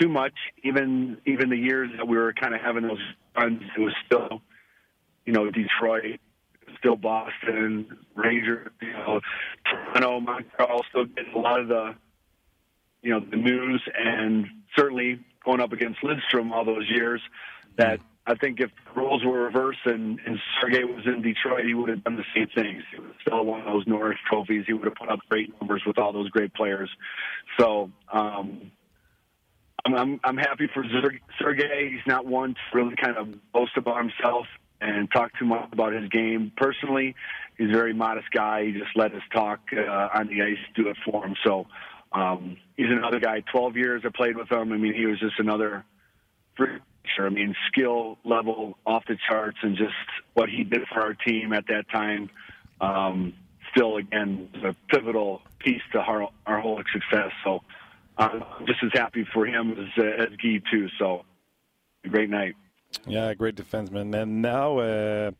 [0.00, 0.34] too much.
[0.64, 2.98] Even even the years that we were kind of having those
[3.36, 4.42] runs, it was still,
[5.24, 6.20] you know, Detroit,
[6.78, 9.20] still Boston, Rangers, you know,
[9.64, 11.94] Toronto, Montreal, still getting a lot of the,
[13.02, 14.46] you know, the news, and
[14.76, 17.20] certainly going up against Lidstrom all those years
[17.76, 21.72] that I think if the roles were reversed and, and Sergey was in Detroit, he
[21.72, 22.82] would have done the same things.
[22.90, 24.64] He would have still won those Norris trophies.
[24.66, 26.90] He would have put up great numbers with all those great players.
[27.58, 28.70] So um,
[29.86, 30.84] I'm, I'm, I'm happy for
[31.40, 31.90] Sergey.
[31.90, 34.46] He's not one to really kind of boast about himself
[34.80, 36.52] and talk too much about his game.
[36.56, 37.14] Personally,
[37.56, 38.66] he's a very modest guy.
[38.66, 41.34] He just let us talk uh, on the ice do it for him.
[41.44, 41.66] So
[42.12, 43.42] um, he's another guy.
[43.52, 44.72] 12 years I played with him.
[44.72, 45.84] I mean, he was just another
[46.56, 47.26] sure.
[47.26, 49.94] I mean, skill level off the charts, and just
[50.34, 52.30] what he did for our team at that time.
[52.80, 53.34] Um,
[53.74, 57.32] still, again, a pivotal piece to our, our whole success.
[57.44, 57.62] So,
[58.16, 60.88] I'm just as happy for him as uh, as Guy too.
[60.98, 61.24] So,
[62.04, 62.54] a great night.
[63.06, 64.20] Yeah, great defenseman.
[64.20, 64.78] And now.
[64.78, 65.30] Uh,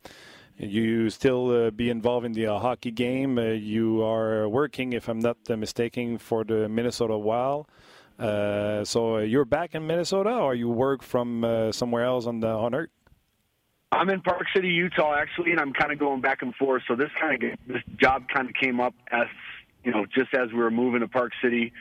[0.59, 3.39] you still uh, be involved in the uh, hockey game.
[3.39, 7.66] Uh, you are working, if I'm not uh, mistaken, for the Minnesota Wild.
[8.18, 12.48] Uh, so you're back in Minnesota, or you work from uh, somewhere else on the
[12.48, 12.90] on Earth?
[13.93, 16.82] I'm in Park City, Utah, actually, and I'm kind of going back and forth.
[16.89, 19.28] So this kind of this job kind of came up as
[19.85, 21.72] you know, just as we were moving to Park City.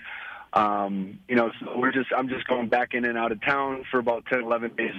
[0.54, 3.84] Um, you know, so we're just I'm just going back in and out of town
[3.90, 4.94] for about 10, 11 days,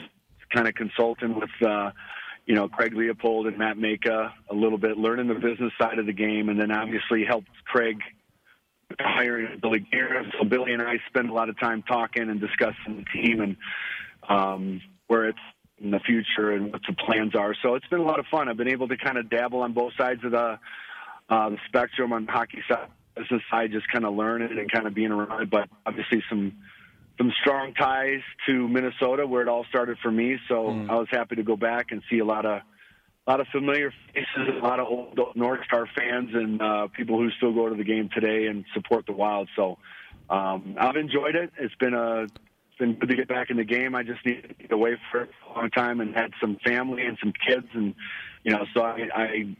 [0.52, 1.50] kind of consulting with
[2.48, 6.06] you know, Craig Leopold and Matt Maka a little bit, learning the business side of
[6.06, 7.98] the game, and then obviously helped Craig
[8.98, 10.28] hiring Billy Garrett.
[10.38, 13.56] So Billy and I spend a lot of time talking and discussing the team and
[14.30, 15.38] um, where it's
[15.78, 17.54] in the future and what the plans are.
[17.62, 18.48] So it's been a lot of fun.
[18.48, 20.58] I've been able to kind of dabble on both sides of the
[21.28, 24.86] uh, the spectrum on the hockey side, business side, just kind of learning and kind
[24.86, 25.50] of being around it.
[25.50, 26.54] But obviously some
[27.18, 30.38] some strong ties to Minnesota, where it all started for me.
[30.48, 30.88] So mm.
[30.88, 32.62] I was happy to go back and see a lot of
[33.26, 37.18] a lot of familiar faces, a lot of old North Star fans, and uh, people
[37.18, 39.50] who still go to the game today and support the Wild.
[39.54, 39.76] So
[40.30, 41.52] um, I've enjoyed it.
[41.58, 43.94] It's been a it's been good to get back in the game.
[43.94, 47.18] I just needed to get away for a long time and had some family and
[47.20, 47.94] some kids, and
[48.44, 49.56] you know, so I, I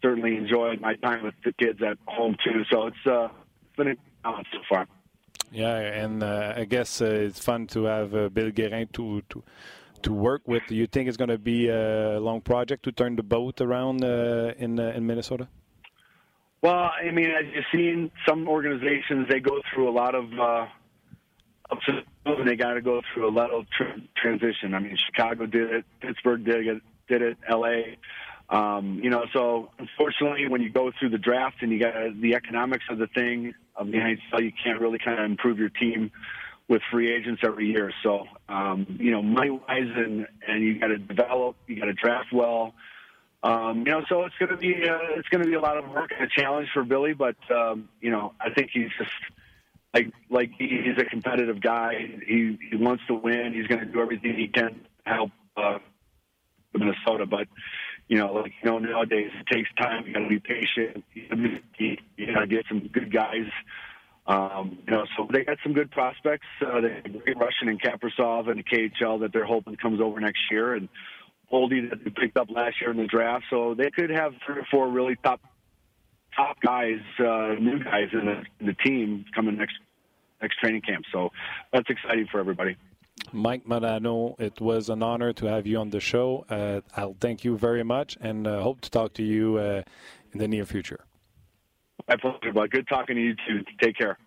[0.00, 2.62] certainly enjoyed my time with the kids at home too.
[2.70, 3.28] So it's uh,
[3.66, 4.86] it's been a balance so far.
[5.52, 9.42] Yeah, and uh, I guess uh, it's fun to have uh, Bill Guerin to, to
[10.02, 10.62] to work with.
[10.68, 14.04] Do you think it's going to be a long project to turn the boat around
[14.04, 15.48] uh, in uh, in Minnesota?
[16.62, 20.66] Well, I mean, as you've seen, some organizations they go through a lot of uh,
[21.70, 21.88] ups
[22.24, 24.74] and they got to go through a lot of tr- transition.
[24.74, 27.98] I mean, Chicago did it, Pittsburgh did it, did it, L.A.
[28.52, 32.34] Um, you know, so unfortunately, when you go through the draft and you got the
[32.34, 36.12] economics of the thing of the NHL, you can't really kind of improve your team
[36.68, 37.92] with free agents every year.
[38.02, 41.94] So, um, you know, money wise, and and you got to develop, you got to
[41.94, 42.74] draft well.
[43.42, 45.78] Um, you know, so it's going to be uh, it's going to be a lot
[45.78, 49.10] of work and a challenge for Billy, but um, you know, I think he's just
[49.94, 52.18] like like he's a competitive guy.
[52.26, 53.54] He he wants to win.
[53.54, 54.74] He's going to do everything he can
[55.06, 55.78] to help uh,
[56.74, 57.48] Minnesota, but
[58.08, 60.06] you know, like you know, nowadays it takes time.
[60.06, 61.04] You got to be patient.
[61.14, 61.96] You,
[62.34, 63.48] got to get some good guys.
[64.26, 66.46] Um, you know, so they got some good prospects.
[66.64, 70.20] Uh, they have great Russian and Kaprizov and the KHL that they're hoping comes over
[70.20, 70.88] next year, and
[71.52, 73.44] Oldie that they picked up last year in the draft.
[73.50, 75.40] So they could have three or four really top
[76.36, 79.74] top guys, uh, new guys in the, in the team coming next
[80.40, 81.04] next training camp.
[81.12, 81.30] So
[81.72, 82.76] that's exciting for everybody.
[83.32, 86.44] Mike Modano, it was an honor to have you on the show.
[86.50, 89.82] Uh, I'll thank you very much and uh, hope to talk to you uh,
[90.32, 91.04] in the near future.
[92.08, 92.70] My pleasure, bud.
[92.70, 93.64] Good talking to you too.
[93.80, 94.18] Take care.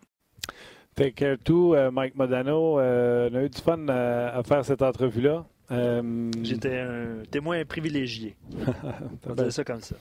[0.96, 2.80] Take care too, uh, Mike Modano.
[2.80, 5.46] Euh, on a eu du fun à faire cette entrevue-là.
[5.72, 6.32] Euh...
[6.44, 8.36] J'étais un témoin privilégié.
[9.28, 9.96] On ça comme ça.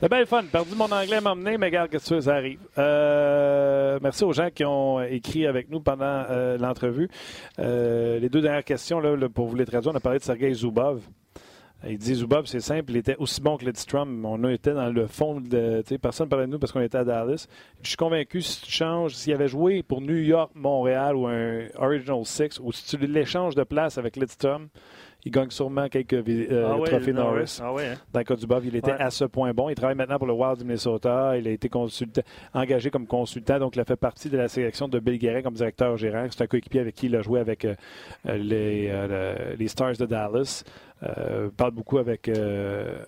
[0.00, 0.44] C'était bien fun.
[0.50, 2.58] Perdu mon anglais m'emmener, mais regarde, qu'est-ce que ça arrive?
[2.78, 7.08] Euh, merci aux gens qui ont écrit avec nous pendant euh, l'entrevue.
[7.58, 11.00] Les deux dernières questions, là, pour vous les traduire, on a parlé de Sergei Zubov.
[11.86, 14.24] Il dit Zubov, c'est simple, il était aussi bon que Lidstrom.
[14.24, 15.82] On était dans le fond de.
[16.00, 17.46] Personne ne parlait de nous parce qu'on était à Dallas.
[17.82, 21.66] Je suis convaincu, si tu changes, s'il avait joué pour New York, Montréal ou un
[21.76, 24.68] Original Six, ou si tu l'échanges de place avec Lidstrom,
[25.24, 27.58] il gagne sûrement quelques euh, ah trophées Norris.
[27.62, 27.94] Ah ouais, hein?
[28.12, 29.70] Dans le cas du Bov, il était à ce point bon.
[29.70, 31.38] Il travaille maintenant pour le Wild du Minnesota.
[31.38, 31.70] Il a été
[32.52, 35.54] engagé comme consultant, donc il a fait partie de la sélection de Bill Guerin comme
[35.54, 36.26] directeur gérant.
[36.30, 37.74] C'est un coéquipier avec qui il a joué avec euh,
[38.26, 40.62] les, euh, les, Stars de Dallas.
[41.02, 42.30] Euh, parle beaucoup avec,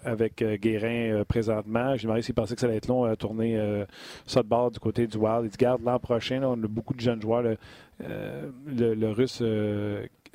[0.04, 1.96] avec Guérin présentement.
[1.96, 3.84] J'ai demandé s'il pensait que ça allait être long à tourner
[4.26, 5.44] ça de bord du côté du Wild.
[5.44, 7.42] Il dit garde l'an prochain, on a beaucoup de jeunes joueurs.
[7.42, 9.42] le, le, russe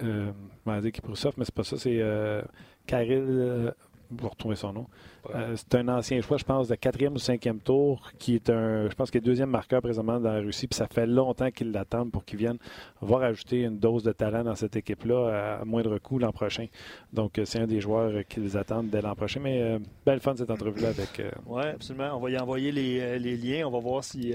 [0.04, 0.32] euh,
[0.66, 2.42] vais dire Kiprusov, mais c'est pas ça, c'est euh,
[2.86, 3.26] Kirill.
[3.28, 3.72] Euh,
[4.22, 4.88] retrouver son nom.
[5.34, 8.90] Euh, c'est un ancien choix, je pense, de quatrième ou cinquième tour, qui est un,
[8.90, 10.68] je pense, qui est deuxième marqueur présentement dans la Russie.
[10.68, 12.58] Puis ça fait longtemps qu'ils l'attendent pour qu'il vienne
[13.00, 16.66] voir ajouter une dose de talent dans cette équipe-là à moindre coût l'an prochain.
[17.14, 19.40] Donc, c'est un des joueurs qu'ils attendent dès l'an prochain.
[19.40, 21.22] Mais belle fun cette entrevue-là avec.
[21.46, 22.16] Oui, absolument.
[22.16, 23.68] On va y envoyer les, les liens.
[23.68, 24.34] On va voir si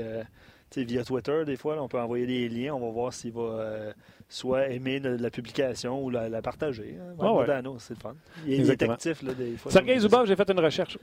[0.84, 2.74] via Twitter, des fois, on peut envoyer des liens.
[2.74, 3.92] On va voir s'il va euh,
[4.28, 6.96] soit aimer la publication ou la, partager.
[7.00, 7.14] Hein.
[7.20, 8.14] Ah c'est le fun.
[8.46, 9.72] Il, est actif, là, des fois.
[9.72, 10.98] Sergei Zubov, j'ai fait une recherche.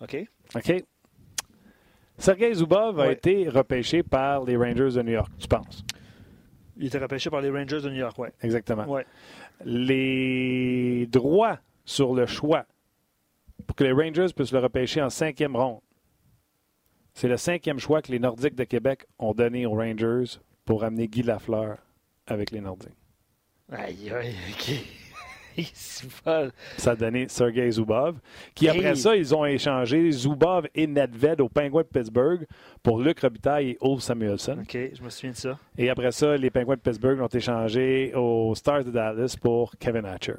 [0.00, 0.26] OK.
[0.54, 0.84] OK.
[2.18, 5.84] Sergei Zubov a été repêché par les Rangers de New York, tu penses?
[6.76, 8.28] Il était repêché par les Rangers de New York, oui.
[8.42, 8.84] Exactement.
[8.86, 9.06] Ouais.
[9.64, 12.66] Les droits sur le choix
[13.66, 15.80] pour que les Rangers puissent le repêcher en cinquième ronde.
[17.14, 21.06] C'est le cinquième choix que les Nordiques de Québec ont donné aux Rangers pour amener
[21.08, 21.78] Guy Lafleur
[22.26, 22.96] avec les Nordiques.
[23.70, 24.74] Aïe, aïe, OK.
[25.72, 26.48] C'est pas...
[26.76, 28.16] Ça a donné Sergei Zubov,
[28.56, 28.96] qui après Hey!
[28.96, 32.44] ça, ils ont échangé Zubov et Nedved au Penguins de Pittsburgh
[32.82, 34.58] pour Luc Robitaille et Ulf Samuelson.
[34.62, 35.58] OK, je me souviens de ça.
[35.78, 40.04] Et après ça, les Penguins de Pittsburgh ont échangé aux Stars de Dallas pour Kevin
[40.06, 40.34] Hatcher,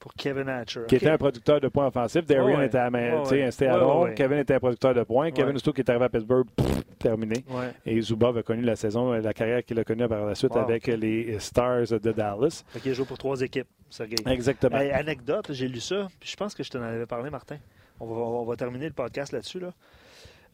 [0.00, 0.82] Pour Kevin Hatcher.
[0.88, 2.24] qui était un producteur de points offensifs.
[2.24, 2.66] Darian ouais.
[2.66, 3.42] était à, main- ouais.
[3.42, 4.00] à Ouais, Londres.
[4.04, 4.14] ouais.
[4.14, 5.30] Kevin était un producteur de points.
[5.32, 5.56] Kevin.
[5.56, 7.44] Aussitôt qui est arrivé à Pittsburgh, pff, terminé.
[7.84, 10.58] Et Zubov a connu la saison, la carrière qu'il a connue par la suite Wow.
[10.60, 12.62] avec les Stars de Dallas.
[12.68, 14.14] Fait qu'il a joué pour trois équipes, Sergei.
[14.26, 14.78] Exactement.
[14.78, 17.56] Hey, anecdote, j'ai lu ça, puis je pense que je t'en avais parlé, Martin.
[17.98, 19.58] On va, on va terminer le podcast là-dessus.
[19.58, 19.72] Là.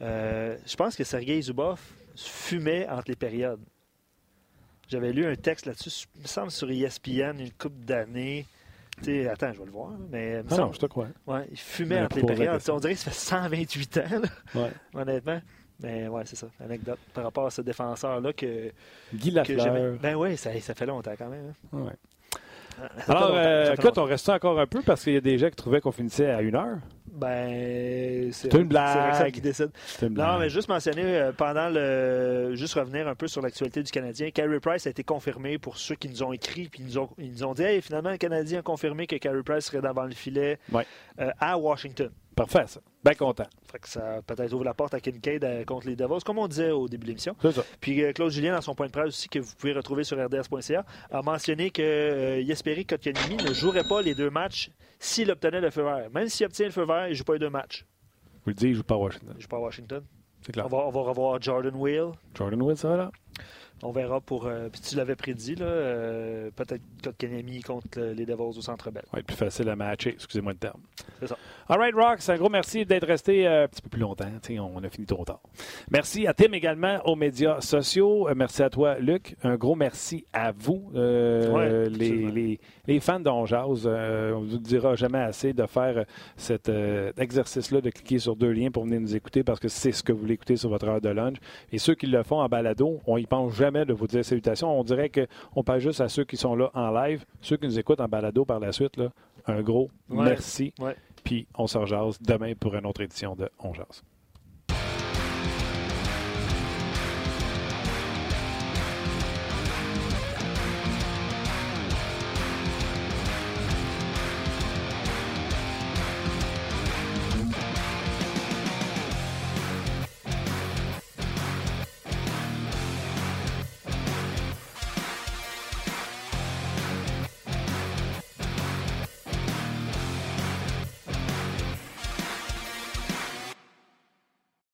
[0.01, 1.79] Euh, je pense que Sergei Zubov
[2.16, 3.61] fumait entre les périodes.
[4.89, 8.47] J'avais lu un texte là-dessus, il me semble sur ESPN, une couple d'années.
[9.01, 11.09] Attends, je vais le voir, mais Ah non, je te crois.
[11.27, 12.61] ouais, il fumait entre les périodes.
[12.71, 14.03] On dirait que ça fait 128 ans,
[14.55, 14.71] là, Ouais.
[14.95, 15.41] honnêtement.
[15.83, 18.71] Mais ouais, c'est ça, anecdote par rapport à ce défenseur-là que,
[19.12, 19.97] Guy Lafleur.
[20.01, 21.53] Ben oui, ça, ça fait longtemps quand même.
[21.73, 21.77] hein.
[21.79, 21.93] Ouais.
[22.99, 25.49] Fait Alors, euh, écoute, on reste encore un peu parce qu'il y a des gens
[25.51, 26.79] qui trouvaient qu'on finissait à une heure.
[27.15, 29.32] Ben, c'est une blague.
[29.32, 29.70] qui décide.
[30.11, 32.55] Non, mais juste mentionner euh, pendant le.
[32.55, 34.31] Juste revenir un peu sur l'actualité du Canadien.
[34.31, 37.31] Carey Price a été confirmé pour ceux qui nous ont écrit puis nous ont, ils
[37.31, 40.12] nous ont dit hey, finalement, le Canadien a confirmé que Carey Price serait devant le
[40.15, 40.86] filet Ouais.
[41.20, 42.11] euh, à Washington.
[42.35, 42.81] Parfait, ça.
[43.05, 43.47] Bien content.
[43.70, 46.48] Fait que ça peut-être ouvre la porte à Kincaid euh, contre les Devils, comme on
[46.48, 47.36] disait au début de l'émission.
[47.40, 47.65] C'est ça.
[47.81, 50.16] Puis euh, Claude Julien, dans son point de presse aussi, que vous pouvez retrouver sur
[50.16, 55.61] rds.ca, a mentionné que euh, Jesperi Kotkaniemi ne jouerait pas les deux matchs s'il obtenait
[55.61, 56.11] le feu vert.
[56.12, 57.85] Même s'il obtient le feu vert, il ne joue pas les deux matchs.
[58.44, 59.28] Vous le dites, il joue pas à Washington.
[59.32, 60.05] Il ne joue pas à Washington.
[60.43, 60.66] C'est clair.
[60.66, 62.12] On va, on va revoir Jordan Will.
[62.35, 63.11] Jordan Wood, ça va là?
[63.85, 64.47] On verra pour.
[64.47, 68.90] euh, puis tu l'avais prédit, là, euh, peut-être Kotkaniemi contre le- les Devils au Centre
[68.90, 69.05] Bell.
[69.16, 70.81] Être plus facile à matcher, excusez-moi le terme.
[71.20, 71.36] C'est ça.
[71.69, 74.24] All right, Rox, un gros merci d'être resté euh, un petit peu plus longtemps.
[74.51, 75.40] On a fini trop tard.
[75.90, 78.28] Merci à Tim également aux médias sociaux.
[78.35, 79.36] Merci à toi, Luc.
[79.43, 83.86] Un gros merci à vous, Ouais, les, les, les fans d'Onjaz.
[83.86, 86.05] On ne vous dira jamais assez de faire
[86.36, 86.70] cet
[87.19, 90.12] exercice-là, de cliquer sur deux liens pour venir nous écouter parce que c'est ce que
[90.12, 91.36] vous voulez écouter sur votre heure de lunch.
[91.73, 94.79] Et ceux qui le font en balado, on y pense jamais de vous dire salutations.
[94.79, 97.25] On dirait qu'on parle juste à ceux qui sont là en live.
[97.41, 99.11] Ceux qui nous écoutent en balado par la suite, là,
[99.47, 100.25] un gros Ouais.
[100.25, 100.73] merci.
[100.79, 100.97] Ouais.
[101.25, 104.03] Puis on se rejase demain pour une autre édition de On Jase.